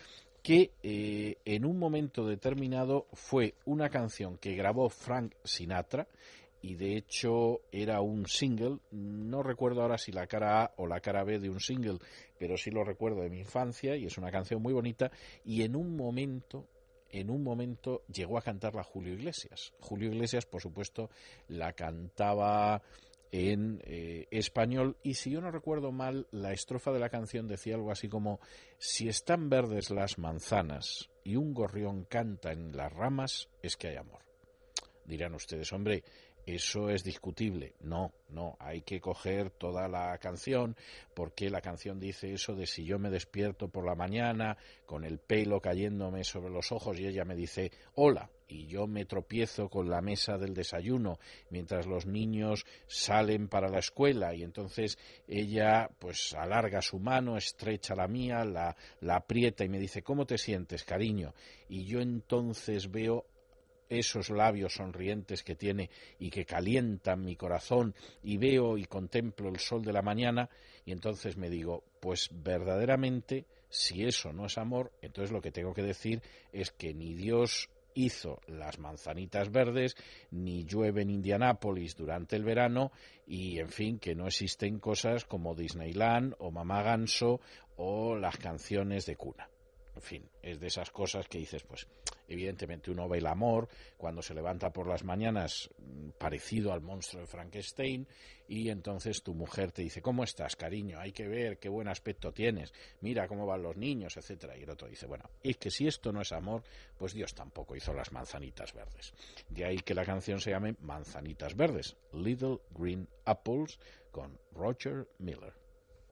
que 0.43 0.73
eh, 0.83 1.37
en 1.45 1.65
un 1.65 1.79
momento 1.79 2.27
determinado 2.27 3.07
fue 3.13 3.55
una 3.67 3.91
canción 3.91 4.39
que 4.39 4.55
grabó 4.55 4.89
Frank 4.89 5.35
Sinatra 5.45 6.07
y 6.63 6.75
de 6.75 6.97
hecho 6.97 7.61
era 7.73 8.01
un 8.01 8.27
single, 8.27 8.79
no 8.91 9.43
recuerdo 9.43 9.83
ahora 9.83 9.99
si 9.99 10.13
la 10.13 10.27
cara 10.27 10.65
A 10.65 10.75
o 10.77 10.87
la 10.87 11.01
cara 11.01 11.25
B 11.25 11.39
de 11.39 11.51
un 11.51 11.61
single, 11.61 11.99
pero 12.39 12.57
sí 12.57 12.71
lo 12.71 12.85
recuerdo 12.85 13.23
de 13.23 13.31
mi 13.31 13.41
infancia 13.41 13.97
y 13.97 14.07
es 14.07 14.19
una 14.19 14.31
canción 14.31 14.63
muy 14.63 14.73
bonita 14.73 15.11
y 15.45 15.63
en 15.63 15.77
un 15.77 15.97
momento 15.97 16.67
en 17.13 17.29
un 17.29 17.43
momento 17.43 18.03
llegó 18.07 18.39
a 18.39 18.43
cantarla 18.43 18.85
Julio 18.85 19.15
Iglesias. 19.15 19.73
Julio 19.81 20.13
Iglesias, 20.13 20.47
por 20.47 20.63
supuesto, 20.63 21.11
la 21.49 21.73
cantaba 21.73 22.83
en 23.33 23.81
eh, 23.85 24.27
español 24.31 24.97
y 25.03 25.15
si 25.15 25.31
yo 25.31 25.41
no 25.41 25.51
recuerdo 25.51 25.93
mal, 25.93 26.27
la 26.31 26.53
estrofa 26.53 26.93
de 26.93 26.99
la 26.99 27.11
canción 27.11 27.47
decía 27.47 27.75
algo 27.75 27.91
así 27.91 28.09
como 28.09 28.41
si 28.79 29.09
están 29.09 29.49
verdes 29.49 29.91
las 29.91 30.19
manzanas 30.19 31.11
y 31.25 31.37
un 31.37 31.55
gorrión 31.55 32.05
canta 32.05 32.53
en 32.53 32.77
las 32.77 32.93
ramas, 32.93 33.49
es 33.63 33.77
que 33.77 33.89
hay 33.89 33.97
amor. 33.97 34.23
Dirán 35.05 35.35
ustedes, 35.35 35.73
hombre, 35.73 36.05
eso 36.55 36.91
es 36.91 37.05
discutible. 37.05 37.75
No, 37.81 38.13
no, 38.29 38.57
hay 38.59 38.83
que 38.83 39.01
coger 39.01 39.51
toda 39.51 39.89
la 39.89 40.17
canción, 40.19 40.77
porque 41.15 41.51
la 41.51 41.61
canción 41.61 41.99
dice 41.99 42.33
eso 42.33 42.55
de 42.55 42.67
si 42.67 42.85
yo 42.85 42.99
me 42.99 43.11
despierto 43.11 43.69
por 43.69 43.85
la 43.85 43.95
mañana 43.95 44.57
con 44.87 45.05
el 45.05 45.19
pelo 45.19 45.61
cayéndome 45.61 46.25
sobre 46.25 46.51
los 46.51 46.73
ojos 46.73 46.99
y 46.99 47.07
ella 47.07 47.25
me 47.25 47.35
dice 47.35 47.71
hola, 47.95 48.31
y 48.51 48.67
yo 48.67 48.87
me 48.87 49.05
tropiezo 49.05 49.69
con 49.69 49.89
la 49.89 50.01
mesa 50.01 50.37
del 50.37 50.55
desayuno 50.55 51.21
mientras 51.51 51.87
los 51.87 52.07
niños 52.07 52.65
salen 52.89 53.49
para 53.49 53.69
la 53.69 53.79
escuela 53.79 54.35
y 54.35 54.43
entonces 54.43 54.99
ella 55.29 55.89
pues 55.99 56.35
alarga 56.35 56.83
su 56.83 56.99
mano, 56.99 57.37
estrecha 57.37 57.95
la 57.95 58.09
mía, 58.09 58.45
la, 58.45 58.77
la 59.01 59.17
aprieta 59.17 59.65
y 59.65 59.69
me 59.69 59.79
dice 59.79 60.03
¿cómo 60.03 60.27
te 60.27 60.37
sientes, 60.37 60.85
cariño? 60.85 61.33
Y 61.69 61.85
yo 61.85 62.01
entonces 62.01 62.91
veo 62.91 63.25
esos 63.91 64.31
labios 64.31 64.75
sonrientes 64.75 65.43
que 65.43 65.57
tiene 65.57 65.91
y 66.19 66.31
que 66.31 66.47
calientan 66.47 67.25
mi 67.25 67.37
corazón 67.37 67.95
y 68.23 68.39
veo 68.39 68.79
y 68.79 68.85
contemplo 68.85 69.49
el 69.49 69.59
sol 69.59 69.83
de 69.83 69.93
la 69.93 70.01
mañana 70.01 70.49
y 70.87 70.93
entonces 70.93 71.37
me 71.37 71.51
digo, 71.51 71.85
pues 72.01 72.31
verdaderamente 72.33 73.45
si 73.69 74.05
eso 74.05 74.33
no 74.33 74.47
es 74.47 74.59
amor, 74.59 74.93
entonces 75.03 75.33
lo 75.33 75.41
que 75.41 75.53
tengo 75.53 75.75
que 75.75 75.83
decir 75.83 76.23
es 76.53 76.71
que 76.71 76.95
ni 76.95 77.15
Dios 77.15 77.69
hizo 77.95 78.41
las 78.47 78.79
manzanitas 78.79 79.51
verdes, 79.51 79.97
ni 80.31 80.65
llueve 80.65 81.03
en 81.03 81.11
Indianápolis 81.11 81.97
durante 81.97 82.37
el 82.37 82.45
verano 82.45 82.93
y, 83.27 83.59
en 83.59 83.69
fin, 83.69 83.99
que 83.99 84.15
no 84.15 84.27
existen 84.27 84.79
cosas 84.79 85.25
como 85.25 85.55
Disneyland 85.55 86.35
o 86.39 86.51
Mamá 86.51 86.83
Ganso 86.83 87.41
o 87.77 88.17
las 88.17 88.37
canciones 88.37 89.07
de 89.07 89.17
cuna. 89.17 89.49
En 89.95 90.03
fin, 90.03 90.29
es 90.43 90.61
de 90.61 90.69
esas 90.69 90.91
cosas 90.91 91.27
que 91.29 91.39
dices, 91.39 91.63
pues 91.65 91.87
evidentemente 92.31 92.91
uno 92.91 93.09
ve 93.09 93.19
el 93.19 93.27
amor 93.27 93.69
cuando 93.97 94.23
se 94.23 94.35
levanta 94.35 94.73
por 94.73 94.87
las 94.87 95.05
mañanas 95.05 95.69
mm, 95.79 96.11
parecido 96.19 96.73
al 96.73 96.81
monstruo 96.81 97.21
de 97.23 97.27
Frankenstein 97.27 98.07
y 98.49 98.69
entonces 98.69 99.23
tu 99.23 99.33
mujer 99.33 99.71
te 99.71 99.83
dice, 99.83 100.03
¿cómo 100.03 100.25
estás, 100.25 100.57
cariño? 100.57 100.99
Hay 100.99 101.13
que 101.13 101.29
ver 101.29 101.59
qué 101.59 101.69
buen 101.69 101.87
aspecto 101.87 102.33
tienes, 102.33 102.73
mira 103.01 103.29
cómo 103.29 103.47
van 103.47 103.63
los 103.63 103.77
niños, 103.77 104.17
etcétera. 104.17 104.57
Y 104.57 104.65
el 104.65 104.71
otro 104.71 104.89
dice, 104.89 105.07
bueno, 105.07 105.31
es 105.43 105.57
que 105.57 105.71
si 105.71 105.87
esto 105.87 106.13
no 106.13 106.21
es 106.21 106.33
amor, 106.33 106.65
pues 106.99 107.15
Dios 107.15 107.33
tampoco 107.33 107.77
hizo 107.77 107.93
las 107.93 108.11
manzanitas 108.11 108.73
verdes. 108.73 109.13
De 109.49 109.65
ahí 109.65 109.79
que 109.79 109.95
la 109.95 110.05
canción 110.05 110.41
se 110.41 110.51
llame 110.51 110.75
Manzanitas 110.81 111.55
Verdes, 111.57 111.97
Little 112.13 112.59
Green 112.71 113.09
Apples, 113.25 113.79
con 114.11 114.37
Roger 114.53 115.09
Miller. 115.19 115.55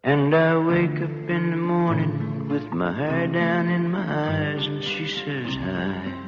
And 0.04 0.32
I 0.32 0.56
wake 0.58 1.02
up 1.02 1.28
in 1.28 1.50
the 1.50 1.56
morning 1.56 2.48
with 2.48 2.64
my 2.70 2.96
hair 2.96 3.26
down 3.26 3.68
in 3.68 3.90
my 3.90 4.54
eyes, 4.54 4.64
and 4.66 4.82
she 4.82 5.08
says 5.08 5.54
hi. 5.56 6.24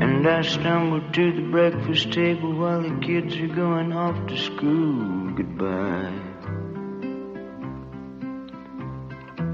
And 0.00 0.26
I 0.26 0.40
stumble 0.40 1.02
to 1.12 1.32
the 1.32 1.50
breakfast 1.50 2.12
table 2.12 2.54
while 2.54 2.80
the 2.82 2.98
kids 3.06 3.36
are 3.36 3.54
going 3.54 3.92
off 3.92 4.26
to 4.28 4.36
school. 4.38 5.32
Goodbye. 5.32 6.18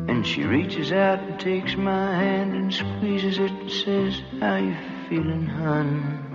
And 0.09 0.25
she 0.25 0.45
reaches 0.45 0.93
out 0.93 1.19
and 1.19 1.41
takes 1.41 1.77
my 1.77 2.15
hand 2.23 2.55
and 2.55 2.73
squeezes 2.73 3.39
it 3.39 3.51
and 3.51 3.71
says, 3.71 4.23
How 4.41 4.57
you 4.57 4.77
feeling, 5.09 5.47
hun? 5.47 6.28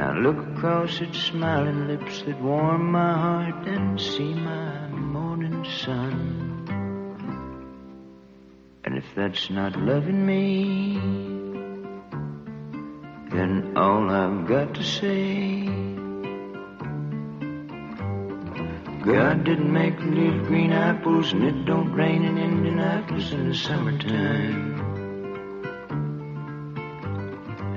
I 0.00 0.16
look 0.16 0.38
across 0.56 1.02
at 1.02 1.14
smiling 1.14 1.86
lips 1.86 2.22
that 2.22 2.40
warm 2.40 2.90
my 2.90 3.12
heart 3.12 3.66
and 3.68 4.00
see 4.00 4.32
my 4.32 4.88
morning 4.88 5.62
sun. 5.64 6.64
And 8.82 8.96
if 8.96 9.04
that's 9.14 9.50
not 9.50 9.76
loving 9.76 10.24
me, 10.24 10.94
then 13.30 13.74
all 13.76 14.08
I've 14.08 14.48
got 14.48 14.74
to 14.76 14.82
say. 14.82 15.66
God 19.04 19.44
didn't 19.44 19.72
make 19.72 19.98
little 20.00 20.46
green 20.46 20.72
apples, 20.72 21.32
and 21.32 21.44
it 21.44 21.66
don't 21.66 21.92
rain 21.92 22.24
in 22.24 22.38
Indianapolis 22.38 23.32
in 23.32 23.50
the 23.50 23.54
summertime. 23.54 24.69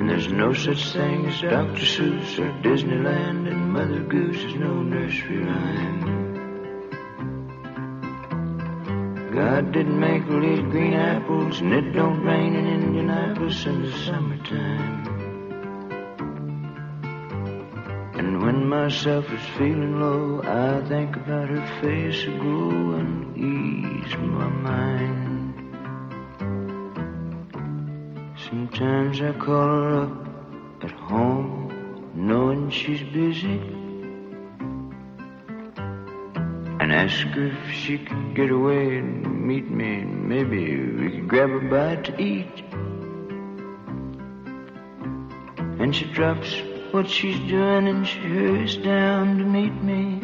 And 0.04 0.10
there's 0.10 0.34
no 0.34 0.52
such 0.52 0.92
thing 0.92 1.28
as 1.28 1.40
Dr. 1.40 1.80
Seuss 1.80 2.38
or 2.38 2.52
Disneyland, 2.62 3.48
and 3.50 3.72
Mother 3.72 4.02
Goose 4.02 4.44
is 4.44 4.54
no 4.56 4.84
nursery 4.84 5.38
rhyme. 5.38 6.02
God 9.34 9.72
didn't 9.72 9.98
make 9.98 10.28
little 10.28 10.70
green 10.70 10.94
apples, 10.94 11.62
and 11.62 11.72
it 11.72 11.94
don't 11.94 12.22
rain 12.22 12.54
in 12.54 12.68
Indianapolis 12.68 13.66
in 13.66 13.82
the 13.84 13.94
summertime. 14.00 15.08
And 18.16 18.44
when 18.44 18.68
myself 18.68 19.32
is 19.32 19.46
feeling 19.58 20.02
low, 20.02 20.42
I 20.44 20.86
think 20.86 21.16
about 21.16 21.48
her 21.48 21.66
face 21.80 22.24
aglow 22.26 22.96
and 22.96 23.38
ease 23.38 24.18
my 24.18 24.50
mind. 24.50 25.23
Sometimes 28.54 29.20
I 29.20 29.32
call 29.32 29.68
her 29.68 30.04
up 30.04 30.84
at 30.84 30.92
home, 30.92 32.12
knowing 32.14 32.70
she's 32.70 33.02
busy, 33.02 33.58
and 36.80 36.94
ask 36.94 37.26
her 37.30 37.48
if 37.48 37.72
she 37.72 37.98
could 37.98 38.36
get 38.36 38.52
away 38.52 38.98
and 38.98 39.48
meet 39.48 39.68
me. 39.72 40.02
And 40.02 40.30
Maybe 40.30 40.80
we 40.80 41.10
could 41.14 41.28
grab 41.28 41.50
a 41.50 41.62
bite 41.62 42.04
to 42.04 42.22
eat. 42.22 42.64
And 45.82 45.96
she 45.96 46.06
drops 46.14 46.54
what 46.92 47.10
she's 47.10 47.40
doing 47.50 47.88
and 47.88 48.08
she 48.08 48.20
hurries 48.20 48.78
down 48.78 49.40
to 49.40 49.46
meet 49.46 49.82
me, 49.82 50.20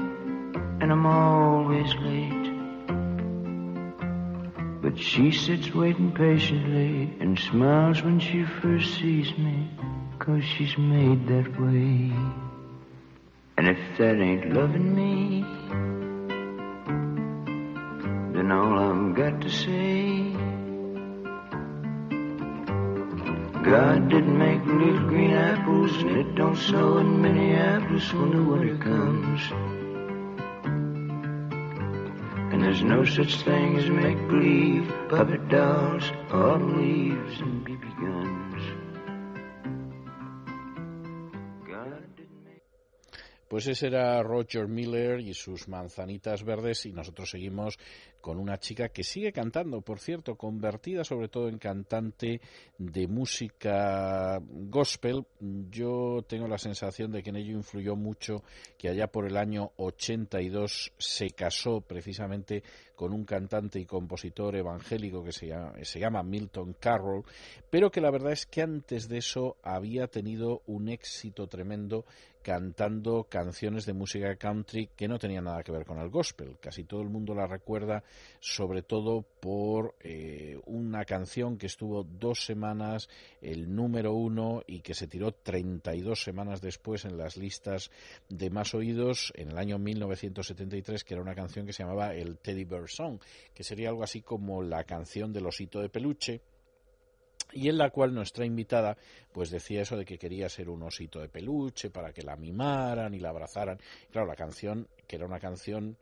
and 0.81 0.91
I'm 0.91 1.07
always 1.07 1.95
late. 1.95 2.38
But 4.89 4.97
she 4.97 5.31
sits 5.31 5.71
waiting 5.71 6.13
patiently 6.13 7.15
and 7.19 7.37
smiles 7.37 8.01
when 8.01 8.19
she 8.19 8.43
first 8.43 8.95
sees 8.95 9.37
me, 9.37 9.69
cause 10.17 10.43
she's 10.43 10.75
made 10.79 11.27
that 11.27 11.61
way. 11.61 12.11
And 13.55 13.67
if 13.67 13.97
that 13.99 14.19
ain't 14.19 14.51
loving 14.51 14.95
me, 14.95 15.43
then 18.33 18.51
all 18.51 18.79
I've 18.79 19.15
got 19.15 19.39
to 19.41 19.49
say. 19.51 20.31
God 23.63 24.09
didn't 24.09 24.39
make 24.39 24.65
little 24.65 25.07
green 25.07 25.33
apples, 25.33 25.95
and 25.97 26.17
it 26.17 26.33
don't 26.33 26.57
snow 26.57 26.97
in 26.97 27.21
Minneapolis 27.21 28.11
when 28.11 28.31
the 28.31 28.41
winter 28.41 28.77
comes. 28.77 29.78
And 32.59 32.67
there's 32.67 32.83
no 32.83 33.05
such 33.05 33.35
thing 33.43 33.77
as 33.77 33.89
make 33.89 34.17
believe, 34.27 34.93
puppet 35.07 35.47
dolls, 35.47 36.11
autumn 36.29 36.75
leaves, 36.75 37.39
and 37.39 37.58
Pues 43.49 43.65
ese 43.65 43.87
era 43.87 44.21
Roger 44.21 44.67
Miller 44.67 45.19
y 45.19 45.33
sus 45.33 45.67
manzanitas 45.67 46.43
verdes 46.43 46.85
y 46.85 46.93
nosotros 46.93 47.31
seguimos 47.31 47.79
con 48.21 48.37
una 48.37 48.59
chica 48.59 48.89
que 48.89 49.03
sigue 49.03 49.31
cantando, 49.31 49.81
por 49.81 49.99
cierto, 49.99 50.35
convertida 50.35 51.03
sobre 51.03 51.29
todo 51.29 51.49
en 51.49 51.57
cantante 51.57 52.41
de 52.77 53.07
música 53.07 54.39
gospel. 54.39 55.25
Yo 55.71 56.23
tengo 56.27 56.47
la 56.47 56.59
sensación 56.59 57.11
de 57.11 57.23
que 57.23 57.31
en 57.31 57.37
ello 57.37 57.53
influyó 57.53 57.95
mucho 57.95 58.43
que 58.77 58.89
allá 58.89 59.07
por 59.07 59.25
el 59.25 59.35
año 59.35 59.71
82 59.77 60.93
se 60.99 61.31
casó 61.31 61.81
precisamente 61.81 62.61
con 62.95 63.13
un 63.13 63.25
cantante 63.25 63.79
y 63.79 63.85
compositor 63.85 64.57
evangélico 64.57 65.23
que 65.23 65.31
se 65.31 65.47
llama, 65.47 65.73
se 65.81 65.99
llama 65.99 66.21
Milton 66.21 66.75
Carroll, 66.79 67.23
pero 67.71 67.89
que 67.89 68.01
la 68.01 68.11
verdad 68.11 68.33
es 68.33 68.45
que 68.45 68.61
antes 68.61 69.07
de 69.07 69.17
eso 69.17 69.57
había 69.63 70.05
tenido 70.07 70.61
un 70.67 70.89
éxito 70.89 71.47
tremendo 71.47 72.05
cantando 72.41 73.25
canciones 73.25 73.85
de 73.85 73.93
música 73.93 74.35
country 74.35 74.89
que 74.95 75.07
no 75.07 75.19
tenían 75.19 75.45
nada 75.45 75.63
que 75.63 75.71
ver 75.71 75.85
con 75.85 75.99
el 75.99 76.09
gospel. 76.09 76.57
Casi 76.59 76.83
todo 76.83 77.01
el 77.01 77.09
mundo 77.09 77.35
la 77.35 77.47
recuerda 77.47 78.03
sobre 78.39 78.81
todo 78.81 79.21
por 79.21 79.95
eh, 79.99 80.59
una 80.65 81.05
canción 81.05 81.57
que 81.57 81.67
estuvo 81.67 82.03
dos 82.03 82.45
semanas 82.45 83.09
el 83.41 83.73
número 83.73 84.13
uno 84.13 84.61
y 84.67 84.81
que 84.81 84.93
se 84.93 85.07
tiró 85.07 85.31
32 85.31 86.21
semanas 86.21 86.61
después 86.61 87.05
en 87.05 87.17
las 87.17 87.37
listas 87.37 87.91
de 88.29 88.49
más 88.49 88.73
oídos 88.73 89.31
en 89.35 89.49
el 89.49 89.57
año 89.57 89.77
1973, 89.77 91.03
que 91.03 91.13
era 91.13 91.23
una 91.23 91.35
canción 91.35 91.65
que 91.65 91.73
se 91.73 91.83
llamaba 91.83 92.13
el 92.13 92.37
Teddy 92.37 92.63
Bear 92.63 92.89
Song, 92.89 93.19
que 93.53 93.63
sería 93.63 93.89
algo 93.89 94.03
así 94.03 94.21
como 94.21 94.61
la 94.61 94.83
canción 94.83 95.33
del 95.33 95.45
osito 95.45 95.81
de 95.81 95.89
peluche 95.89 96.41
y 97.51 97.69
en 97.69 97.77
la 97.77 97.89
cual 97.89 98.13
nuestra 98.13 98.45
invitada 98.45 98.97
pues 99.31 99.49
decía 99.49 99.81
eso 99.81 99.97
de 99.97 100.05
que 100.05 100.17
quería 100.17 100.49
ser 100.49 100.69
un 100.69 100.83
osito 100.83 101.19
de 101.19 101.29
peluche 101.29 101.89
para 101.89 102.13
que 102.13 102.23
la 102.23 102.35
mimaran 102.35 103.13
y 103.13 103.19
la 103.19 103.29
abrazaran. 103.29 103.79
Claro, 104.11 104.27
la 104.27 104.35
canción, 104.35 104.87
que 105.07 105.15
era 105.15 105.25
una 105.25 105.39
canción 105.39 105.97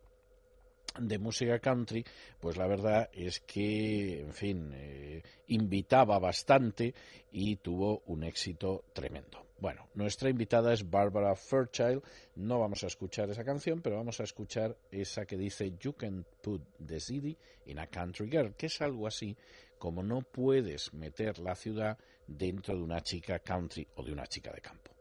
de 1.00 1.20
música 1.20 1.60
country, 1.60 2.04
pues 2.40 2.58
la 2.58 2.68
verdad 2.68 3.10
es 3.14 3.42
que, 3.42 4.22
en 4.22 4.34
fin, 4.34 4.72
eh, 4.74 5.22
invitaba 5.48 6.18
bastante 6.20 6.94
y 7.32 7.58
tuvo 7.58 8.04
un 8.08 8.24
éxito 8.24 8.86
tremendo. 8.94 9.46
Bueno, 9.60 9.88
nuestra 9.96 10.30
invitada 10.30 10.72
es 10.72 10.88
Barbara 10.88 11.36
Fairchild. 11.36 12.04
No 12.36 12.60
vamos 12.60 12.84
a 12.84 12.88
escuchar 12.88 13.30
esa 13.30 13.44
canción, 13.44 13.82
pero 13.82 13.98
vamos 13.98 14.20
a 14.20 14.24
escuchar 14.24 14.78
esa 14.92 15.26
que 15.26 15.36
dice 15.36 15.74
You 15.80 15.94
can 15.94 16.26
put 16.44 16.62
the 16.86 17.00
city 17.00 17.36
in 17.66 17.80
a 17.80 17.88
country 17.88 18.30
girl, 18.30 18.54
que 18.56 18.68
es 18.68 18.82
algo 18.82 19.08
así 19.08 19.36
como 19.78 20.04
no 20.04 20.22
puedes 20.22 20.94
meter 20.94 21.40
la 21.40 21.56
ciudad 21.56 21.98
dentro 22.28 22.76
de 22.76 22.84
una 22.84 23.02
chica 23.02 23.40
country 23.40 23.88
o 23.96 24.04
de 24.04 24.12
una 24.12 24.28
chica 24.28 24.52
de 24.52 24.62
campo. 24.62 24.97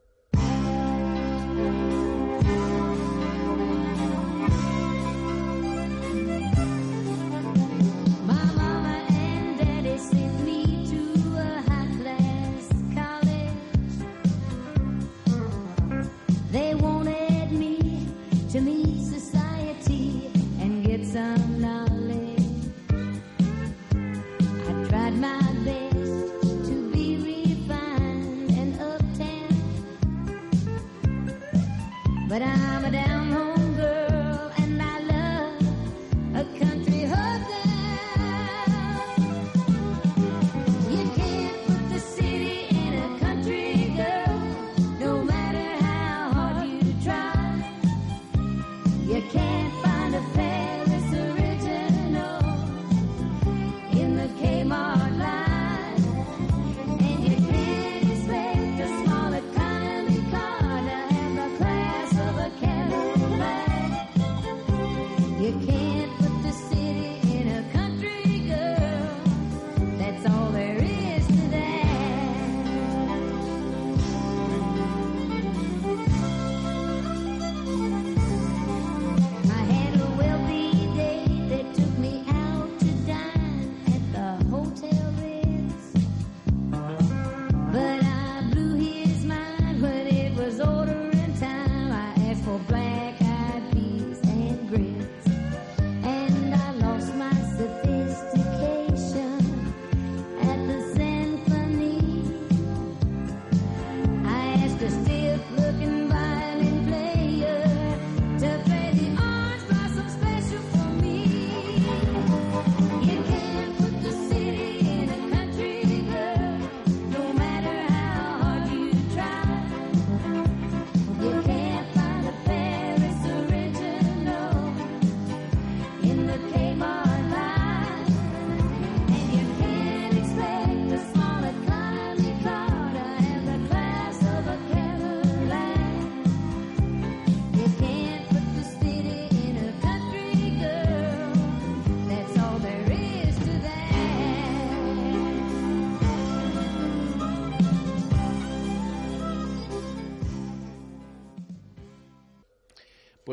But 32.36 32.42
I 32.42 32.65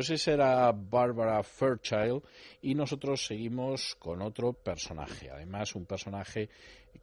Pues 0.03 0.19
esa 0.19 0.33
era 0.33 0.71
Barbara 0.73 1.41
Fairchild 1.43 2.21
y 2.61 2.75
nosotros 2.75 3.25
seguimos 3.25 3.95
con 3.95 4.21
otro 4.21 4.51
personaje, 4.51 5.29
además 5.29 5.75
un 5.75 5.85
personaje 5.85 6.49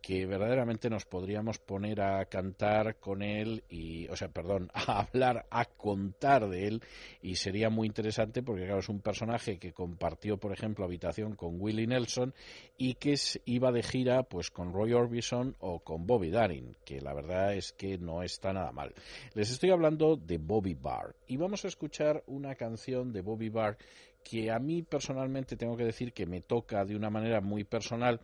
que 0.01 0.27
verdaderamente 0.27 0.89
nos 0.89 1.05
podríamos 1.05 1.59
poner 1.59 2.01
a 2.01 2.24
cantar 2.27 2.97
con 2.97 3.22
él 3.22 3.64
y, 3.68 4.09
o 4.09 4.16
sea, 4.16 4.28
perdón, 4.28 4.70
a 4.74 5.01
hablar, 5.01 5.47
a 5.51 5.64
contar 5.64 6.48
de 6.48 6.66
él 6.66 6.82
y 7.22 7.36
sería 7.36 7.70
muy 7.70 7.86
interesante 7.86 8.43
porque 8.43 8.64
claro, 8.64 8.81
es 8.81 8.89
un 8.89 9.01
personaje 9.01 9.59
que 9.59 9.72
compartió, 9.72 10.39
por 10.39 10.52
ejemplo, 10.52 10.85
habitación 10.85 11.35
con 11.36 11.60
Willie 11.60 11.86
Nelson 11.86 12.35
y 12.77 12.94
que 12.94 13.14
iba 13.44 13.72
de 13.72 13.82
gira 13.82 14.22
pues 14.22 14.51
con 14.51 14.72
Roy 14.72 14.93
Orbison 14.93 15.56
o 15.60 15.81
con 15.81 16.06
Bobby 16.06 16.31
Darin, 16.31 16.77
que 16.85 17.01
la 17.01 17.12
verdad 17.12 17.55
es 17.55 17.72
que 17.72 17.98
no 17.98 18.22
está 18.22 18.52
nada 18.52 18.72
mal. 18.72 18.94
Les 19.35 19.51
estoy 19.51 19.70
hablando 19.70 20.16
de 20.16 20.39
Bobby 20.39 20.74
Barr 20.74 21.14
y 21.27 21.36
vamos 21.36 21.64
a 21.64 21.68
escuchar 21.68 22.22
una 22.27 22.55
canción 22.55 23.12
de 23.12 23.20
Bobby 23.20 23.48
Barr 23.48 23.77
que 24.22 24.51
a 24.51 24.59
mí 24.59 24.82
personalmente 24.82 25.56
tengo 25.56 25.77
que 25.77 25.85
decir 25.85 26.12
que 26.12 26.27
me 26.27 26.40
toca 26.40 26.85
de 26.85 26.97
una 26.97 27.10
manera 27.10 27.40
muy 27.40 27.64
personal 27.64 28.20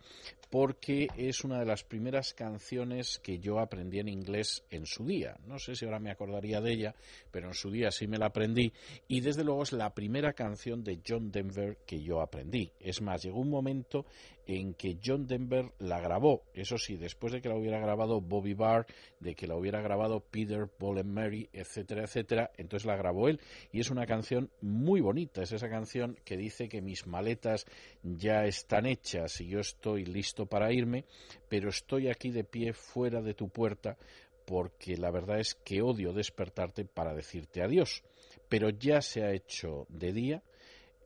porque 0.49 1.07
es 1.17 1.43
una 1.43 1.59
de 1.59 1.65
las 1.65 1.83
primeras 1.83 2.33
canciones 2.33 3.19
que 3.19 3.39
yo 3.39 3.59
aprendí 3.59 3.99
en 3.99 4.07
inglés 4.07 4.63
en 4.69 4.85
su 4.85 5.05
día. 5.05 5.37
No 5.45 5.59
sé 5.59 5.75
si 5.75 5.85
ahora 5.85 5.99
me 5.99 6.11
acordaría 6.11 6.61
de 6.61 6.71
ella, 6.71 6.95
pero 7.31 7.47
en 7.47 7.53
su 7.53 7.69
día 7.71 7.91
sí 7.91 8.07
me 8.07 8.17
la 8.17 8.27
aprendí 8.27 8.71
y 9.07 9.21
desde 9.21 9.43
luego 9.43 9.63
es 9.63 9.73
la 9.73 9.93
primera 9.93 10.33
canción 10.33 10.83
de 10.83 11.01
John 11.05 11.31
Denver 11.31 11.77
que 11.85 12.01
yo 12.01 12.21
aprendí. 12.21 12.71
Es 12.79 13.01
más, 13.01 13.23
llegó 13.23 13.39
un 13.39 13.49
momento 13.49 14.05
en 14.47 14.73
que 14.73 14.97
John 15.03 15.27
Denver 15.27 15.73
la 15.79 15.99
grabó, 15.99 16.43
eso 16.53 16.77
sí, 16.77 16.95
después 16.95 17.33
de 17.33 17.41
que 17.41 17.49
la 17.49 17.57
hubiera 17.57 17.79
grabado 17.79 18.21
Bobby 18.21 18.53
Barr, 18.53 18.85
de 19.19 19.35
que 19.35 19.45
la 19.45 19.57
hubiera 19.57 19.81
grabado 19.81 20.21
Peter, 20.21 20.67
Paul 20.69 20.99
and 20.99 21.11
Mary, 21.11 21.49
etcétera, 21.51 22.03
etcétera, 22.03 22.51
entonces 22.55 22.85
la 22.85 22.95
grabó 22.95 23.27
él 23.27 23.41
y 23.73 23.81
es 23.81 23.89
una 23.89 24.05
canción 24.05 24.49
muy 24.61 25.01
bonita, 25.01 25.43
es 25.43 25.51
esa 25.51 25.69
canción 25.69 26.17
que 26.23 26.37
dice 26.37 26.69
que 26.69 26.81
mis 26.81 27.05
maletas 27.07 27.65
ya 28.03 28.45
están 28.45 28.85
hechas 28.85 29.41
y 29.41 29.47
yo 29.47 29.59
estoy 29.59 30.05
listo 30.05 30.36
para 30.45 30.71
irme, 30.71 31.05
pero 31.49 31.69
estoy 31.69 32.09
aquí 32.09 32.31
de 32.31 32.43
pie 32.43 32.73
fuera 32.73 33.21
de 33.21 33.33
tu 33.33 33.49
puerta 33.49 33.97
porque 34.45 34.95
la 34.95 35.11
verdad 35.11 35.39
es 35.39 35.55
que 35.55 35.81
odio 35.81 36.13
despertarte 36.13 36.85
para 36.85 37.13
decirte 37.13 37.61
adiós, 37.61 38.03
pero 38.47 38.69
ya 38.69 39.01
se 39.01 39.23
ha 39.23 39.33
hecho 39.33 39.85
de 39.89 40.13
día, 40.13 40.43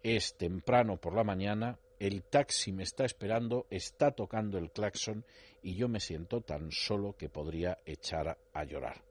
es 0.03 0.36
temprano 0.38 0.98
por 0.98 1.16
la 1.16 1.24
mañana, 1.24 1.80
el 1.99 2.24
taxi 2.24 2.72
me 2.72 2.84
está 2.84 3.03
esperando, 3.06 3.66
está 3.72 4.12
tocando 4.12 4.60
el 4.60 4.72
claxon 4.72 5.26
y 5.64 5.76
yo 5.76 5.88
me 5.88 5.99
siento 5.99 6.41
tan 6.41 6.72
solo 6.72 7.16
que 7.18 7.30
podría 7.30 7.80
echar 7.86 8.38
a 8.53 8.64
llorar. 8.64 9.03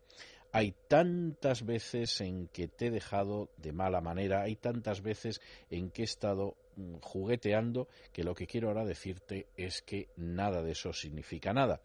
Hay 0.52 0.74
tantas 0.88 1.64
veces 1.64 2.20
en 2.20 2.48
que 2.48 2.66
te 2.66 2.86
he 2.86 2.90
dejado 2.90 3.50
de 3.56 3.72
mala 3.72 4.00
manera, 4.00 4.42
hay 4.42 4.56
tantas 4.56 5.02
veces 5.02 5.40
en 5.70 5.90
que 5.90 6.02
he 6.02 6.04
estado 6.04 6.56
jugueteando 7.00 7.88
que 8.12 8.24
lo 8.24 8.34
que 8.34 8.46
quiero 8.46 8.68
ahora 8.68 8.84
decirte 8.84 9.48
es 9.56 9.82
que 9.82 10.08
nada 10.16 10.62
de 10.62 10.72
eso 10.72 10.92
significa 10.92 11.52
nada. 11.52 11.80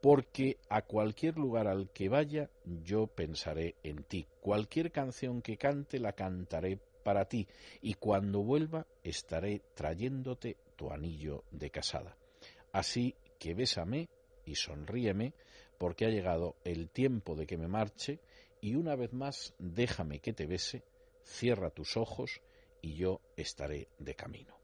Porque 0.00 0.58
a 0.68 0.82
cualquier 0.82 1.36
lugar 1.36 1.66
al 1.68 1.90
que 1.90 2.08
vaya 2.08 2.50
yo 2.64 3.06
pensaré 3.06 3.76
en 3.82 4.02
ti. 4.04 4.26
Cualquier 4.40 4.90
canción 4.90 5.42
que 5.42 5.58
cante 5.58 5.98
la 5.98 6.12
cantaré 6.12 6.78
para 7.02 7.26
ti 7.26 7.46
y 7.82 7.94
cuando 7.94 8.42
vuelva 8.42 8.86
estaré 9.02 9.62
trayéndote 9.74 10.56
tu 10.76 10.90
anillo 10.90 11.44
de 11.50 11.70
casada. 11.70 12.16
Así 12.72 13.14
que 13.38 13.54
bésame 13.54 14.08
y 14.44 14.54
sonríeme 14.54 15.34
porque 15.78 16.06
ha 16.06 16.10
llegado 16.10 16.56
el 16.64 16.90
tiempo 16.90 17.34
de 17.34 17.46
que 17.46 17.56
me 17.56 17.68
marche 17.68 18.20
y 18.60 18.74
una 18.74 18.96
vez 18.96 19.12
más 19.12 19.54
déjame 19.58 20.20
que 20.20 20.32
te 20.32 20.46
bese, 20.46 20.84
cierra 21.24 21.70
tus 21.70 21.96
ojos 21.96 22.40
y 22.82 22.94
yo 22.94 23.20
estaré 23.36 23.88
de 23.98 24.14
camino. 24.14 24.56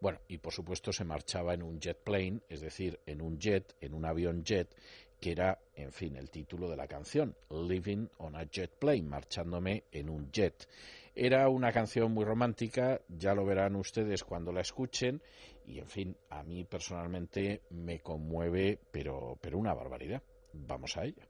Bueno, 0.00 0.20
y 0.28 0.38
por 0.38 0.52
supuesto 0.52 0.92
se 0.92 1.04
marchaba 1.04 1.54
en 1.54 1.62
un 1.62 1.80
jet 1.80 1.98
plane, 2.02 2.40
es 2.48 2.60
decir, 2.60 3.00
en 3.06 3.20
un 3.20 3.38
jet, 3.38 3.74
en 3.80 3.94
un 3.94 4.04
avión 4.04 4.44
jet, 4.44 4.74
que 5.20 5.32
era, 5.32 5.58
en 5.74 5.92
fin, 5.92 6.16
el 6.16 6.30
título 6.30 6.70
de 6.70 6.76
la 6.76 6.86
canción, 6.86 7.36
Living 7.50 8.06
on 8.18 8.36
a 8.36 8.44
Jet 8.44 8.78
Plane, 8.78 9.02
marchándome 9.02 9.84
en 9.90 10.08
un 10.08 10.30
jet. 10.30 10.68
Era 11.14 11.48
una 11.48 11.72
canción 11.72 12.12
muy 12.12 12.24
romántica, 12.24 13.00
ya 13.08 13.34
lo 13.34 13.44
verán 13.44 13.74
ustedes 13.74 14.22
cuando 14.22 14.52
la 14.52 14.60
escuchen, 14.60 15.20
y 15.66 15.80
en 15.80 15.88
fin, 15.88 16.16
a 16.30 16.44
mí 16.44 16.64
personalmente 16.64 17.62
me 17.70 18.00
conmueve, 18.00 18.78
pero, 18.92 19.36
pero 19.40 19.58
una 19.58 19.74
barbaridad. 19.74 20.22
Vamos 20.52 20.96
a 20.96 21.04
ella. 21.04 21.26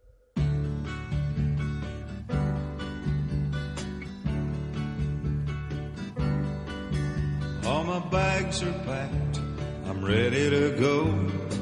Bags 8.60 8.62
are 8.62 8.85
packed. 8.85 9.40
I'm 9.86 10.05
ready 10.05 10.51
to 10.51 10.76
go. 10.78 11.06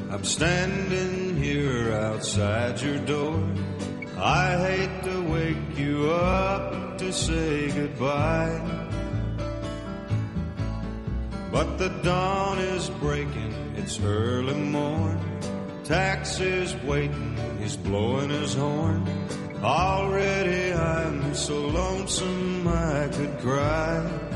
I'm 0.09 0.23
standing 0.23 1.35
here 1.41 1.93
outside 1.93 2.81
your 2.81 2.97
door. 2.99 3.43
I 4.17 4.57
hate 4.57 5.03
to 5.03 5.21
wake 5.31 5.77
you 5.77 6.09
up 6.11 6.97
to 6.97 7.11
say 7.13 7.71
goodbye. 7.71 8.61
But 11.51 11.77
the 11.77 11.89
dawn 12.03 12.59
is 12.59 12.89
breaking, 13.01 13.53
it's 13.77 13.99
early 14.01 14.53
morn. 14.53 15.19
Taxi's 15.83 16.75
waiting, 16.83 17.37
he's 17.59 17.77
blowing 17.77 18.29
his 18.29 18.53
horn. 18.53 19.07
Already 19.63 20.73
I'm 20.73 21.33
so 21.33 21.59
lonesome 21.67 22.67
I 22.67 23.07
could 23.07 23.39
cry. 23.39 24.26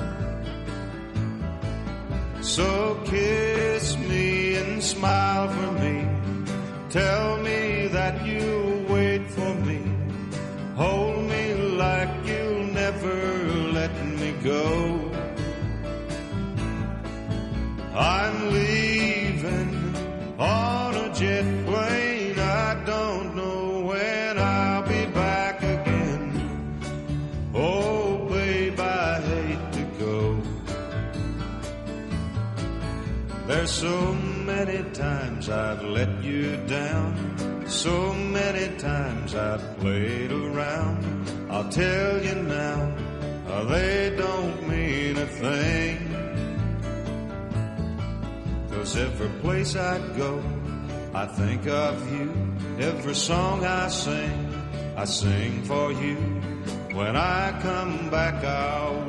So 2.52 3.00
kiss 3.06 3.98
me 3.98 4.58
and 4.58 4.84
smile 4.84 5.48
for 5.48 5.72
me. 5.84 6.06
Tell 6.90 7.38
me 7.38 7.88
that 7.88 8.26
you'll 8.26 8.84
wait 8.94 9.26
for 9.32 9.54
me. 9.68 9.80
Hold 10.76 11.30
me 11.30 11.54
like 11.54 12.14
you'll 12.26 12.66
never 12.82 13.16
let 13.72 13.94
me 14.20 14.34
go. 14.44 14.66
I'm 17.96 18.52
leaving 18.52 19.96
on 20.38 20.96
a 20.96 21.14
jet 21.14 21.61
There's 33.62 33.74
so 33.74 34.14
many 34.14 34.82
times 34.90 35.48
I've 35.48 35.84
let 35.84 36.24
you 36.24 36.58
down, 36.66 37.14
so 37.68 38.12
many 38.12 38.76
times 38.80 39.36
I've 39.36 39.78
played 39.78 40.32
around. 40.32 41.30
I'll 41.48 41.70
tell 41.70 42.24
you 42.24 42.34
now, 42.42 42.92
uh, 43.48 43.64
they 43.66 44.16
don't 44.18 44.68
mean 44.68 45.16
a 45.16 45.28
thing. 45.28 45.98
Cause 48.72 48.98
every 48.98 49.30
place 49.42 49.76
I 49.76 50.00
go, 50.18 50.42
I 51.14 51.28
think 51.28 51.68
of 51.68 52.12
you. 52.12 52.34
Every 52.80 53.14
song 53.14 53.64
I 53.64 53.90
sing, 53.90 54.56
I 54.98 55.06
sing 55.06 55.62
for 55.66 55.92
you. 55.92 56.16
When 56.98 57.16
I 57.16 57.60
come 57.62 58.10
back, 58.10 58.44
I'll 58.44 59.06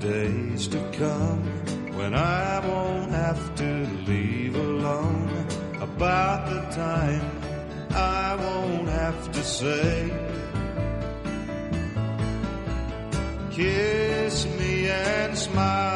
days 0.00 0.66
to 0.66 0.78
come 0.92 1.42
when 1.94 2.14
I 2.14 2.66
won't 2.66 3.10
have 3.10 3.54
to 3.56 3.86
leave 4.06 4.56
alone. 4.56 5.46
About 5.80 6.48
the 6.48 6.60
time 6.74 7.24
I 7.90 8.34
won't 8.36 8.88
have 8.88 9.30
to 9.32 9.44
say. 9.44 10.10
Kiss 13.50 14.46
me 14.58 14.88
and 14.88 15.36
smile 15.36 15.89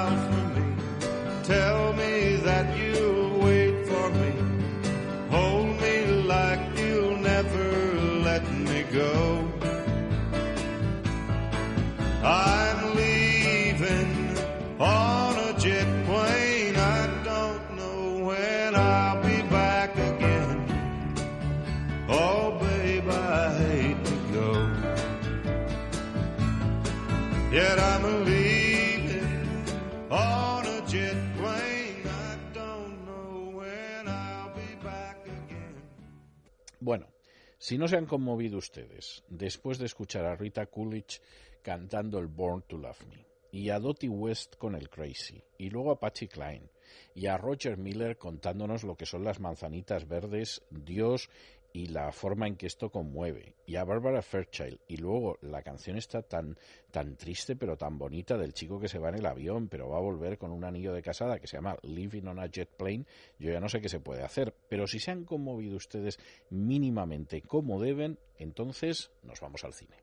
si 37.65 37.79
no 37.79 37.89
se 37.89 37.97
han 37.97 38.05
conmovido 38.05 38.59
ustedes 38.59 39.25
después 39.27 39.79
de 39.79 39.87
escuchar 39.87 40.27
a 40.27 40.37
Rita 40.37 40.67
Coolidge 40.67 41.23
cantando 41.63 42.19
el 42.19 42.27
Born 42.27 42.63
to 42.69 42.77
Love 42.77 43.07
Me, 43.07 43.27
y 43.53 43.71
a 43.71 43.79
Dottie 43.79 44.11
West 44.11 44.57
con 44.57 44.75
el 44.75 44.91
Crazy, 44.91 45.43
y 45.57 45.71
luego 45.71 45.91
a 45.91 45.99
Patsy 45.99 46.29
Cline, 46.29 46.69
y 47.15 47.27
a 47.27 47.39
Roger 47.39 47.79
Miller 47.79 48.19
contándonos 48.19 48.85
lo 48.85 48.97
que 48.97 49.07
son 49.07 49.25
las 49.25 49.41
manzanitas 49.41 50.07
verdes, 50.07 50.61
Dios 50.69 51.31
y 51.75 51.87
la 51.89 52.13
forma 52.13 52.47
en 52.47 52.55
que 52.55 52.69
esto 52.69 52.89
conmueve, 52.89 53.57
y 53.67 53.75
a 53.75 53.85
Barbara 53.85 54.23
Fairchild, 54.23 54.79
y 54.87 54.97
luego 54.97 55.39
la 55.43 55.61
canción 55.63 55.97
está 55.97 56.23
tan, 56.23 56.57
tan 56.93 57.17
triste 57.17 57.57
pero 57.57 57.77
tan 57.77 57.99
bonita 57.99 58.39
del 58.39 58.55
chico 58.55 58.79
que 58.79 58.89
se 58.89 59.01
va 59.01 59.09
en 59.09 59.17
el 59.17 59.27
avión, 59.27 59.67
pero 59.69 59.89
va 59.89 59.99
a 59.99 60.01
volver 60.01 60.39
con 60.39 60.53
un 60.53 60.65
anillo 60.65 60.93
de 60.93 61.03
casada 61.03 61.41
que 61.41 61.49
se 61.49 61.57
llama 61.57 61.77
Living 61.83 62.29
on 62.29 62.39
a 62.39 62.47
Jet 62.47 62.71
Plane, 62.77 63.07
yo 63.41 63.51
ya 63.51 63.59
no 63.59 63.69
sé 63.69 63.81
qué 63.81 63.89
se 63.89 63.99
puede 63.99 64.23
hacer, 64.23 64.55
pero 64.69 64.87
si 64.87 65.01
se 65.01 65.11
han 65.11 65.25
conmovido 65.25 65.77
ustedes 65.77 66.21
mínimamente 66.49 67.43
como 67.43 67.81
deben, 67.83 68.21
entonces 68.39 69.11
nos 69.25 69.41
vamos 69.41 69.65
al 69.65 69.75
cine. 69.75 69.97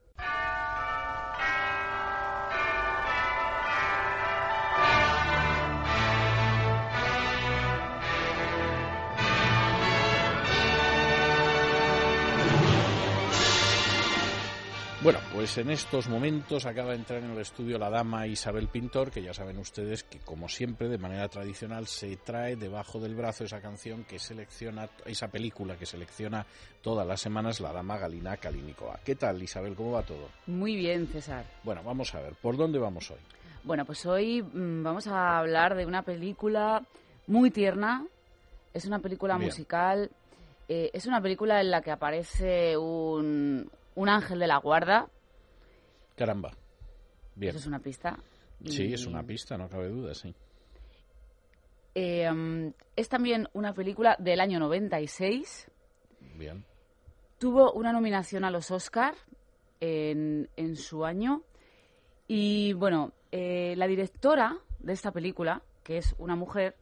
Bueno, 15.03 15.17
pues 15.33 15.57
en 15.57 15.71
estos 15.71 16.07
momentos 16.07 16.67
acaba 16.67 16.91
de 16.91 16.97
entrar 16.97 17.23
en 17.23 17.31
el 17.31 17.39
estudio 17.39 17.79
la 17.79 17.89
dama 17.89 18.27
Isabel 18.27 18.67
Pintor, 18.67 19.09
que 19.09 19.23
ya 19.23 19.33
saben 19.33 19.57
ustedes 19.57 20.03
que 20.03 20.19
como 20.19 20.47
siempre 20.47 20.89
de 20.89 20.99
manera 20.99 21.27
tradicional 21.27 21.87
se 21.87 22.17
trae 22.17 22.55
debajo 22.55 22.99
del 22.99 23.15
brazo 23.15 23.43
esa 23.43 23.59
canción 23.61 24.03
que 24.03 24.19
selecciona, 24.19 24.87
esa 25.05 25.27
película 25.29 25.75
que 25.75 25.87
selecciona 25.87 26.45
todas 26.83 27.07
las 27.07 27.19
semanas 27.19 27.59
la 27.61 27.73
dama 27.73 27.97
Galina 27.97 28.37
Kalinikova. 28.37 28.99
¿Qué 29.03 29.15
tal 29.15 29.41
Isabel? 29.41 29.73
¿Cómo 29.75 29.93
va 29.93 30.03
todo? 30.03 30.29
Muy 30.45 30.75
bien, 30.75 31.07
César. 31.07 31.45
Bueno, 31.63 31.81
vamos 31.83 32.13
a 32.13 32.21
ver, 32.21 32.35
¿por 32.35 32.55
dónde 32.55 32.77
vamos 32.77 33.09
hoy? 33.09 33.17
Bueno, 33.63 33.85
pues 33.85 34.05
hoy 34.05 34.43
mm, 34.43 34.83
vamos 34.83 35.07
a 35.07 35.39
hablar 35.39 35.73
de 35.75 35.87
una 35.87 36.03
película 36.03 36.83
muy 37.25 37.49
tierna. 37.49 38.05
Es 38.71 38.85
una 38.85 38.99
película 38.99 39.35
Bien. 39.37 39.47
musical. 39.49 40.11
eh, 40.69 40.91
es 40.93 41.07
una 41.07 41.21
película 41.21 41.59
en 41.59 41.71
la 41.71 41.81
que 41.81 41.89
aparece 41.91 42.77
un, 42.77 43.67
un 44.01 44.09
ángel 44.09 44.39
de 44.39 44.47
la 44.47 44.57
guarda. 44.57 45.09
Caramba. 46.15 46.51
Bien. 47.35 47.49
Eso 47.51 47.59
es 47.59 47.67
una 47.67 47.79
pista. 47.79 48.17
Y, 48.59 48.71
Sí, 48.71 48.93
es 48.93 49.05
una 49.05 49.23
pista, 49.23 49.57
no 49.57 49.69
cabe 49.69 49.89
duda, 49.89 50.13
sí. 50.13 50.33
eh, 51.95 52.31
mm, 52.31 52.73
es 52.95 53.09
también 53.09 53.47
una 53.53 53.73
película 53.73 54.15
del 54.19 54.39
año 54.39 54.59
96. 54.59 55.69
Bien. 56.35 56.63
Tuvo 57.39 57.71
una 57.73 57.91
nominación 57.91 58.43
a 58.43 58.51
los 58.51 58.69
Oscar 58.71 59.15
en, 59.79 60.49
en 60.55 60.75
su 60.75 61.05
año. 61.05 61.43
Y 62.27 62.73
bueno, 62.73 63.13
eh, 63.31 63.73
la 63.77 63.87
directora 63.87 64.57
de 64.79 64.93
esta 64.93 65.11
película, 65.11 65.61
que 65.83 65.97
es 65.97 66.15
una 66.19 66.35
mujer, 66.35 66.75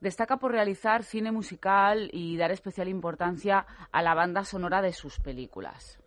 destaca 0.00 0.36
por 0.36 0.52
realizar 0.52 1.02
cine 1.02 1.32
musical 1.32 2.10
y 2.12 2.36
dar 2.36 2.50
especial 2.50 2.88
importancia 2.88 3.66
a 3.90 4.02
la 4.02 4.14
banda 4.14 4.44
sonora 4.44 4.82
de 4.82 4.92
sus 4.92 5.18
películas. 5.18 5.98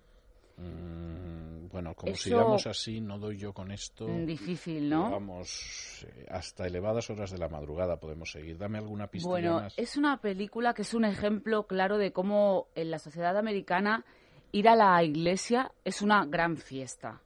Mm, 0.58 1.68
bueno, 1.70 1.94
como 1.96 2.14
Eso- 2.14 2.24
sigamos 2.24 2.66
así, 2.68 3.02
no 3.02 3.20
doy 3.20 3.38
yo 3.38 3.54
con 3.54 3.72
esto. 3.72 4.08
Mm, 4.08 4.26
difícil, 4.26 4.90
¿no? 4.90 5.12
Vamos, 5.12 6.06
eh, 6.08 6.26
hasta 6.30 6.66
elevadas 6.68 7.10
horas 7.10 7.32
de 7.32 7.38
la 7.38 7.50
madrugada 7.50 7.98
podemos 8.00 8.32
seguir. 8.32 8.58
Dame 8.58 8.78
alguna 8.78 9.08
pista 9.08 9.28
Bueno, 9.30 9.56
más. 9.62 9.74
es 9.78 9.98
una 9.98 10.22
película 10.22 10.74
que 10.74 10.84
es 10.84 10.94
un 10.94 11.06
ejemplo 11.06 11.68
claro 11.68 11.98
de 11.98 12.12
cómo 12.12 12.68
en 12.76 12.92
la 12.92 13.00
sociedad 13.00 13.38
americana 13.38 14.06
ir 14.52 14.70
a 14.70 14.76
la 14.76 15.04
iglesia 15.04 15.72
es 15.84 16.02
una 16.02 16.26
gran 16.26 16.56
fiesta. 16.58 17.22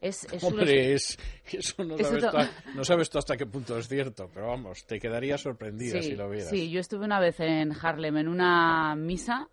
Es, 0.00 0.24
es 0.32 0.42
un- 0.44 0.52
Hombre, 0.52 0.92
es, 0.92 1.18
eso 1.50 1.82
no 1.82 1.96
sabes, 1.98 2.24
tú 2.30 2.36
no 2.76 2.84
sabes 2.84 3.10
tú 3.10 3.18
hasta 3.18 3.36
qué 3.36 3.46
punto 3.46 3.76
es 3.78 3.88
cierto, 3.88 4.30
pero 4.32 4.46
vamos, 4.48 4.84
te 4.86 5.00
quedaría 5.00 5.36
sorprendida 5.38 6.00
sí, 6.02 6.10
si 6.10 6.14
lo 6.14 6.28
vieras. 6.30 6.50
sí, 6.50 6.70
yo 6.70 6.78
estuve 6.78 7.04
una 7.04 7.18
vez 7.18 7.40
en 7.40 7.72
Harlem 7.72 8.18
en 8.18 8.28
una 8.28 8.94
misa 8.94 9.48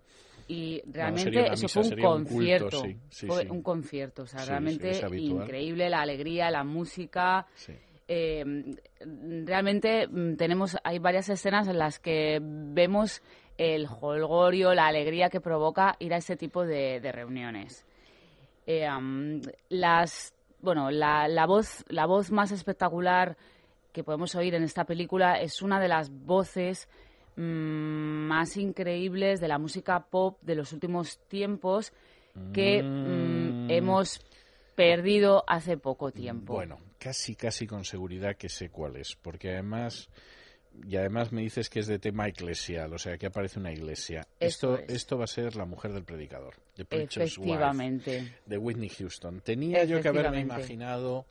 y 0.48 0.82
realmente 0.86 1.48
eso 1.54 1.64
misa, 1.64 1.68
fue 1.68 1.84
un 1.84 1.90
sería 1.90 2.10
un 2.10 2.24
culto, 2.24 2.34
concierto. 2.36 2.82
sí, 2.82 2.98
sí, 3.10 3.28
fue 3.28 3.44
sí. 3.44 3.50
un 3.50 3.62
concierto, 3.64 4.24
o 4.24 4.28
sea, 4.28 4.46
realmente 4.46 5.02
increíble 5.18 5.90
la 5.90 6.02
alegría, 6.02 6.52
la 6.52 6.64
música. 6.64 7.48
Eh, 8.08 8.44
realmente 9.00 10.08
mm, 10.08 10.36
tenemos, 10.36 10.78
hay 10.84 11.00
varias 11.00 11.30
escenas 11.30 11.68
en 11.68 11.80
las 11.80 12.00
que 12.00 12.40
vemos 12.42 13.24
el 13.58 13.88
holgorio, 14.02 14.74
la 14.74 14.88
alegría 14.88 15.30
que 15.30 15.42
provoca 15.42 15.96
ir 16.00 16.14
a 16.14 16.18
ese 16.18 16.36
tipo 16.36 16.66
de, 16.66 17.00
de 17.00 17.12
reuniones. 17.12 17.86
Eh, 18.68 18.88
las, 19.70 20.34
bueno, 20.60 20.92
la, 20.92 21.28
la 21.28 21.46
voz, 21.48 21.84
la 21.88 22.06
voz 22.06 22.32
más 22.32 22.52
espectacular 22.52 23.38
que 23.92 24.04
podemos 24.04 24.36
oír 24.36 24.54
en 24.56 24.64
esta 24.64 24.84
película 24.84 25.40
es 25.40 25.62
una 25.62 25.80
de 25.80 25.88
las 25.88 26.10
voces 26.10 26.90
mm, 27.36 28.28
más 28.28 28.58
increíbles 28.58 29.40
de 29.40 29.48
la 29.48 29.58
música 29.58 30.08
pop 30.08 30.38
de 30.42 30.56
los 30.56 30.74
últimos 30.74 31.20
tiempos, 31.28 31.94
que 32.54 32.84
mm, 32.84 33.70
hemos 33.72 34.20
perdido 34.76 35.44
hace 35.48 35.78
poco 35.78 36.12
tiempo. 36.12 36.54
Bueno, 36.54 36.78
casi, 37.00 37.36
casi 37.36 37.66
con 37.66 37.86
seguridad 37.86 38.36
que 38.36 38.50
sé 38.50 38.70
cuál 38.70 38.98
es, 38.98 39.16
porque 39.16 39.52
además, 39.54 40.10
y 40.86 40.98
además 40.98 41.32
me 41.32 41.42
dices 41.42 41.70
que 41.70 41.80
es 41.80 41.88
de 41.88 41.98
tema 41.98 42.28
eclesial, 42.28 42.94
o 42.94 42.98
sea, 42.98 43.18
que 43.18 43.28
aparece 43.28 43.60
una 43.60 43.72
iglesia. 43.72 44.28
Eso 44.40 44.76
esto, 44.76 44.78
es. 44.80 44.94
esto 44.94 45.18
va 45.18 45.24
a 45.24 45.28
ser 45.28 45.56
La 45.56 45.66
mujer 45.66 45.94
del 45.94 46.04
predicador, 46.04 46.56
The 46.76 46.86
Preacher's 46.86 47.38
Wife, 47.38 47.52
Efectivamente. 47.52 48.34
de 48.46 48.58
Whitney 48.58 48.90
Houston. 48.90 49.40
Tenía 49.40 49.86
yo 49.86 50.02
que 50.02 50.10
haberme 50.10 50.42
Efectivamente. 50.42 50.54
imaginado 50.74 51.26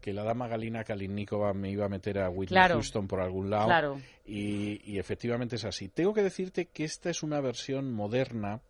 que 0.00 0.12
la 0.12 0.24
dama 0.24 0.48
Galina 0.48 0.84
Kalinnikova 0.84 1.52
me 1.52 1.70
iba 1.70 1.84
a 1.86 1.88
meter 1.88 2.18
a 2.18 2.28
Whitney 2.30 2.54
Claro. 2.54 2.74
Houston 2.74 3.06
por 3.06 3.20
algún 3.20 3.50
lado. 3.50 3.66
Claro. 3.66 4.00
Y, 4.26 4.80
y 4.90 4.98
efectivamente 4.98 5.56
es 5.56 5.64
así. 5.64 5.88
Tengo 5.88 6.14
que 6.14 6.22
decirte 6.22 6.66
que 6.66 6.84
esta 6.84 7.10
es 7.10 7.22
una 7.22 7.40
versión 7.40 7.92
moderna 7.92 8.60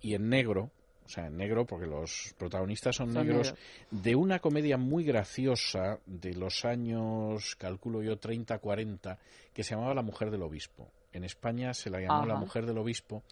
y 0.00 0.14
en 0.14 0.28
negro, 0.28 0.70
o 1.04 1.08
sea, 1.08 1.26
en 1.26 1.36
negro 1.36 1.66
porque 1.66 1.86
los 1.86 2.34
protagonistas 2.38 2.96
son, 2.96 3.12
Son 3.12 3.26
negros, 3.26 3.54
de 3.90 4.14
una 4.16 4.38
comedia 4.40 4.76
muy 4.76 5.04
graciosa 5.04 6.00
de 6.06 6.34
los 6.34 6.64
años, 6.64 7.56
calculo 7.56 8.02
yo, 8.02 8.18
30, 8.18 8.58
40, 8.58 9.18
que 9.52 9.62
se 9.64 9.74
llamaba 9.74 9.94
La 9.94 10.02
mujer 10.02 10.30
del 10.30 10.42
obispo. 10.42 10.90
En 11.12 11.24
España 11.24 11.72
se 11.72 11.88
la 11.90 12.00
llamó 12.00 12.14
Ajá. 12.18 12.26
La 12.26 12.36
mujer 12.36 12.66
del 12.66 12.76
obispo 12.78 13.22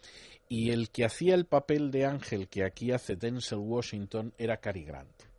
y 0.49 0.71
el 0.71 0.89
que 0.89 1.05
hacía 1.05 1.35
el 1.35 1.45
papel 1.45 1.91
de 1.91 2.05
ángel 2.05 2.47
que 2.47 2.63
aquí 2.63 2.91
hace 2.91 3.15
Denzel 3.15 3.59
Washington 3.59 4.33
era 4.37 4.57
Cary 4.57 4.83
Grant 4.85 5.34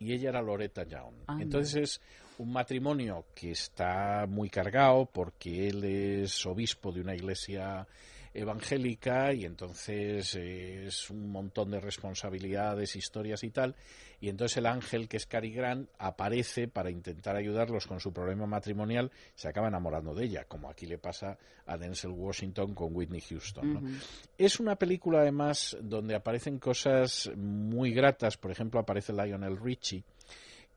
y 0.00 0.12
ella 0.12 0.30
era 0.30 0.42
Loretta 0.42 0.82
Young. 0.84 1.14
Anda. 1.26 1.42
Entonces 1.44 1.74
es 1.76 2.00
un 2.38 2.52
matrimonio 2.52 3.26
que 3.34 3.52
está 3.52 4.26
muy 4.26 4.48
cargado 4.48 5.06
porque 5.06 5.68
él 5.68 5.84
es 5.84 6.44
obispo 6.46 6.90
de 6.90 7.02
una 7.02 7.14
iglesia 7.14 7.86
evangélica 8.32 9.32
y 9.32 9.44
entonces 9.44 10.34
eh, 10.36 10.86
es 10.86 11.10
un 11.10 11.30
montón 11.30 11.70
de 11.70 11.80
responsabilidades, 11.80 12.96
historias 12.96 13.42
y 13.44 13.50
tal. 13.50 13.74
Y 14.20 14.28
entonces 14.28 14.58
el 14.58 14.66
ángel, 14.66 15.08
que 15.08 15.16
es 15.16 15.26
Cary 15.26 15.50
Grant, 15.50 15.88
aparece 15.98 16.68
para 16.68 16.90
intentar 16.90 17.36
ayudarlos 17.36 17.86
con 17.86 18.00
su 18.00 18.12
problema 18.12 18.46
matrimonial, 18.46 19.10
se 19.34 19.48
acaba 19.48 19.68
enamorando 19.68 20.14
de 20.14 20.26
ella, 20.26 20.44
como 20.44 20.68
aquí 20.68 20.86
le 20.86 20.98
pasa 20.98 21.38
a 21.66 21.76
Denzel 21.78 22.10
Washington 22.10 22.74
con 22.74 22.94
Whitney 22.94 23.20
Houston. 23.20 23.98
Es 24.36 24.60
una 24.60 24.76
película 24.76 25.20
además 25.20 25.76
donde 25.80 26.14
aparecen 26.14 26.58
cosas 26.58 27.30
muy 27.34 27.92
gratas, 27.92 28.36
por 28.36 28.50
ejemplo 28.50 28.78
aparece 28.78 29.12
Lionel 29.12 29.58
Richie, 29.58 30.04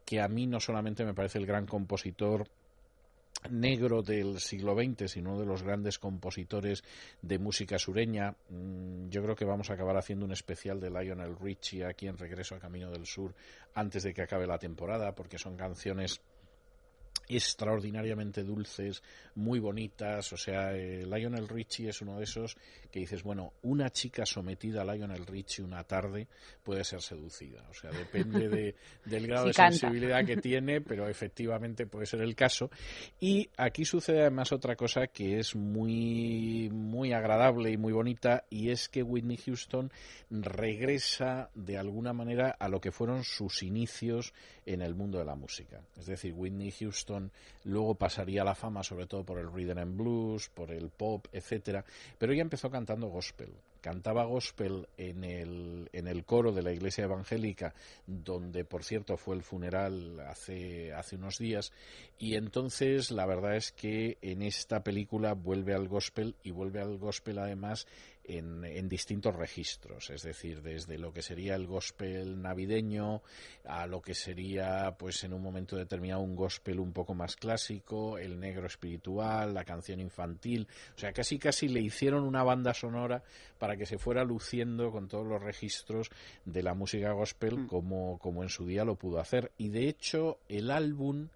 que 0.05 0.21
a 0.21 0.27
mí 0.27 0.47
no 0.47 0.59
solamente 0.59 1.05
me 1.05 1.13
parece 1.13 1.37
el 1.37 1.45
gran 1.45 1.65
compositor 1.65 2.47
negro 3.49 4.01
del 4.01 4.39
siglo 4.39 4.75
XX, 4.75 5.11
sino 5.11 5.31
uno 5.31 5.39
de 5.39 5.45
los 5.45 5.63
grandes 5.63 5.99
compositores 5.99 6.83
de 7.21 7.39
música 7.39 7.77
sureña. 7.77 8.35
Mm, 8.49 9.09
Yo 9.09 9.23
creo 9.23 9.35
que 9.35 9.45
vamos 9.45 9.69
a 9.69 9.73
acabar 9.73 9.97
haciendo 9.97 10.25
un 10.25 10.31
especial 10.31 10.79
de 10.79 10.89
Lionel 10.89 11.37
Richie 11.37 11.85
aquí 11.85 12.07
en 12.07 12.17
Regreso 12.17 12.55
a 12.55 12.59
Camino 12.59 12.91
del 12.91 13.05
Sur 13.05 13.33
antes 13.75 14.03
de 14.03 14.13
que 14.13 14.21
acabe 14.21 14.47
la 14.47 14.57
temporada, 14.57 15.15
porque 15.15 15.37
son 15.37 15.55
canciones 15.57 16.21
extraordinariamente 17.27 18.43
dulces, 18.43 19.01
muy 19.35 19.59
bonitas, 19.59 20.31
o 20.33 20.37
sea, 20.37 20.73
eh, 20.73 21.05
Lionel 21.05 21.47
Richie 21.47 21.89
es 21.89 22.01
uno 22.01 22.17
de 22.17 22.25
esos 22.25 22.55
que 22.91 22.99
dices, 22.99 23.23
bueno, 23.23 23.53
una 23.63 23.89
chica 23.89 24.25
sometida 24.25 24.81
a 24.81 24.93
Lionel 24.93 25.25
Richie 25.25 25.63
una 25.63 25.83
tarde 25.83 26.27
puede 26.63 26.83
ser 26.83 27.01
seducida, 27.01 27.65
o 27.69 27.73
sea, 27.73 27.89
depende 27.91 28.49
de, 28.49 28.75
del 29.05 29.27
grado 29.27 29.47
de 29.47 29.53
canta. 29.53 29.71
sensibilidad 29.71 30.23
que 30.25 30.37
tiene, 30.37 30.81
pero 30.81 31.07
efectivamente 31.07 31.87
puede 31.87 32.05
ser 32.05 32.21
el 32.21 32.35
caso. 32.35 32.69
Y 33.19 33.49
aquí 33.57 33.85
sucede 33.85 34.21
además 34.21 34.51
otra 34.51 34.75
cosa 34.75 35.07
que 35.07 35.39
es 35.39 35.55
muy, 35.55 36.69
muy 36.71 37.13
agradable 37.13 37.71
y 37.71 37.77
muy 37.77 37.93
bonita, 37.93 38.45
y 38.49 38.69
es 38.69 38.89
que 38.89 39.01
Whitney 39.01 39.37
Houston 39.37 39.91
regresa 40.29 41.49
de 41.55 41.77
alguna 41.77 42.13
manera 42.13 42.55
a 42.59 42.69
lo 42.69 42.79
que 42.79 42.91
fueron 42.91 43.23
sus 43.23 43.63
inicios 43.63 44.33
en 44.65 44.81
el 44.81 44.93
mundo 44.95 45.19
de 45.19 45.25
la 45.25 45.35
música. 45.35 45.81
Es 45.97 46.05
decir, 46.05 46.33
Whitney 46.33 46.71
Houston 46.71 47.12
luego 47.63 47.95
pasaría 47.95 48.43
la 48.43 48.55
fama 48.55 48.83
sobre 48.83 49.07
todo 49.07 49.23
por 49.23 49.39
el 49.39 49.51
rhythm 49.51 49.77
and 49.77 49.97
blues, 49.97 50.49
por 50.49 50.71
el 50.71 50.89
pop, 50.89 51.27
etcétera, 51.31 51.83
pero 52.17 52.33
ella 52.33 52.41
empezó 52.41 52.69
cantando 52.69 53.07
gospel. 53.07 53.49
Cantaba 53.81 54.23
gospel 54.23 54.87
en 54.95 55.25
el, 55.25 55.89
en 55.91 56.07
el 56.07 56.23
coro 56.23 56.53
de 56.53 56.61
la 56.61 56.71
iglesia 56.71 57.03
evangélica, 57.03 57.73
donde 58.07 58.63
por 58.63 58.85
cierto 58.85 59.17
fue 59.17 59.35
el 59.35 59.43
funeral 59.43 60.21
hace, 60.21 60.93
hace 60.93 61.17
unos 61.17 61.37
días, 61.37 61.73
y 62.17 62.35
entonces 62.35 63.11
la 63.11 63.25
verdad 63.25 63.57
es 63.57 63.73
que 63.73 64.17
en 64.21 64.41
esta 64.41 64.83
película 64.83 65.33
vuelve 65.33 65.73
al 65.73 65.89
gospel 65.89 66.35
y 66.43 66.51
vuelve 66.51 66.79
al 66.79 66.97
gospel 66.97 67.39
además 67.39 67.85
en, 68.23 68.63
en 68.63 68.87
distintos 68.87 69.35
registros, 69.35 70.09
es 70.09 70.23
decir, 70.23 70.61
desde 70.61 70.97
lo 70.97 71.11
que 71.11 71.21
sería 71.21 71.55
el 71.55 71.67
gospel 71.67 72.41
navideño 72.41 73.21
a 73.65 73.85
lo 73.85 74.01
que 74.01 74.13
sería, 74.13 74.95
pues 74.97 75.23
en 75.23 75.33
un 75.33 75.41
momento 75.41 75.75
determinado, 75.75 76.21
un 76.21 76.35
gospel 76.35 76.79
un 76.79 76.93
poco 76.93 77.13
más 77.13 77.35
clásico, 77.35 78.17
el 78.17 78.39
negro 78.39 78.67
espiritual, 78.67 79.53
la 79.53 79.65
canción 79.65 79.99
infantil, 79.99 80.67
o 80.95 80.99
sea, 80.99 81.11
casi 81.11 81.37
casi 81.37 81.67
le 81.67 81.81
hicieron 81.81 82.23
una 82.23 82.43
banda 82.43 82.73
sonora 82.73 83.23
para 83.57 83.77
que 83.77 83.85
se 83.85 83.97
fuera 83.97 84.23
luciendo 84.23 84.91
con 84.91 85.07
todos 85.07 85.27
los 85.27 85.41
registros 85.41 86.09
de 86.45 86.63
la 86.63 86.73
música 86.73 87.11
gospel 87.11 87.67
como, 87.67 88.17
como 88.19 88.43
en 88.43 88.49
su 88.49 88.65
día 88.65 88.85
lo 88.85 88.95
pudo 88.95 89.19
hacer. 89.19 89.51
Y 89.57 89.69
de 89.69 89.87
hecho, 89.87 90.39
el 90.47 90.71
álbum 90.71 91.29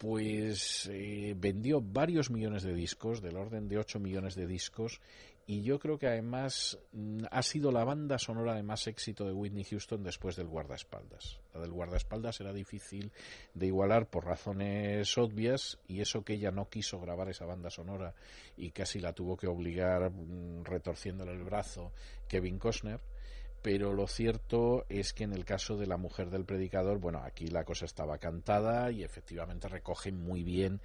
pues 0.00 0.88
eh, 0.90 1.34
vendió 1.36 1.82
varios 1.82 2.30
millones 2.30 2.62
de 2.62 2.72
discos, 2.72 3.20
del 3.20 3.36
orden 3.36 3.68
de 3.68 3.76
8 3.76 4.00
millones 4.00 4.34
de 4.34 4.46
discos, 4.46 4.98
y 5.46 5.62
yo 5.62 5.78
creo 5.78 5.98
que 5.98 6.06
además 6.06 6.78
mm, 6.92 7.24
ha 7.30 7.42
sido 7.42 7.72
la 7.72 7.84
banda 7.84 8.18
sonora 8.18 8.54
de 8.54 8.62
más 8.62 8.86
éxito 8.86 9.24
de 9.24 9.32
Whitney 9.32 9.64
Houston 9.64 10.02
después 10.02 10.36
del 10.36 10.46
guardaespaldas. 10.46 11.40
La 11.54 11.60
del 11.60 11.72
guardaespaldas 11.72 12.40
era 12.40 12.52
difícil 12.52 13.12
de 13.54 13.66
igualar 13.66 14.08
por 14.08 14.26
razones 14.26 15.16
obvias, 15.18 15.78
y 15.88 16.00
eso 16.00 16.24
que 16.24 16.34
ella 16.34 16.50
no 16.50 16.68
quiso 16.68 17.00
grabar 17.00 17.28
esa 17.28 17.46
banda 17.46 17.70
sonora 17.70 18.14
y 18.56 18.70
casi 18.70 19.00
la 19.00 19.12
tuvo 19.12 19.36
que 19.36 19.46
obligar 19.46 20.10
mm, 20.10 20.64
retorciéndole 20.64 21.32
el 21.32 21.44
brazo 21.44 21.92
Kevin 22.28 22.58
Costner 22.58 23.00
pero 23.62 23.92
lo 23.92 24.06
cierto 24.06 24.86
es 24.88 25.12
que 25.12 25.24
en 25.24 25.34
el 25.34 25.44
caso 25.44 25.76
de 25.76 25.86
la 25.86 25.98
mujer 25.98 26.30
del 26.30 26.46
predicador, 26.46 26.98
bueno, 26.98 27.20
aquí 27.22 27.48
la 27.48 27.64
cosa 27.64 27.84
estaba 27.84 28.16
cantada 28.16 28.90
y 28.90 29.02
efectivamente 29.02 29.68
recoge 29.68 30.12
muy 30.12 30.42
bien 30.42 30.80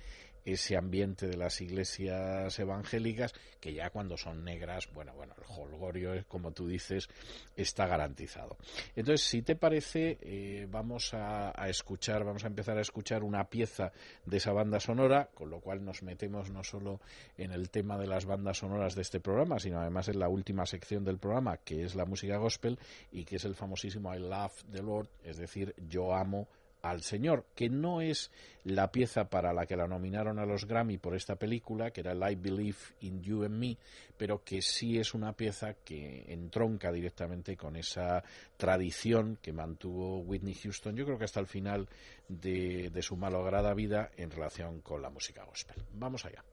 ese 0.46 0.78
ambiente 0.78 1.28
de 1.28 1.38
las 1.38 1.60
iglesias 1.60 2.58
evangélicas 2.60 3.34
que 3.60 3.74
ya 3.74 3.90
cuando 3.90 4.16
son 4.16 4.44
negras, 4.44 4.88
bueno, 4.94 5.14
bueno, 5.16 5.34
el 5.38 5.46
holgorio, 5.60 6.24
como 6.28 6.52
tú 6.52 6.68
dices, 6.68 7.10
está 7.56 7.88
garantizado. 7.88 8.58
Entonces, 8.96 9.28
si 9.28 9.42
te 9.42 9.56
parece, 9.56 10.20
eh, 10.22 10.68
vamos 10.70 11.14
a, 11.16 11.52
a 11.60 11.68
escuchar, 11.68 12.24
vamos 12.24 12.44
a 12.44 12.48
empezar 12.48 12.78
a 12.78 12.82
escuchar 12.82 13.24
una 13.24 13.50
pieza 13.50 13.92
de 14.26 14.38
esa 14.38 14.54
banda 14.54 14.80
sonora, 14.80 15.30
con 15.34 15.50
lo 15.50 15.60
cual 15.60 15.84
nos 15.84 16.04
metemos 16.04 16.52
no 16.52 16.64
solo 16.64 17.02
en 17.38 17.52
el 17.52 17.72
tema 17.72 17.98
de 17.98 18.08
las 18.08 18.26
bandas 18.26 18.60
sonoras 18.60 18.94
de 18.94 19.02
este 19.02 19.20
programa, 19.20 19.60
sino 19.60 19.80
además 19.80 20.08
en 20.10 20.20
la 20.20 20.30
última 20.30 20.68
sección 20.68 21.04
del 21.04 21.18
programa, 21.18 21.58
que 21.58 21.84
es 21.84 21.96
la 21.96 22.06
música 22.06 22.38
gospel 22.38 22.78
y 23.12 23.26
que 23.26 23.38
es 23.38 23.46
el 23.46 23.56
famosísimo 23.56 24.14
I 24.14 24.20
Love 24.20 24.64
the 24.72 24.84
Lord, 24.84 25.10
es 25.24 25.38
decir, 25.38 25.74
yo 25.90 26.14
amo 26.14 26.48
al 26.86 27.02
Señor, 27.02 27.46
que 27.56 27.68
no 27.70 28.02
es 28.02 28.32
la 28.64 28.92
pieza 28.92 29.30
para 29.30 29.54
la 29.54 29.66
que 29.66 29.76
la 29.76 29.88
nominaron 29.88 30.38
a 30.40 30.46
los 30.46 30.66
Grammy 30.66 30.98
por 30.98 31.16
esta 31.16 31.36
película, 31.36 31.92
que 31.92 32.02
era 32.02 32.14
I 32.32 32.36
Believe 32.36 32.78
in 33.02 33.22
You 33.22 33.44
and 33.44 33.58
Me, 33.58 33.78
pero 34.18 34.44
que 34.44 34.62
sí 34.62 34.98
es 34.98 35.14
una 35.14 35.34
pieza 35.34 35.74
que 35.84 36.26
entronca 36.28 36.92
directamente 36.92 37.58
con 37.58 37.76
esa 37.76 38.24
tradición 38.56 39.40
que 39.42 39.52
mantuvo 39.52 40.20
Whitney 40.20 40.54
Houston, 40.54 40.96
yo 40.96 41.06
creo 41.06 41.18
que 41.18 41.26
hasta 41.26 41.40
el 41.40 41.48
final 41.48 41.90
de, 42.28 42.92
de 42.92 43.02
su 43.02 43.18
malograda 43.18 43.74
vida 43.74 44.12
en 44.16 44.30
relación 44.30 44.82
con 44.82 45.02
la 45.02 45.10
música 45.10 45.44
gospel. 45.44 45.84
Vamos 45.94 46.26
allá. 46.26 46.44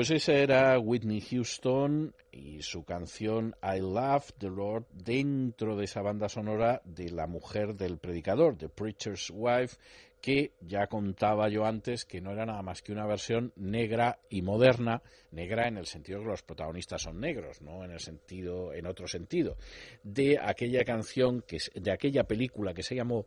Pues 0.00 0.12
esa 0.12 0.32
era 0.32 0.78
Whitney 0.78 1.20
Houston 1.20 2.14
y 2.32 2.62
su 2.62 2.84
canción 2.84 3.54
I 3.62 3.80
Love 3.80 4.32
the 4.38 4.48
Lord 4.48 4.86
dentro 4.92 5.76
de 5.76 5.84
esa 5.84 6.00
banda 6.00 6.30
sonora 6.30 6.80
de 6.86 7.10
La 7.10 7.26
mujer 7.26 7.74
del 7.74 7.98
predicador, 7.98 8.56
The 8.56 8.70
Preacher's 8.70 9.30
Wife, 9.30 9.76
que 10.22 10.54
ya 10.62 10.86
contaba 10.86 11.50
yo 11.50 11.66
antes 11.66 12.06
que 12.06 12.22
no 12.22 12.32
era 12.32 12.46
nada 12.46 12.62
más 12.62 12.80
que 12.80 12.92
una 12.92 13.04
versión 13.04 13.52
negra 13.56 14.20
y 14.30 14.40
moderna, 14.40 15.02
negra 15.32 15.68
en 15.68 15.76
el 15.76 15.84
sentido 15.84 16.20
que 16.20 16.28
los 16.28 16.42
protagonistas 16.42 17.02
son 17.02 17.20
negros, 17.20 17.60
no 17.60 17.84
en 17.84 17.90
el 17.90 18.00
sentido 18.00 18.72
en 18.72 18.86
otro 18.86 19.06
sentido, 19.06 19.58
de 20.02 20.38
aquella 20.42 20.82
canción 20.82 21.42
que 21.46 21.58
de 21.74 21.92
aquella 21.92 22.24
película 22.24 22.72
que 22.72 22.82
se 22.82 22.94
llamó 22.94 23.26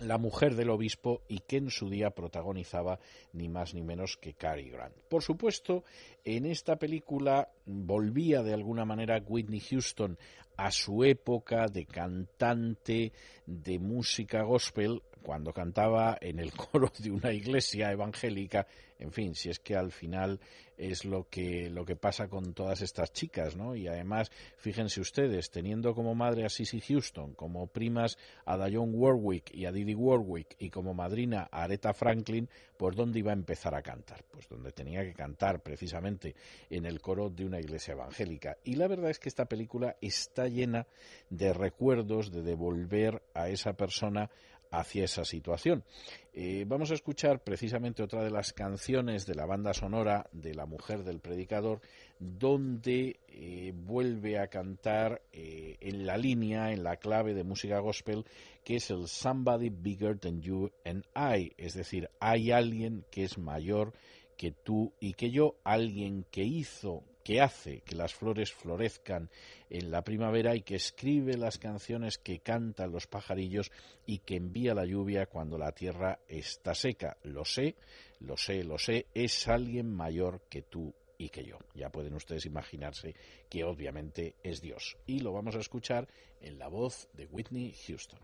la 0.00 0.18
mujer 0.18 0.54
del 0.54 0.70
obispo 0.70 1.22
y 1.28 1.40
que 1.40 1.56
en 1.56 1.70
su 1.70 1.88
día 1.88 2.10
protagonizaba 2.10 2.98
ni 3.32 3.48
más 3.48 3.74
ni 3.74 3.82
menos 3.82 4.16
que 4.16 4.34
Cary 4.34 4.70
Grant. 4.70 4.96
Por 5.08 5.22
supuesto, 5.22 5.84
en 6.24 6.46
esta 6.46 6.76
película 6.76 7.48
volvía 7.66 8.42
de 8.42 8.54
alguna 8.54 8.84
manera 8.84 9.22
Whitney 9.26 9.60
Houston 9.60 10.18
a 10.58 10.70
su 10.72 11.04
época 11.04 11.68
de 11.68 11.86
cantante 11.86 13.12
de 13.46 13.78
música 13.78 14.42
gospel 14.42 15.02
cuando 15.22 15.52
cantaba 15.52 16.18
en 16.20 16.38
el 16.38 16.52
coro 16.70 16.92
de 16.98 17.10
una 17.10 17.32
iglesia 17.32 17.92
evangélica, 17.92 18.66
en 18.98 19.12
fin, 19.12 19.34
si 19.34 19.50
es 19.50 19.60
que 19.60 19.76
al 19.76 19.92
final 19.92 20.40
es 20.76 21.04
lo 21.04 21.28
que 21.28 21.68
lo 21.70 21.84
que 21.84 21.96
pasa 21.96 22.28
con 22.28 22.54
todas 22.54 22.82
estas 22.82 23.12
chicas, 23.12 23.56
¿no? 23.56 23.74
Y 23.76 23.88
además, 23.88 24.30
fíjense 24.56 25.00
ustedes, 25.00 25.50
teniendo 25.50 25.94
como 25.94 26.14
madre 26.14 26.44
a 26.44 26.48
Sissy 26.48 26.80
Houston, 26.80 27.34
como 27.34 27.66
primas 27.66 28.16
a 28.44 28.56
Dionne 28.56 28.96
Warwick 28.96 29.52
y 29.54 29.66
a 29.66 29.72
Didi 29.72 29.94
Warwick 29.94 30.56
y 30.58 30.70
como 30.70 30.94
madrina 30.94 31.48
a 31.50 31.64
Aretha 31.64 31.92
Franklin, 31.92 32.48
¿por 32.76 32.94
dónde 32.94 33.18
iba 33.18 33.30
a 33.32 33.34
empezar 33.34 33.74
a 33.74 33.82
cantar? 33.82 34.24
Pues 34.30 34.48
donde 34.48 34.72
tenía 34.72 35.02
que 35.02 35.14
cantar 35.14 35.62
precisamente 35.62 36.34
en 36.70 36.86
el 36.86 37.00
coro 37.00 37.28
de 37.28 37.44
una 37.44 37.60
iglesia 37.60 37.92
evangélica. 37.92 38.56
Y 38.64 38.76
la 38.76 38.88
verdad 38.88 39.10
es 39.10 39.18
que 39.18 39.28
esta 39.28 39.46
película 39.46 39.96
está 40.00 40.47
llena 40.50 40.86
de 41.30 41.52
recuerdos 41.52 42.30
de 42.30 42.42
devolver 42.42 43.22
a 43.34 43.48
esa 43.48 43.74
persona 43.74 44.30
hacia 44.70 45.04
esa 45.04 45.24
situación. 45.24 45.84
Eh, 46.32 46.64
vamos 46.66 46.90
a 46.90 46.94
escuchar 46.94 47.42
precisamente 47.42 48.02
otra 48.02 48.22
de 48.22 48.30
las 48.30 48.52
canciones 48.52 49.26
de 49.26 49.34
la 49.34 49.46
banda 49.46 49.72
sonora 49.72 50.28
de 50.32 50.54
La 50.54 50.66
Mujer 50.66 51.04
del 51.04 51.20
Predicador, 51.20 51.80
donde 52.18 53.18
eh, 53.28 53.72
vuelve 53.74 54.38
a 54.38 54.48
cantar 54.48 55.22
eh, 55.32 55.76
en 55.80 56.06
la 56.06 56.16
línea, 56.16 56.72
en 56.72 56.84
la 56.84 56.96
clave 56.96 57.34
de 57.34 57.44
música 57.44 57.78
gospel, 57.80 58.24
que 58.62 58.76
es 58.76 58.90
el 58.90 59.08
Somebody 59.08 59.70
Bigger 59.70 60.18
Than 60.18 60.42
You 60.42 60.70
and 60.84 61.04
I, 61.16 61.52
es 61.56 61.74
decir, 61.74 62.10
hay 62.20 62.52
alguien 62.52 63.04
que 63.10 63.24
es 63.24 63.38
mayor 63.38 63.94
que 64.36 64.52
tú 64.52 64.92
y 65.00 65.14
que 65.14 65.30
yo, 65.30 65.56
alguien 65.64 66.24
que 66.30 66.44
hizo, 66.44 67.02
que 67.28 67.42
hace 67.42 67.82
que 67.82 67.94
las 67.94 68.14
flores 68.14 68.54
florezcan 68.54 69.28
en 69.68 69.90
la 69.90 70.00
primavera 70.00 70.56
y 70.56 70.62
que 70.62 70.76
escribe 70.76 71.36
las 71.36 71.58
canciones 71.58 72.16
que 72.16 72.38
cantan 72.38 72.90
los 72.90 73.06
pajarillos 73.06 73.70
y 74.06 74.20
que 74.20 74.36
envía 74.36 74.72
la 74.72 74.86
lluvia 74.86 75.26
cuando 75.26 75.58
la 75.58 75.72
tierra 75.72 76.20
está 76.26 76.74
seca. 76.74 77.18
Lo 77.24 77.44
sé, 77.44 77.76
lo 78.20 78.38
sé, 78.38 78.64
lo 78.64 78.78
sé, 78.78 79.08
es 79.12 79.46
alguien 79.46 79.94
mayor 79.94 80.40
que 80.48 80.62
tú 80.62 80.94
y 81.18 81.28
que 81.28 81.44
yo. 81.44 81.58
Ya 81.74 81.90
pueden 81.90 82.14
ustedes 82.14 82.46
imaginarse 82.46 83.14
que 83.50 83.62
obviamente 83.62 84.36
es 84.42 84.62
Dios. 84.62 84.96
Y 85.04 85.20
lo 85.20 85.34
vamos 85.34 85.54
a 85.54 85.60
escuchar 85.60 86.08
en 86.40 86.58
la 86.58 86.68
voz 86.68 87.10
de 87.12 87.26
Whitney 87.26 87.74
Houston. 87.86 88.20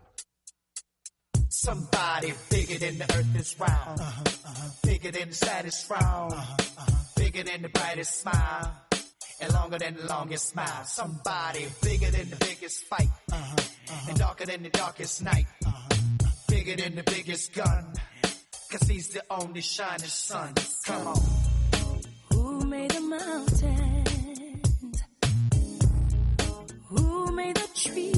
Somebody 1.47 2.33
bigger 2.49 2.79
than 2.79 2.97
the 2.97 3.15
earth 3.15 3.35
is 3.39 3.55
round. 3.59 4.01
Bigger 4.81 5.11
than 5.11 5.29
the 5.29 5.35
saddest 5.35 5.87
frown. 5.87 6.31
Bigger 7.15 7.43
than 7.43 7.61
the 7.61 7.69
brightest 7.69 8.21
smile. 8.21 8.84
And 9.41 9.53
longer 9.53 9.77
than 9.77 9.95
the 9.95 10.05
longest 10.07 10.49
smile. 10.49 10.83
Somebody 10.85 11.67
bigger 11.81 12.11
than 12.11 12.29
the 12.29 12.35
biggest 12.37 12.83
fight. 12.85 13.09
Uh-huh, 13.31 14.09
and 14.09 14.17
darker 14.17 14.45
than 14.45 14.63
the 14.63 14.69
darkest 14.69 15.23
night. 15.23 15.45
Uh-huh. 15.65 16.27
Bigger 16.47 16.75
than 16.75 16.95
the 16.95 17.03
biggest 17.03 17.53
gun. 17.53 17.93
Cause 18.71 18.87
he's 18.87 19.09
the 19.09 19.23
only 19.29 19.61
shining 19.61 20.07
sun. 20.07 20.53
Come 20.85 21.07
on. 21.07 21.21
Who 22.31 22.65
made 22.65 22.91
the 22.91 23.01
mountains? 23.01 25.01
Who 26.89 27.31
made 27.31 27.55
the 27.55 27.67
trees? 27.75 28.14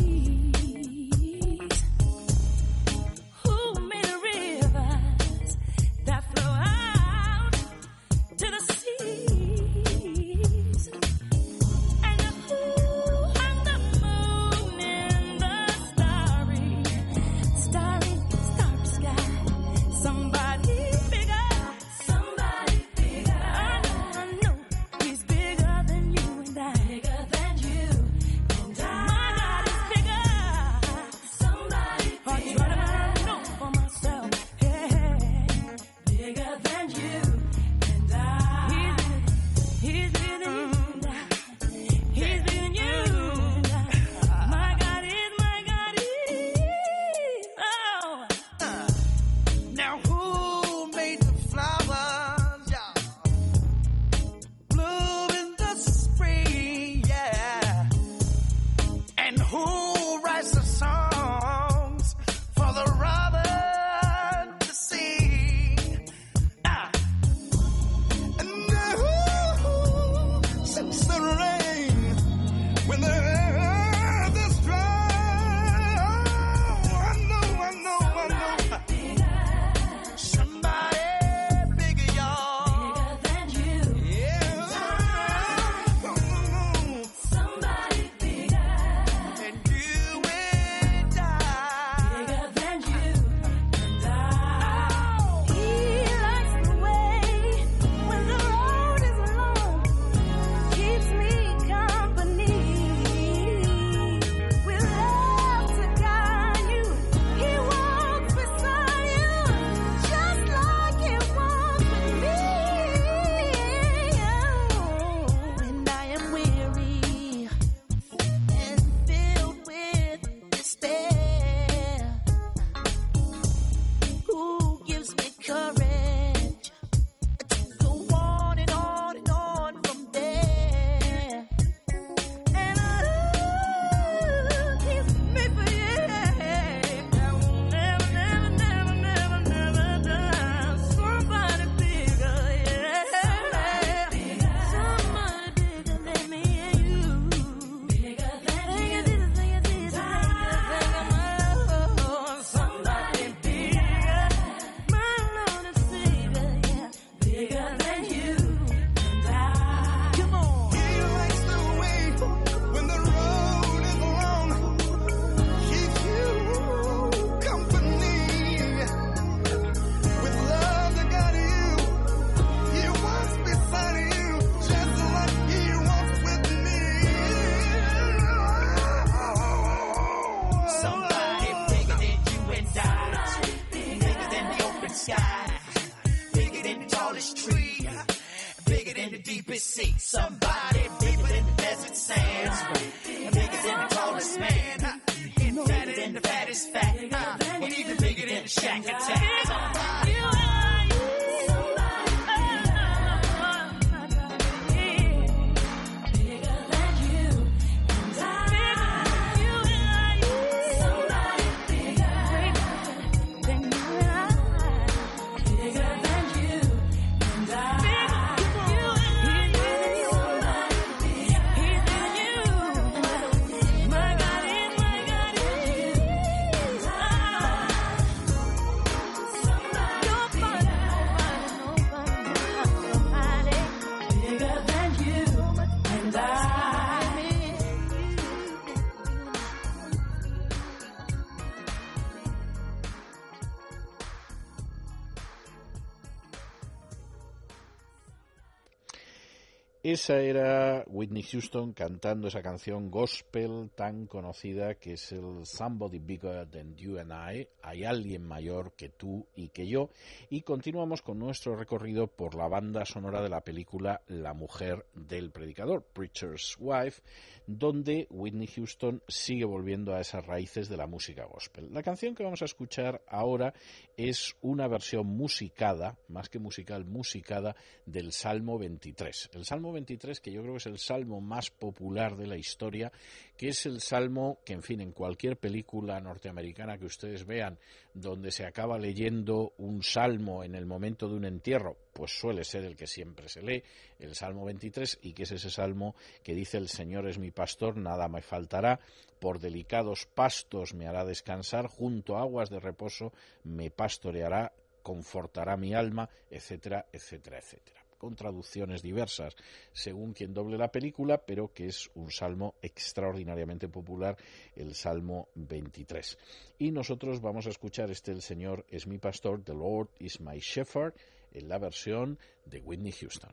Esa 250.08 250.22
era 250.22 250.86
Whitney 250.88 251.22
Houston 251.22 251.74
cantando 251.74 252.30
esa 252.30 252.42
canción 252.42 252.90
gospel 252.90 253.70
tan 253.76 254.08
conocida 254.08 254.76
que 254.76 254.94
es 254.94 255.12
el 255.12 255.46
Somebody 255.46 256.00
Bigger 256.00 256.50
Than 256.50 256.78
You 256.78 256.98
and 256.98 257.12
I, 257.12 257.50
hay 257.62 257.84
alguien 257.84 258.26
mayor 258.26 258.72
que 258.78 258.88
tú 258.88 259.28
y 259.36 259.50
que 259.50 259.68
yo, 259.68 259.90
y 260.30 260.44
continuamos 260.44 261.02
con 261.02 261.20
nuestro 261.20 261.58
recorrido 261.58 262.08
por 262.08 262.36
la 262.36 262.48
banda 262.48 262.86
sonora 262.86 263.22
de 263.22 263.28
la 263.28 263.42
película 263.42 264.00
La 264.08 264.34
mujer 264.34 264.86
del 264.94 265.30
predicador, 265.32 265.84
Preacher's 265.92 266.56
Wife, 266.58 267.02
donde 267.48 268.08
Whitney 268.10 268.48
Houston 268.48 269.02
sigue 269.08 269.46
volviendo 269.46 269.96
a 269.96 270.02
esas 270.02 270.26
raíces 270.26 270.68
de 270.68 270.76
la 270.76 270.86
música 270.86 271.26
gospel. 271.26 271.70
La 271.74 271.82
canción 271.82 272.14
que 272.14 272.24
vamos 272.24 272.42
a 272.42 272.46
escuchar 272.46 273.02
ahora 273.08 273.54
es 273.96 274.36
una 274.42 274.68
versión 274.68 275.08
musicada, 275.08 275.98
más 276.10 276.30
que 276.30 276.40
musical, 276.40 276.86
musicada 276.86 277.56
del 277.86 278.12
Salmo 278.12 278.60
23. 278.60 279.32
El 279.34 279.46
Salmo 279.46 279.72
23, 279.72 280.20
que 280.20 280.32
yo 280.32 280.42
creo 280.42 280.54
que 280.54 280.58
es 280.58 280.66
el 280.68 280.78
salmo 280.78 281.22
más 281.22 281.50
popular 281.50 282.18
de 282.18 282.28
la 282.28 282.38
historia, 282.38 282.92
que 283.38 283.50
es 283.50 283.68
el 283.68 283.82
salmo 283.82 284.40
que, 284.44 284.54
en 284.54 284.64
fin, 284.64 284.82
en 284.82 284.92
cualquier 284.92 285.38
película 285.38 286.00
norteamericana 286.02 286.78
que 286.78 286.86
ustedes 286.86 287.26
vean, 287.26 287.60
donde 287.94 288.32
se 288.32 288.46
acaba 288.46 288.80
leyendo 288.80 289.54
un 289.60 289.84
salmo 289.84 290.44
en 290.44 290.56
el 290.56 290.66
momento 290.66 291.08
de 291.08 291.16
un 291.16 291.26
entierro, 291.26 291.78
pues 291.94 292.18
suele 292.20 292.44
ser 292.44 292.66
el 292.66 292.76
que 292.76 292.88
siempre 292.88 293.30
se 293.30 293.44
lee, 293.44 293.64
el 294.00 294.16
Salmo 294.16 294.46
23, 294.46 295.00
y 295.04 295.14
que 295.14 295.24
es 295.24 295.32
ese 295.32 295.52
salmo 295.52 295.96
que 296.24 296.34
dice 296.34 296.58
el 296.58 296.68
Señor 296.68 297.08
es 297.08 297.20
mi 297.20 297.32
pastor, 297.32 297.78
nada 297.78 298.08
me 298.08 298.22
faltará, 298.22 298.80
por 299.20 299.40
delicados 299.40 300.08
pastos 300.08 300.74
me 300.74 300.88
hará 300.88 301.06
descansar, 301.06 301.68
junto 301.68 302.18
a 302.18 302.22
aguas 302.22 302.50
de 302.50 302.60
reposo 302.60 303.14
me 303.44 303.70
pastoreará, 303.70 304.52
confortará 304.82 305.58
mi 305.58 305.76
alma, 305.76 306.10
etcétera, 306.30 306.88
etcétera, 306.92 307.38
etcétera 307.38 307.77
con 307.98 308.16
traducciones 308.16 308.82
diversas 308.82 309.36
según 309.72 310.14
quien 310.14 310.34
doble 310.34 310.58
la 310.58 310.72
película, 310.72 311.18
pero 311.18 311.54
que 311.54 311.68
es 311.68 311.90
un 311.96 312.12
salmo 312.12 312.56
extraordinariamente 312.62 313.68
popular, 313.68 314.18
el 314.56 314.76
Salmo 314.76 315.30
23. 315.36 316.18
Y 316.60 316.72
nosotros 316.72 317.22
vamos 317.22 317.48
a 317.48 317.50
escuchar 317.50 317.90
este 317.92 318.12
El 318.12 318.22
Señor 318.22 318.66
es 318.70 318.88
mi 318.88 318.98
pastor, 318.98 319.44
The 319.44 319.54
Lord 319.54 319.90
is 320.00 320.20
my 320.20 320.40
shepherd, 320.40 320.94
en 321.32 321.50
la 321.50 321.60
versión 321.60 322.18
de 322.46 322.60
Whitney 322.62 322.92
Houston. 322.92 323.32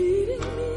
beating 0.00 0.40
me. 0.56 0.69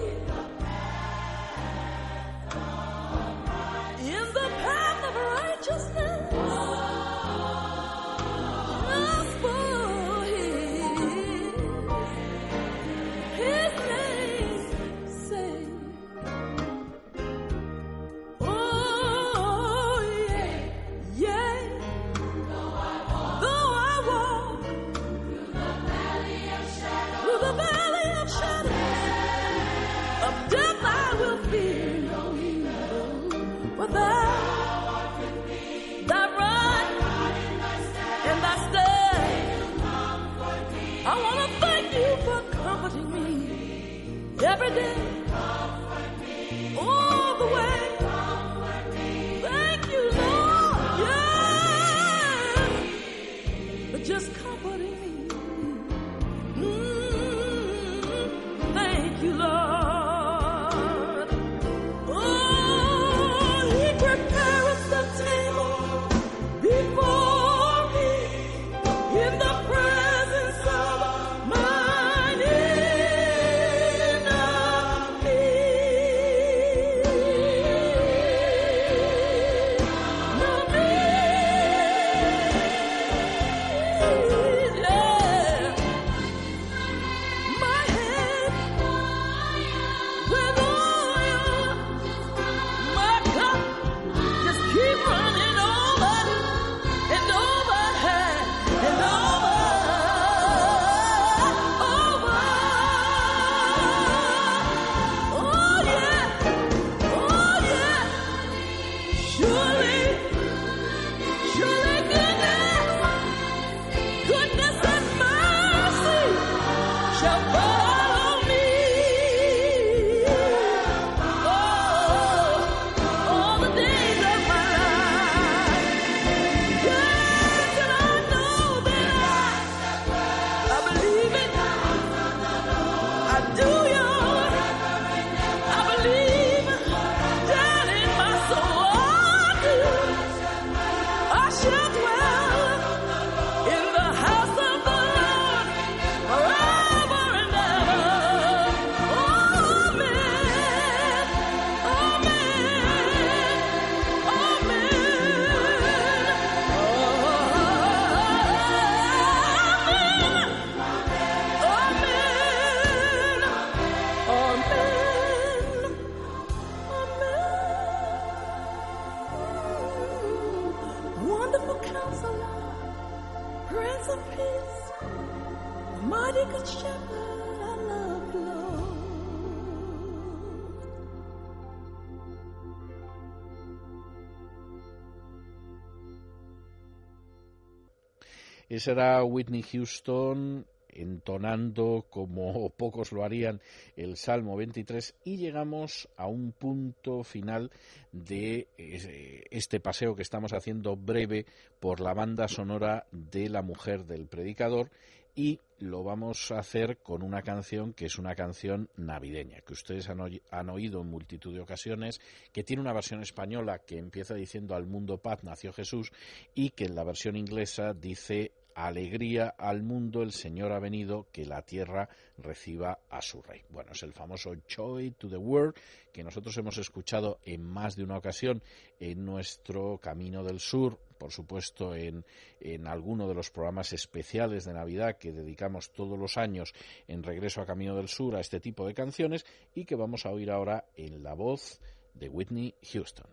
Esa 188.83 188.91
era 188.91 189.23
Whitney 189.23 189.61
Houston 189.61 190.65
entonando 190.89 192.05
como 192.09 192.69
pocos 192.77 193.13
lo 193.13 193.23
harían 193.23 193.61
el 193.95 194.17
Salmo 194.17 194.57
23 194.57 195.15
y 195.23 195.37
llegamos 195.37 196.09
a 196.17 196.27
un 196.27 196.51
punto 196.51 197.23
final 197.23 197.71
de 198.11 198.67
eh, 198.77 199.45
este 199.51 199.79
paseo 199.79 200.17
que 200.17 200.21
estamos 200.21 200.51
haciendo 200.51 200.97
breve 200.97 201.45
por 201.79 202.01
la 202.01 202.13
banda 202.13 202.49
sonora 202.49 203.07
de 203.13 203.47
La 203.47 203.61
mujer 203.61 204.03
del 204.03 204.27
predicador 204.27 204.91
y 205.33 205.61
lo 205.79 206.03
vamos 206.03 206.51
a 206.51 206.59
hacer 206.59 206.97
con 206.97 207.23
una 207.23 207.41
canción 207.41 207.93
que 207.93 208.07
es 208.07 208.17
una 208.17 208.35
canción 208.35 208.89
navideña, 208.97 209.61
que 209.61 209.73
ustedes 209.73 210.09
han 210.09 210.69
oído 210.69 211.01
en 211.01 211.07
multitud 211.07 211.53
de 211.53 211.61
ocasiones, 211.61 212.19
que 212.51 212.63
tiene 212.63 212.81
una 212.81 212.93
versión 212.93 213.21
española 213.21 213.79
que 213.79 213.97
empieza 213.97 214.35
diciendo 214.35 214.75
al 214.75 214.87
mundo 214.87 215.19
paz 215.19 215.43
nació 215.43 215.71
Jesús 215.71 216.11
y 216.53 216.71
que 216.71 216.85
en 216.85 216.95
la 216.95 217.05
versión 217.05 217.35
inglesa 217.35 217.93
dice 217.93 218.51
alegría 218.75 219.49
al 219.57 219.83
mundo, 219.83 220.21
el 220.23 220.31
Señor 220.31 220.71
ha 220.71 220.79
venido, 220.79 221.27
que 221.31 221.45
la 221.45 221.61
tierra 221.61 222.09
reciba 222.37 222.99
a 223.09 223.21
su 223.21 223.41
rey. 223.41 223.61
Bueno, 223.69 223.91
es 223.91 224.03
el 224.03 224.13
famoso 224.13 224.53
Joy 224.67 225.11
to 225.11 225.29
the 225.29 225.37
World 225.37 225.75
que 226.11 226.23
nosotros 226.23 226.57
hemos 226.57 226.77
escuchado 226.77 227.39
en 227.43 227.63
más 227.63 227.95
de 227.95 228.03
una 228.03 228.17
ocasión 228.17 228.61
en 228.99 229.25
nuestro 229.25 229.97
Camino 229.97 230.43
del 230.43 230.59
Sur, 230.59 230.99
por 231.17 231.31
supuesto 231.31 231.95
en, 231.95 232.25
en 232.59 232.87
alguno 232.87 233.27
de 233.27 233.35
los 233.35 233.49
programas 233.49 233.93
especiales 233.93 234.65
de 234.65 234.73
Navidad 234.73 235.17
que 235.17 235.31
dedicamos 235.31 235.91
todos 235.91 236.17
los 236.19 236.37
años 236.37 236.73
en 237.07 237.23
Regreso 237.23 237.61
a 237.61 237.65
Camino 237.65 237.95
del 237.95 238.07
Sur 238.07 238.35
a 238.35 238.41
este 238.41 238.59
tipo 238.59 238.85
de 238.85 238.93
canciones 238.93 239.45
y 239.73 239.85
que 239.85 239.95
vamos 239.95 240.25
a 240.25 240.31
oír 240.31 240.51
ahora 240.51 240.85
en 240.95 241.23
la 241.23 241.33
voz 241.33 241.79
de 242.13 242.29
Whitney 242.29 242.75
Houston. 242.91 243.27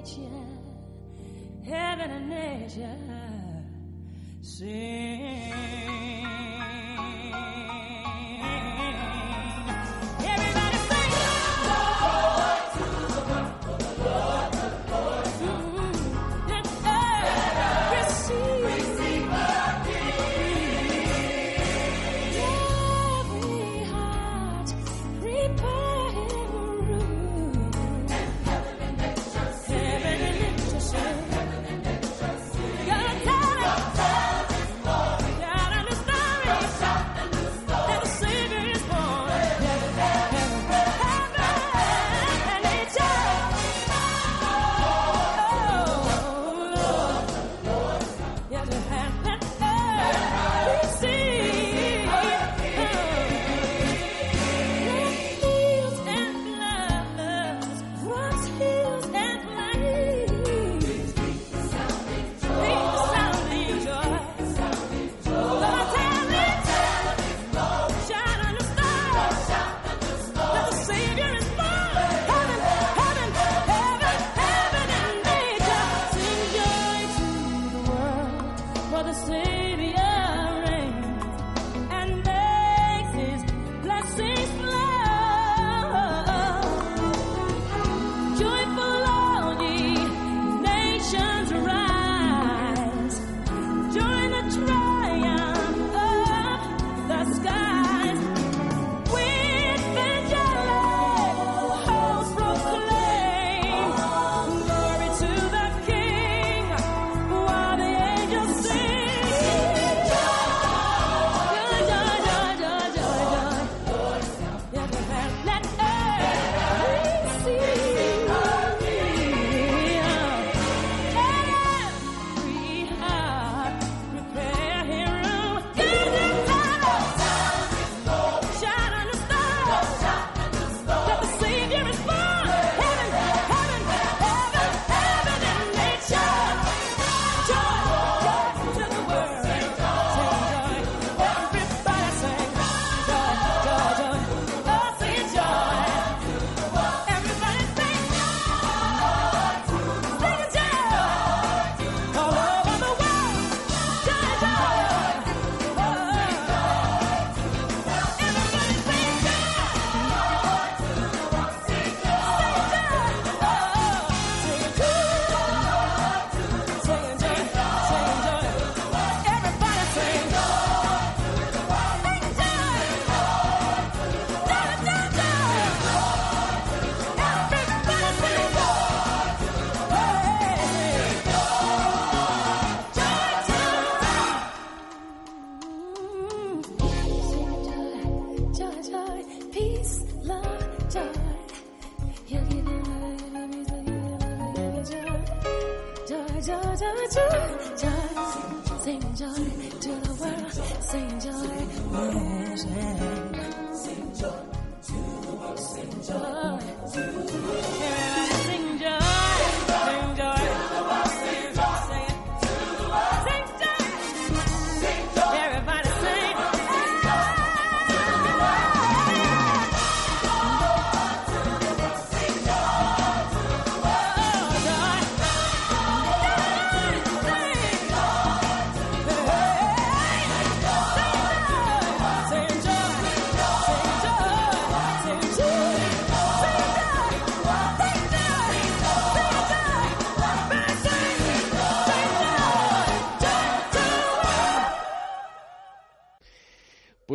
Nature, 0.00 0.22
heaven 1.64 2.10
and 2.10 2.28
nature 2.28 2.96
sing. 4.40 4.99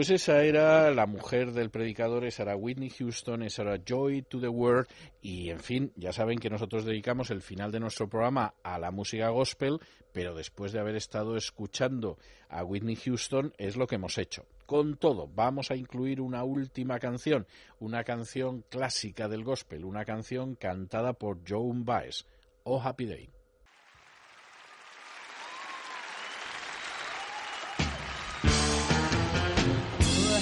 Pues 0.05 0.21
esa 0.21 0.43
era 0.43 0.91
la 0.91 1.07
mujer 1.07 1.51
del 1.51 1.71
predicador, 1.71 2.25
esa 2.25 2.43
era 2.43 2.55
Whitney 2.55 2.91
Houston, 2.91 3.41
esa 3.41 3.63
era 3.63 3.83
Joy 3.83 4.21
to 4.21 4.39
the 4.39 4.47
World 4.47 4.87
y 5.19 5.49
en 5.49 5.59
fin, 5.59 5.91
ya 5.95 6.13
saben 6.13 6.37
que 6.37 6.47
nosotros 6.47 6.85
dedicamos 6.85 7.31
el 7.31 7.41
final 7.41 7.71
de 7.71 7.79
nuestro 7.79 8.07
programa 8.07 8.53
a 8.61 8.77
la 8.77 8.91
música 8.91 9.29
gospel, 9.29 9.79
pero 10.13 10.35
después 10.35 10.71
de 10.73 10.79
haber 10.79 10.95
estado 10.95 11.35
escuchando 11.35 12.19
a 12.49 12.63
Whitney 12.63 12.97
Houston 12.97 13.51
es 13.57 13.77
lo 13.77 13.87
que 13.87 13.95
hemos 13.95 14.19
hecho. 14.19 14.45
Con 14.67 14.97
todo, 14.97 15.27
vamos 15.27 15.71
a 15.71 15.75
incluir 15.75 16.21
una 16.21 16.43
última 16.43 16.99
canción, 16.99 17.47
una 17.79 18.03
canción 18.03 18.63
clásica 18.69 19.27
del 19.27 19.43
gospel, 19.43 19.85
una 19.85 20.05
canción 20.05 20.53
cantada 20.53 21.13
por 21.13 21.39
Joan 21.49 21.83
Baez, 21.83 22.27
Oh 22.63 22.79
Happy 22.79 23.07
Day. 23.07 23.34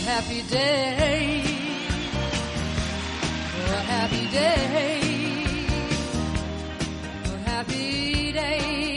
Happy 0.03 0.41
day. 0.43 1.41
A 3.67 3.81
happy 3.93 4.27
day. 4.27 5.65
A 7.25 7.49
happy 7.49 8.31
day. 8.33 8.92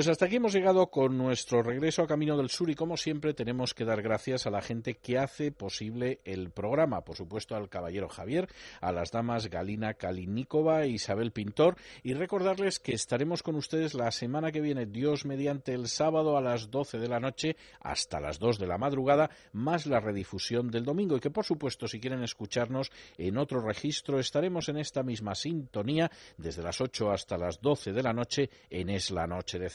Pues 0.00 0.08
hasta 0.08 0.24
aquí 0.24 0.36
hemos 0.36 0.54
llegado 0.54 0.86
con 0.86 1.18
nuestro 1.18 1.62
regreso 1.62 2.00
a 2.00 2.06
Camino 2.06 2.34
del 2.38 2.48
Sur 2.48 2.70
y 2.70 2.74
como 2.74 2.96
siempre 2.96 3.34
tenemos 3.34 3.74
que 3.74 3.84
dar 3.84 4.00
gracias 4.00 4.46
a 4.46 4.50
la 4.50 4.62
gente 4.62 4.94
que 4.94 5.18
hace 5.18 5.52
posible 5.52 6.22
el 6.24 6.52
programa. 6.52 7.02
Por 7.02 7.16
supuesto 7.16 7.54
al 7.54 7.68
caballero 7.68 8.08
Javier, 8.08 8.48
a 8.80 8.92
las 8.92 9.10
damas 9.10 9.50
Galina 9.50 9.92
Kalinikova 9.92 10.84
e 10.84 10.88
Isabel 10.88 11.32
Pintor 11.32 11.76
y 12.02 12.14
recordarles 12.14 12.78
que 12.78 12.94
estaremos 12.94 13.42
con 13.42 13.56
ustedes 13.56 13.92
la 13.92 14.10
semana 14.10 14.50
que 14.50 14.62
viene, 14.62 14.86
Dios 14.86 15.26
mediante 15.26 15.74
el 15.74 15.86
sábado 15.86 16.38
a 16.38 16.40
las 16.40 16.70
12 16.70 16.98
de 16.98 17.08
la 17.08 17.20
noche 17.20 17.56
hasta 17.80 18.20
las 18.20 18.38
2 18.38 18.58
de 18.58 18.68
la 18.68 18.78
madrugada, 18.78 19.28
más 19.52 19.84
la 19.84 20.00
redifusión 20.00 20.70
del 20.70 20.86
domingo 20.86 21.18
y 21.18 21.20
que 21.20 21.28
por 21.28 21.44
supuesto 21.44 21.86
si 21.86 22.00
quieren 22.00 22.22
escucharnos 22.22 22.90
en 23.18 23.36
otro 23.36 23.60
registro 23.60 24.18
estaremos 24.18 24.70
en 24.70 24.78
esta 24.78 25.02
misma 25.02 25.34
sintonía 25.34 26.10
desde 26.38 26.62
las 26.62 26.80
8 26.80 27.10
hasta 27.10 27.36
las 27.36 27.60
12 27.60 27.92
de 27.92 28.02
la 28.02 28.14
noche 28.14 28.48
en 28.70 28.88
Es 28.88 29.10
la 29.10 29.26
Noche 29.26 29.58
de 29.58 29.68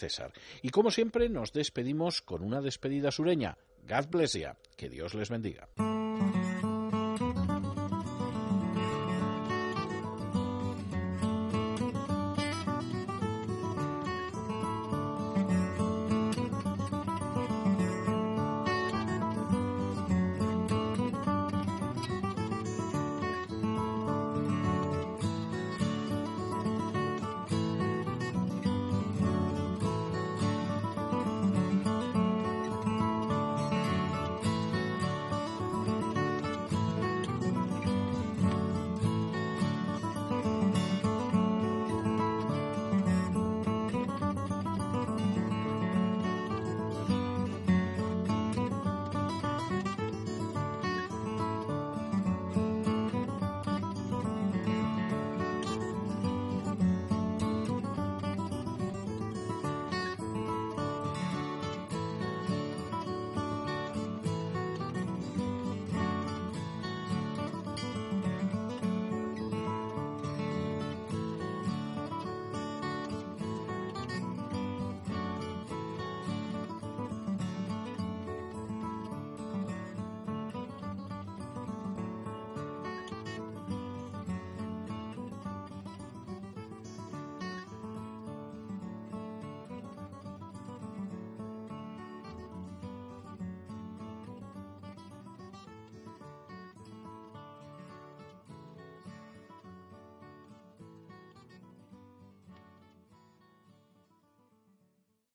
Y 0.62 0.70
como 0.70 0.92
siempre 0.92 1.30
nos 1.30 1.54
despedimos 1.54 2.22
con 2.22 2.44
una 2.44 2.62
despedida 2.62 3.12
sureña. 3.12 3.58
God 3.88 4.08
bless 4.10 4.34
you. 4.34 4.50
Que 4.76 4.90
Dios 4.90 5.14
les 5.14 5.30
bendiga. 5.30 5.68